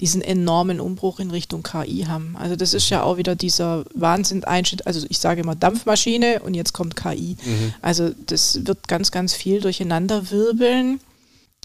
diesen 0.00 0.22
enormen 0.22 0.80
Umbruch 0.80 1.20
in 1.20 1.30
Richtung 1.30 1.62
KI 1.62 2.04
haben. 2.08 2.36
Also 2.38 2.56
das 2.56 2.74
ist 2.74 2.90
ja 2.90 3.02
auch 3.02 3.16
wieder 3.16 3.36
dieser 3.36 3.84
Wahnsinn 3.94 4.44
Einschnitt. 4.44 4.86
Also 4.86 5.06
ich 5.08 5.18
sage 5.18 5.40
immer 5.40 5.54
Dampfmaschine 5.54 6.40
und 6.40 6.54
jetzt 6.54 6.72
kommt 6.72 6.96
KI. 6.96 7.36
Mhm. 7.44 7.74
Also 7.80 8.10
das 8.26 8.66
wird 8.66 8.88
ganz, 8.88 9.10
ganz 9.10 9.34
viel 9.34 9.60
durcheinander 9.60 10.30
wirbeln. 10.30 11.00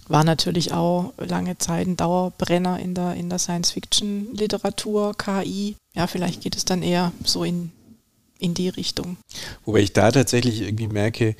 War 0.07 0.23
natürlich 0.23 0.73
auch 0.73 1.13
lange 1.17 1.57
Zeit 1.59 1.87
ein 1.87 1.95
Dauerbrenner 1.95 2.79
in 2.79 2.95
der, 2.95 3.13
in 3.13 3.29
der 3.29 3.37
Science-Fiction-Literatur, 3.37 5.15
KI. 5.15 5.75
Ja, 5.95 6.07
vielleicht 6.07 6.41
geht 6.41 6.55
es 6.55 6.65
dann 6.65 6.81
eher 6.81 7.11
so 7.23 7.43
in, 7.43 7.71
in 8.39 8.55
die 8.55 8.69
Richtung. 8.69 9.17
Wobei 9.65 9.81
ich 9.81 9.93
da 9.93 10.11
tatsächlich 10.11 10.61
irgendwie 10.61 10.87
merke, 10.87 11.35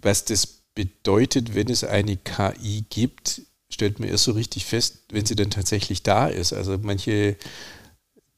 was 0.00 0.24
das 0.24 0.60
bedeutet, 0.74 1.54
wenn 1.54 1.68
es 1.68 1.84
eine 1.84 2.16
KI 2.16 2.84
gibt, 2.88 3.42
stellt 3.70 4.00
man 4.00 4.08
erst 4.08 4.24
so 4.24 4.32
richtig 4.32 4.66
fest, 4.66 4.98
wenn 5.10 5.24
sie 5.24 5.36
dann 5.36 5.50
tatsächlich 5.50 6.02
da 6.02 6.26
ist. 6.26 6.52
Also 6.52 6.76
manche 6.82 7.36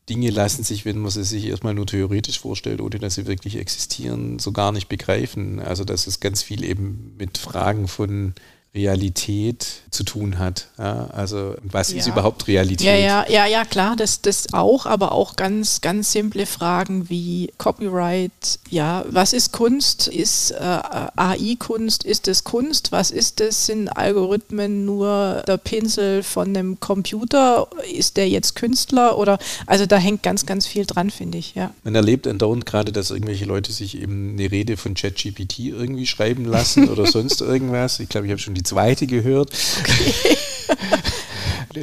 Dinge 0.09 0.31
lassen 0.31 0.65
sich, 0.65 0.85
wenn 0.85 0.99
man 0.99 1.11
sie 1.11 1.25
sich 1.25 1.47
erstmal 1.47 1.75
nur 1.75 1.87
theoretisch 1.87 2.39
vorstellt, 2.39 2.81
ohne 2.81 2.99
dass 2.99 3.15
sie 3.15 3.27
wirklich 3.27 3.57
existieren, 3.57 4.39
so 4.39 4.53
gar 4.53 4.73
nicht 4.73 4.89
begreifen. 4.89 5.61
Also 5.61 5.85
dass 5.85 6.07
es 6.07 6.21
ganz 6.21 6.43
viel 6.43 6.65
eben 6.65 7.15
mit 7.19 7.39
Fragen 7.39 7.89
von 7.89 8.35
Realität 8.75 9.67
zu 9.91 10.03
tun 10.03 10.39
hat. 10.39 10.69
Ja, 10.79 11.09
also 11.13 11.55
was 11.63 11.93
ja. 11.93 11.99
ist 11.99 12.07
überhaupt 12.07 12.49
Realität? 12.49 12.87
Ja, 12.87 12.95
ja, 12.95 13.27
ja, 13.29 13.47
ja, 13.47 13.65
klar, 13.67 13.97
das, 13.97 14.23
das 14.23 14.55
auch, 14.55 14.87
aber 14.87 15.13
auch 15.13 15.37
ganz, 15.37 15.83
ganz 15.83 16.13
simple 16.13 16.47
Fragen 16.47 17.11
wie 17.11 17.53
Copyright, 17.59 18.59
ja, 18.71 19.05
was 19.11 19.35
ist 19.35 19.53
Kunst? 19.53 20.09
Ist 20.09 20.53
äh, 20.53 20.57
AI-Kunst? 20.59 22.05
Ist 22.05 22.29
es 22.29 22.45
Kunst? 22.45 22.93
Was 22.93 23.11
ist 23.11 23.43
es? 23.43 23.67
Sind 23.67 23.89
Algorithmen 23.89 24.87
nur 24.87 25.43
der 25.47 25.59
Pinsel 25.59 26.23
von 26.23 26.49
einem 26.49 26.81
Computer? 26.81 27.69
Ist 27.93 28.17
der 28.17 28.31
jetzt 28.31 28.55
Künstler? 28.57 29.19
Oder 29.19 29.39
also 29.67 29.85
da 29.85 29.99
hängt 29.99 30.23
ganz, 30.23 30.47
ganz 30.47 30.67
viel 30.67 30.87
dran, 30.87 31.11
finde 31.11 31.37
ich, 31.37 31.55
ja. 31.55 31.75
Man 31.85 31.95
erlebt 31.95 32.27
andauernd 32.27 32.65
gerade, 32.65 32.93
dass 32.93 33.11
irgendwelche 33.11 33.45
Leute 33.45 33.71
sich 33.73 34.01
eben 34.01 34.31
eine 34.33 34.51
Rede 34.51 34.79
von 34.79 34.95
ChatGPT 34.95 35.59
irgendwie 35.59 36.07
schreiben 36.07 36.47
lassen 36.47 36.89
oder 36.89 37.05
sonst 37.11 37.43
irgendwas. 37.43 38.01
Ich 38.01 38.09
glaube, 38.09 38.27
ich 38.27 38.31
habe 38.31 38.41
schon 38.41 38.55
die 38.55 38.62
die 38.63 38.69
zweite 38.69 39.07
gehört. 39.07 39.53
Okay. 39.81 40.15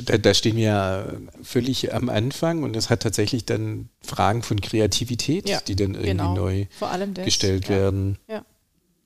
da, 0.05 0.17
da, 0.17 0.33
stehen 0.33 0.55
wir 0.55 1.19
völlig 1.43 1.93
am 1.93 2.09
Anfang 2.09 2.63
und 2.63 2.75
es 2.75 2.89
hat 2.89 3.01
tatsächlich 3.01 3.45
dann 3.45 3.89
Fragen 4.01 4.43
von 4.43 4.61
Kreativität, 4.61 5.49
ja, 5.49 5.59
die 5.67 5.75
dann 5.75 5.93
irgendwie 5.93 6.09
genau. 6.09 6.35
neu 6.35 6.65
gestellt 7.25 7.65
ja. 7.65 7.69
werden. 7.69 8.17
Ja. 8.29 8.45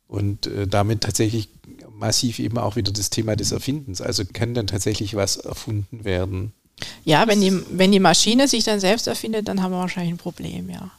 Und 0.07 0.45
äh, 0.47 0.67
damit 0.67 1.01
tatsächlich 1.01 1.49
massiv 1.89 2.37
eben 2.39 2.59
auch 2.59 2.75
wieder 2.75 2.91
das 2.91 3.09
Thema 3.09 3.35
des 3.35 3.51
Erfindens. 3.51 4.01
Also 4.01 4.23
kann 4.31 4.53
dann 4.53 4.67
tatsächlich 4.67 5.15
was 5.15 5.37
erfunden 5.37 6.05
werden. 6.05 6.53
Ja, 7.05 7.27
wenn 7.27 7.41
die, 7.41 7.53
wenn 7.71 7.91
die 7.91 7.99
Maschine 7.99 8.47
sich 8.47 8.63
dann 8.63 8.79
selbst 8.79 9.07
erfindet, 9.07 9.47
dann 9.47 9.63
haben 9.63 9.71
wir 9.71 9.79
wahrscheinlich 9.79 10.13
ein 10.13 10.17
Problem, 10.17 10.69
ja 10.69 10.91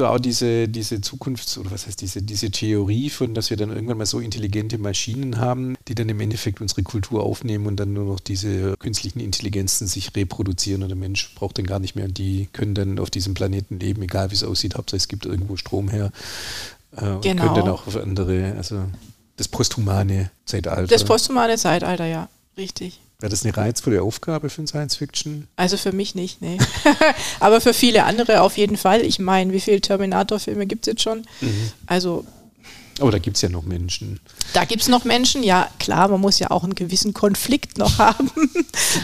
auch 0.00 0.18
diese, 0.18 0.68
diese 0.68 0.96
Zukunfts- 0.96 1.58
oder 1.58 1.70
was 1.70 1.86
heißt 1.86 2.00
diese, 2.00 2.22
diese 2.22 2.50
Theorie 2.50 3.10
von, 3.10 3.34
dass 3.34 3.50
wir 3.50 3.56
dann 3.56 3.70
irgendwann 3.70 3.98
mal 3.98 4.06
so 4.06 4.20
intelligente 4.20 4.78
Maschinen 4.78 5.38
haben, 5.38 5.76
die 5.88 5.94
dann 5.94 6.08
im 6.08 6.20
Endeffekt 6.20 6.60
unsere 6.60 6.82
Kultur 6.82 7.22
aufnehmen 7.22 7.66
und 7.66 7.76
dann 7.76 7.92
nur 7.92 8.04
noch 8.04 8.20
diese 8.20 8.76
künstlichen 8.78 9.20
Intelligenzen 9.20 9.86
sich 9.86 10.14
reproduzieren 10.14 10.82
und 10.82 10.88
der 10.88 10.96
Mensch 10.96 11.34
braucht 11.34 11.58
dann 11.58 11.66
gar 11.66 11.78
nicht 11.78 11.96
mehr 11.96 12.06
und 12.06 12.18
die 12.18 12.48
können 12.52 12.74
dann 12.74 12.98
auf 12.98 13.10
diesem 13.10 13.34
Planeten 13.34 13.78
leben, 13.78 14.02
egal 14.02 14.30
wie 14.30 14.34
es 14.34 14.44
aussieht, 14.44 14.76
Hauptsache 14.76 14.98
es 14.98 15.08
gibt 15.08 15.26
irgendwo 15.26 15.56
Strom 15.56 15.88
her. 15.88 16.12
Äh, 16.92 17.00
genau. 17.00 17.14
Und 17.14 17.22
können 17.22 17.54
dann 17.54 17.68
auch 17.68 17.86
auf 17.86 17.96
andere, 17.96 18.54
also 18.56 18.84
das 19.36 19.48
posthumane 19.48 20.30
Zeitalter. 20.44 20.86
Das 20.86 21.04
posthumane 21.04 21.56
Zeitalter, 21.56 22.06
ja, 22.06 22.28
richtig. 22.56 23.00
Wäre 23.20 23.30
das 23.30 23.44
eine 23.44 23.56
reizvolle 23.56 24.00
Aufgabe 24.00 24.48
für 24.48 24.62
ein 24.62 24.68
Science-Fiction? 24.68 25.48
Also 25.56 25.76
für 25.76 25.90
mich 25.90 26.14
nicht, 26.14 26.40
nee. 26.40 26.56
Aber 27.40 27.60
für 27.60 27.74
viele 27.74 28.04
andere 28.04 28.42
auf 28.42 28.56
jeden 28.56 28.76
Fall. 28.76 29.00
Ich 29.00 29.18
meine, 29.18 29.52
wie 29.52 29.58
viele 29.58 29.80
Terminator-Filme 29.80 30.66
gibt 30.66 30.86
es 30.86 30.92
jetzt 30.92 31.02
schon? 31.02 31.26
Mhm. 31.40 31.72
Also. 31.86 32.24
Oh, 33.00 33.10
da 33.10 33.18
gibt 33.18 33.36
es 33.36 33.42
ja 33.42 33.48
noch 33.48 33.64
Menschen. 33.64 34.20
Da 34.52 34.64
gibt 34.64 34.82
es 34.82 34.88
noch 34.88 35.04
Menschen, 35.04 35.42
ja 35.42 35.68
klar, 35.80 36.06
man 36.06 36.20
muss 36.20 36.38
ja 36.38 36.52
auch 36.52 36.62
einen 36.62 36.76
gewissen 36.76 37.12
Konflikt 37.12 37.76
noch 37.76 37.98
haben, 37.98 38.30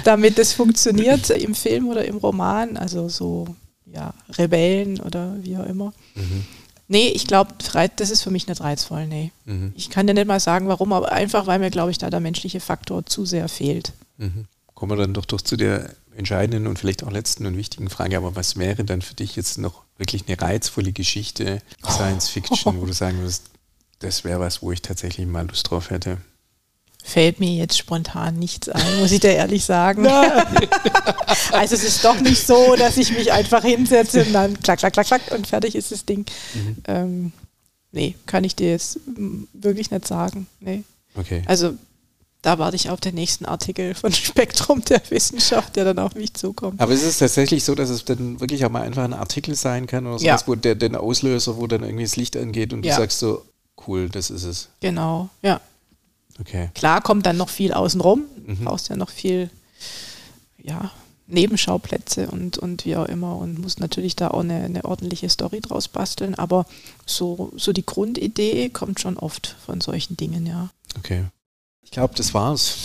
damit 0.05 0.38
es 0.38 0.53
funktioniert 0.53 1.31
im 1.31 1.57
Film 1.57 1.88
oder 1.88 2.05
im 2.05 2.18
Roman. 2.18 2.77
Also 2.77 3.09
so, 3.09 3.57
ja, 3.85 4.14
Rebellen 4.38 5.00
oder 5.00 5.35
wie 5.42 5.57
auch 5.57 5.66
immer. 5.66 5.92
Mhm. 6.14 6.44
Nee, 6.87 7.09
ich 7.09 7.27
glaube, 7.27 7.55
das 7.96 8.11
ist 8.11 8.22
für 8.22 8.31
mich 8.31 8.46
nicht 8.46 8.61
reizvoll, 8.61 9.09
nee. 9.09 9.33
Mhm. 9.44 9.72
Ich 9.74 9.90
kann 9.90 10.07
dir 10.07 10.14
nicht 10.14 10.29
mal 10.29 10.38
sagen, 10.38 10.68
warum, 10.68 10.92
aber 10.92 11.11
einfach, 11.11 11.48
weil 11.48 11.59
mir, 11.59 11.70
glaube 11.70 11.90
ich, 11.90 11.98
da 11.98 12.11
der 12.11 12.20
menschliche 12.20 12.61
Faktor 12.61 13.07
zu 13.07 13.24
sehr 13.27 13.48
fehlt. 13.48 13.92
Mhm. 14.16 14.46
Kommen 14.74 14.92
wir 14.92 14.96
dann 14.96 15.14
doch, 15.14 15.24
doch 15.24 15.40
zu 15.40 15.57
der 15.57 15.94
entscheidenden 16.16 16.66
und 16.66 16.79
vielleicht 16.79 17.05
auch 17.05 17.11
letzten 17.11 17.46
und 17.46 17.57
wichtigen 17.57 17.90
Frage, 17.90 18.16
aber 18.16 18.37
was 18.37 18.57
wäre 18.57 18.85
dann 18.85 19.03
für 19.03 19.14
dich 19.14 19.37
jetzt 19.37 19.59
noch 19.59 19.83
wirklich 19.98 20.24
eine 20.27 20.40
reizvolle 20.40 20.92
Geschichte, 20.92 21.61
Science 21.88 22.29
Fiction, 22.29 22.81
wo 22.81 22.87
du 22.87 22.92
sagen 22.92 23.18
würdest, 23.18 23.44
das 24.00 24.24
wäre 24.24 24.40
was, 24.40 24.62
wo 24.62 24.72
ich 24.72 24.83
tatsächlich 24.83 25.27
mal 25.27 25.46
Lust 25.46 25.70
drauf 25.70 25.90
hätte? 25.90 26.18
Fällt 27.07 27.38
mir 27.38 27.53
jetzt 27.55 27.77
spontan 27.77 28.38
nichts 28.38 28.68
ein, 28.68 28.98
muss 28.98 29.12
ich 29.12 29.20
dir 29.20 29.35
ehrlich 29.35 29.64
sagen. 29.64 30.07
also 31.53 31.74
es 31.74 31.85
ist 31.85 32.05
doch 32.05 32.18
nicht 32.20 32.46
so, 32.46 32.77
dass 32.77 32.96
ich 32.96 33.12
mich 33.12 33.31
einfach 33.31 33.62
hinsetze 33.62 34.24
und 34.24 34.33
dann 34.33 34.59
klack, 34.61 34.79
klack, 34.79 34.94
klack, 34.94 35.07
klack 35.07 35.31
und 35.33 35.46
fertig 35.46 35.74
ist 35.74 35.92
das 35.92 36.07
Ding. 36.07 36.24
Mhm. 36.55 36.77
Ähm, 36.87 37.33
nee, 37.92 38.14
kann 38.27 38.44
ich 38.44 38.57
dir 38.57 38.70
jetzt 38.70 39.00
wirklich 39.53 39.90
nicht 39.90 40.07
sagen. 40.07 40.46
Nee. 40.61 40.83
Okay. 41.14 41.42
Also 41.46 41.74
da 42.44 42.59
warte 42.59 42.76
ich 42.76 42.90
auf 42.90 43.00
den 43.00 43.14
nächsten 43.14 43.46
Artikel 43.46 43.94
von 43.94 44.12
Spektrum 44.12 44.85
der 44.85 45.00
Wissenschaft, 45.09 45.76
der 45.76 45.87
dann 45.87 45.98
auf 45.98 46.14
mich 46.14 46.35
zukommt. 46.35 46.80
Aber 46.80 46.92
ist 46.92 47.02
es 47.02 47.18
tatsächlich 47.18 47.64
so, 47.64 47.74
dass 47.74 47.88
es 47.88 48.04
dann 48.04 48.38
wirklich 48.38 48.64
auch 48.66 48.70
mal 48.70 48.83
einfach 48.83 49.04
ein 49.04 49.14
Artikel 49.14 49.54
sein 49.54 49.87
kann 49.87 50.07
oder 50.07 50.18
sowas, 50.18 50.42
ja. 50.42 50.46
wo 50.46 50.54
der 50.54 50.74
den 50.74 50.94
Auslöser, 50.94 51.57
wo 51.57 51.66
dann 51.66 51.83
irgendwie 51.83 52.04
das 52.04 52.16
Licht 52.16 52.37
angeht 52.37 52.74
und 52.74 52.85
ja. 52.85 52.94
du 52.94 53.00
sagst 53.00 53.18
so, 53.18 53.42
cool, 53.87 54.11
das 54.11 54.28
ist 54.30 54.44
es. 54.44 54.68
Genau, 54.80 55.30
ja. 55.42 55.61
Okay. 56.38 56.70
Klar 56.74 57.00
kommt 57.00 57.24
dann 57.24 57.38
noch 57.38 57.48
viel 57.48 57.72
außenrum, 57.72 58.24
mhm. 58.46 58.64
brauchst 58.64 58.90
ja 58.90 58.96
noch 58.96 59.11
viel, 59.11 59.48
ja, 60.62 60.90
Nebenschauplätze 61.26 62.26
und, 62.26 62.59
und 62.59 62.85
wie 62.85 62.96
auch 62.96 63.07
immer 63.07 63.37
und 63.38 63.59
muss 63.59 63.78
natürlich 63.78 64.16
da 64.16 64.28
auch 64.28 64.40
eine, 64.40 64.64
eine 64.64 64.85
ordentliche 64.85 65.30
Story 65.30 65.62
draus 65.62 65.88
basteln, 65.88 66.35
aber 66.35 66.66
so, 67.07 67.50
so 67.57 67.72
die 67.72 67.87
Grundidee 67.87 68.68
kommt 68.68 69.00
schon 69.00 69.16
oft 69.16 69.57
von 69.64 69.80
solchen 69.80 70.18
Dingen, 70.18 70.44
ja. 70.44 70.68
Okay. 70.98 71.24
Ich 71.85 71.90
glaube, 71.90 72.14
das 72.16 72.35
war's. 72.35 72.77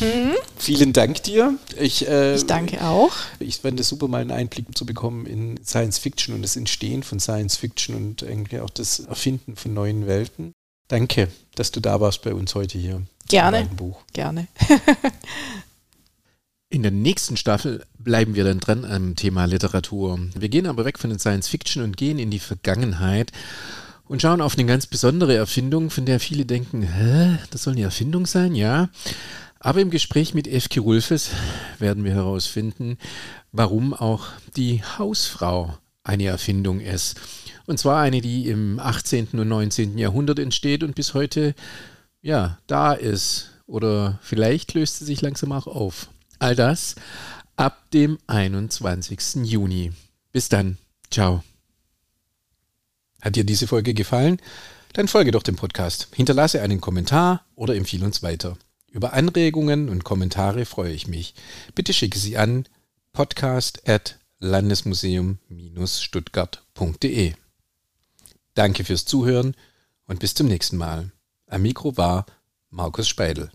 Mhm. 0.00 0.34
Vielen 0.56 0.92
Dank 0.92 1.22
dir. 1.22 1.58
Ich, 1.78 2.06
äh, 2.06 2.34
ich 2.34 2.46
danke 2.46 2.84
auch. 2.84 3.12
Ich 3.38 3.58
fand 3.58 3.78
es 3.80 3.88
super, 3.88 4.08
mal 4.08 4.20
einen 4.20 4.30
Einblick 4.30 4.66
zu 4.76 4.84
bekommen 4.86 5.26
in 5.26 5.58
Science 5.64 5.98
Fiction 5.98 6.34
und 6.34 6.42
das 6.42 6.56
Entstehen 6.56 7.02
von 7.02 7.20
Science 7.20 7.56
Fiction 7.56 7.94
und 7.94 8.22
irgendwie 8.22 8.60
auch 8.60 8.70
das 8.70 9.00
Erfinden 9.00 9.56
von 9.56 9.74
neuen 9.74 10.06
Welten. 10.06 10.52
Danke, 10.88 11.28
dass 11.54 11.70
du 11.70 11.80
da 11.80 12.00
warst 12.00 12.22
bei 12.22 12.34
uns 12.34 12.54
heute 12.54 12.78
hier. 12.78 13.02
Gerne. 13.28 13.68
Gerne. 14.12 14.48
In 16.72 16.82
der 16.82 16.92
nächsten 16.92 17.36
Staffel 17.36 17.84
bleiben 17.98 18.36
wir 18.36 18.44
dann 18.44 18.60
dran 18.60 18.84
am 18.84 19.16
Thema 19.16 19.44
Literatur. 19.44 20.20
Wir 20.36 20.48
gehen 20.48 20.66
aber 20.66 20.84
weg 20.84 21.00
von 21.00 21.10
den 21.10 21.18
Science 21.18 21.48
Fiction 21.48 21.82
und 21.82 21.96
gehen 21.96 22.20
in 22.20 22.30
die 22.30 22.38
Vergangenheit 22.38 23.32
und 24.10 24.20
schauen 24.20 24.40
auf 24.40 24.58
eine 24.58 24.66
ganz 24.66 24.88
besondere 24.88 25.36
Erfindung, 25.36 25.88
von 25.88 26.04
der 26.04 26.18
viele 26.18 26.44
denken, 26.44 26.82
hä, 26.82 27.38
das 27.52 27.62
soll 27.62 27.74
eine 27.74 27.84
Erfindung 27.84 28.26
sein, 28.26 28.56
ja. 28.56 28.88
Aber 29.60 29.80
im 29.80 29.90
Gespräch 29.90 30.34
mit 30.34 30.48
Efke 30.48 30.80
Rulfes 30.80 31.30
werden 31.78 32.02
wir 32.02 32.12
herausfinden, 32.12 32.98
warum 33.52 33.94
auch 33.94 34.26
die 34.56 34.82
Hausfrau 34.82 35.78
eine 36.02 36.26
Erfindung 36.26 36.80
ist. 36.80 37.20
Und 37.66 37.78
zwar 37.78 38.00
eine, 38.00 38.20
die 38.20 38.48
im 38.48 38.80
18. 38.80 39.28
und 39.34 39.46
19. 39.46 39.96
Jahrhundert 39.96 40.40
entsteht 40.40 40.82
und 40.82 40.96
bis 40.96 41.14
heute 41.14 41.54
ja, 42.20 42.58
da 42.66 42.94
ist 42.94 43.52
oder 43.66 44.18
vielleicht 44.22 44.74
löst 44.74 44.98
sie 44.98 45.04
sich 45.04 45.22
langsam 45.22 45.52
auch 45.52 45.68
auf. 45.68 46.08
All 46.40 46.56
das 46.56 46.96
ab 47.54 47.88
dem 47.92 48.18
21. 48.26 49.44
Juni. 49.44 49.92
Bis 50.32 50.48
dann. 50.48 50.78
Ciao. 51.12 51.44
Hat 53.20 53.36
dir 53.36 53.44
diese 53.44 53.66
Folge 53.66 53.94
gefallen? 53.94 54.40
Dann 54.92 55.08
folge 55.08 55.30
doch 55.30 55.42
dem 55.42 55.56
Podcast, 55.56 56.08
hinterlasse 56.14 56.62
einen 56.62 56.80
Kommentar 56.80 57.44
oder 57.54 57.76
empfehle 57.76 58.04
uns 58.04 58.22
weiter. 58.22 58.56
Über 58.90 59.12
Anregungen 59.12 59.88
und 59.88 60.02
Kommentare 60.02 60.64
freue 60.64 60.92
ich 60.92 61.06
mich. 61.06 61.34
Bitte 61.74 61.92
schicke 61.92 62.18
sie 62.18 62.36
an 62.36 62.66
podcast 63.12 63.88
at 63.88 64.18
landesmuseum-stuttgart.de. 64.40 67.34
Danke 68.54 68.84
fürs 68.84 69.04
Zuhören 69.04 69.54
und 70.06 70.18
bis 70.18 70.34
zum 70.34 70.48
nächsten 70.48 70.76
Mal. 70.76 71.12
Am 71.46 71.62
Mikro 71.62 71.96
war 71.96 72.26
Markus 72.70 73.08
Speidel. 73.08 73.52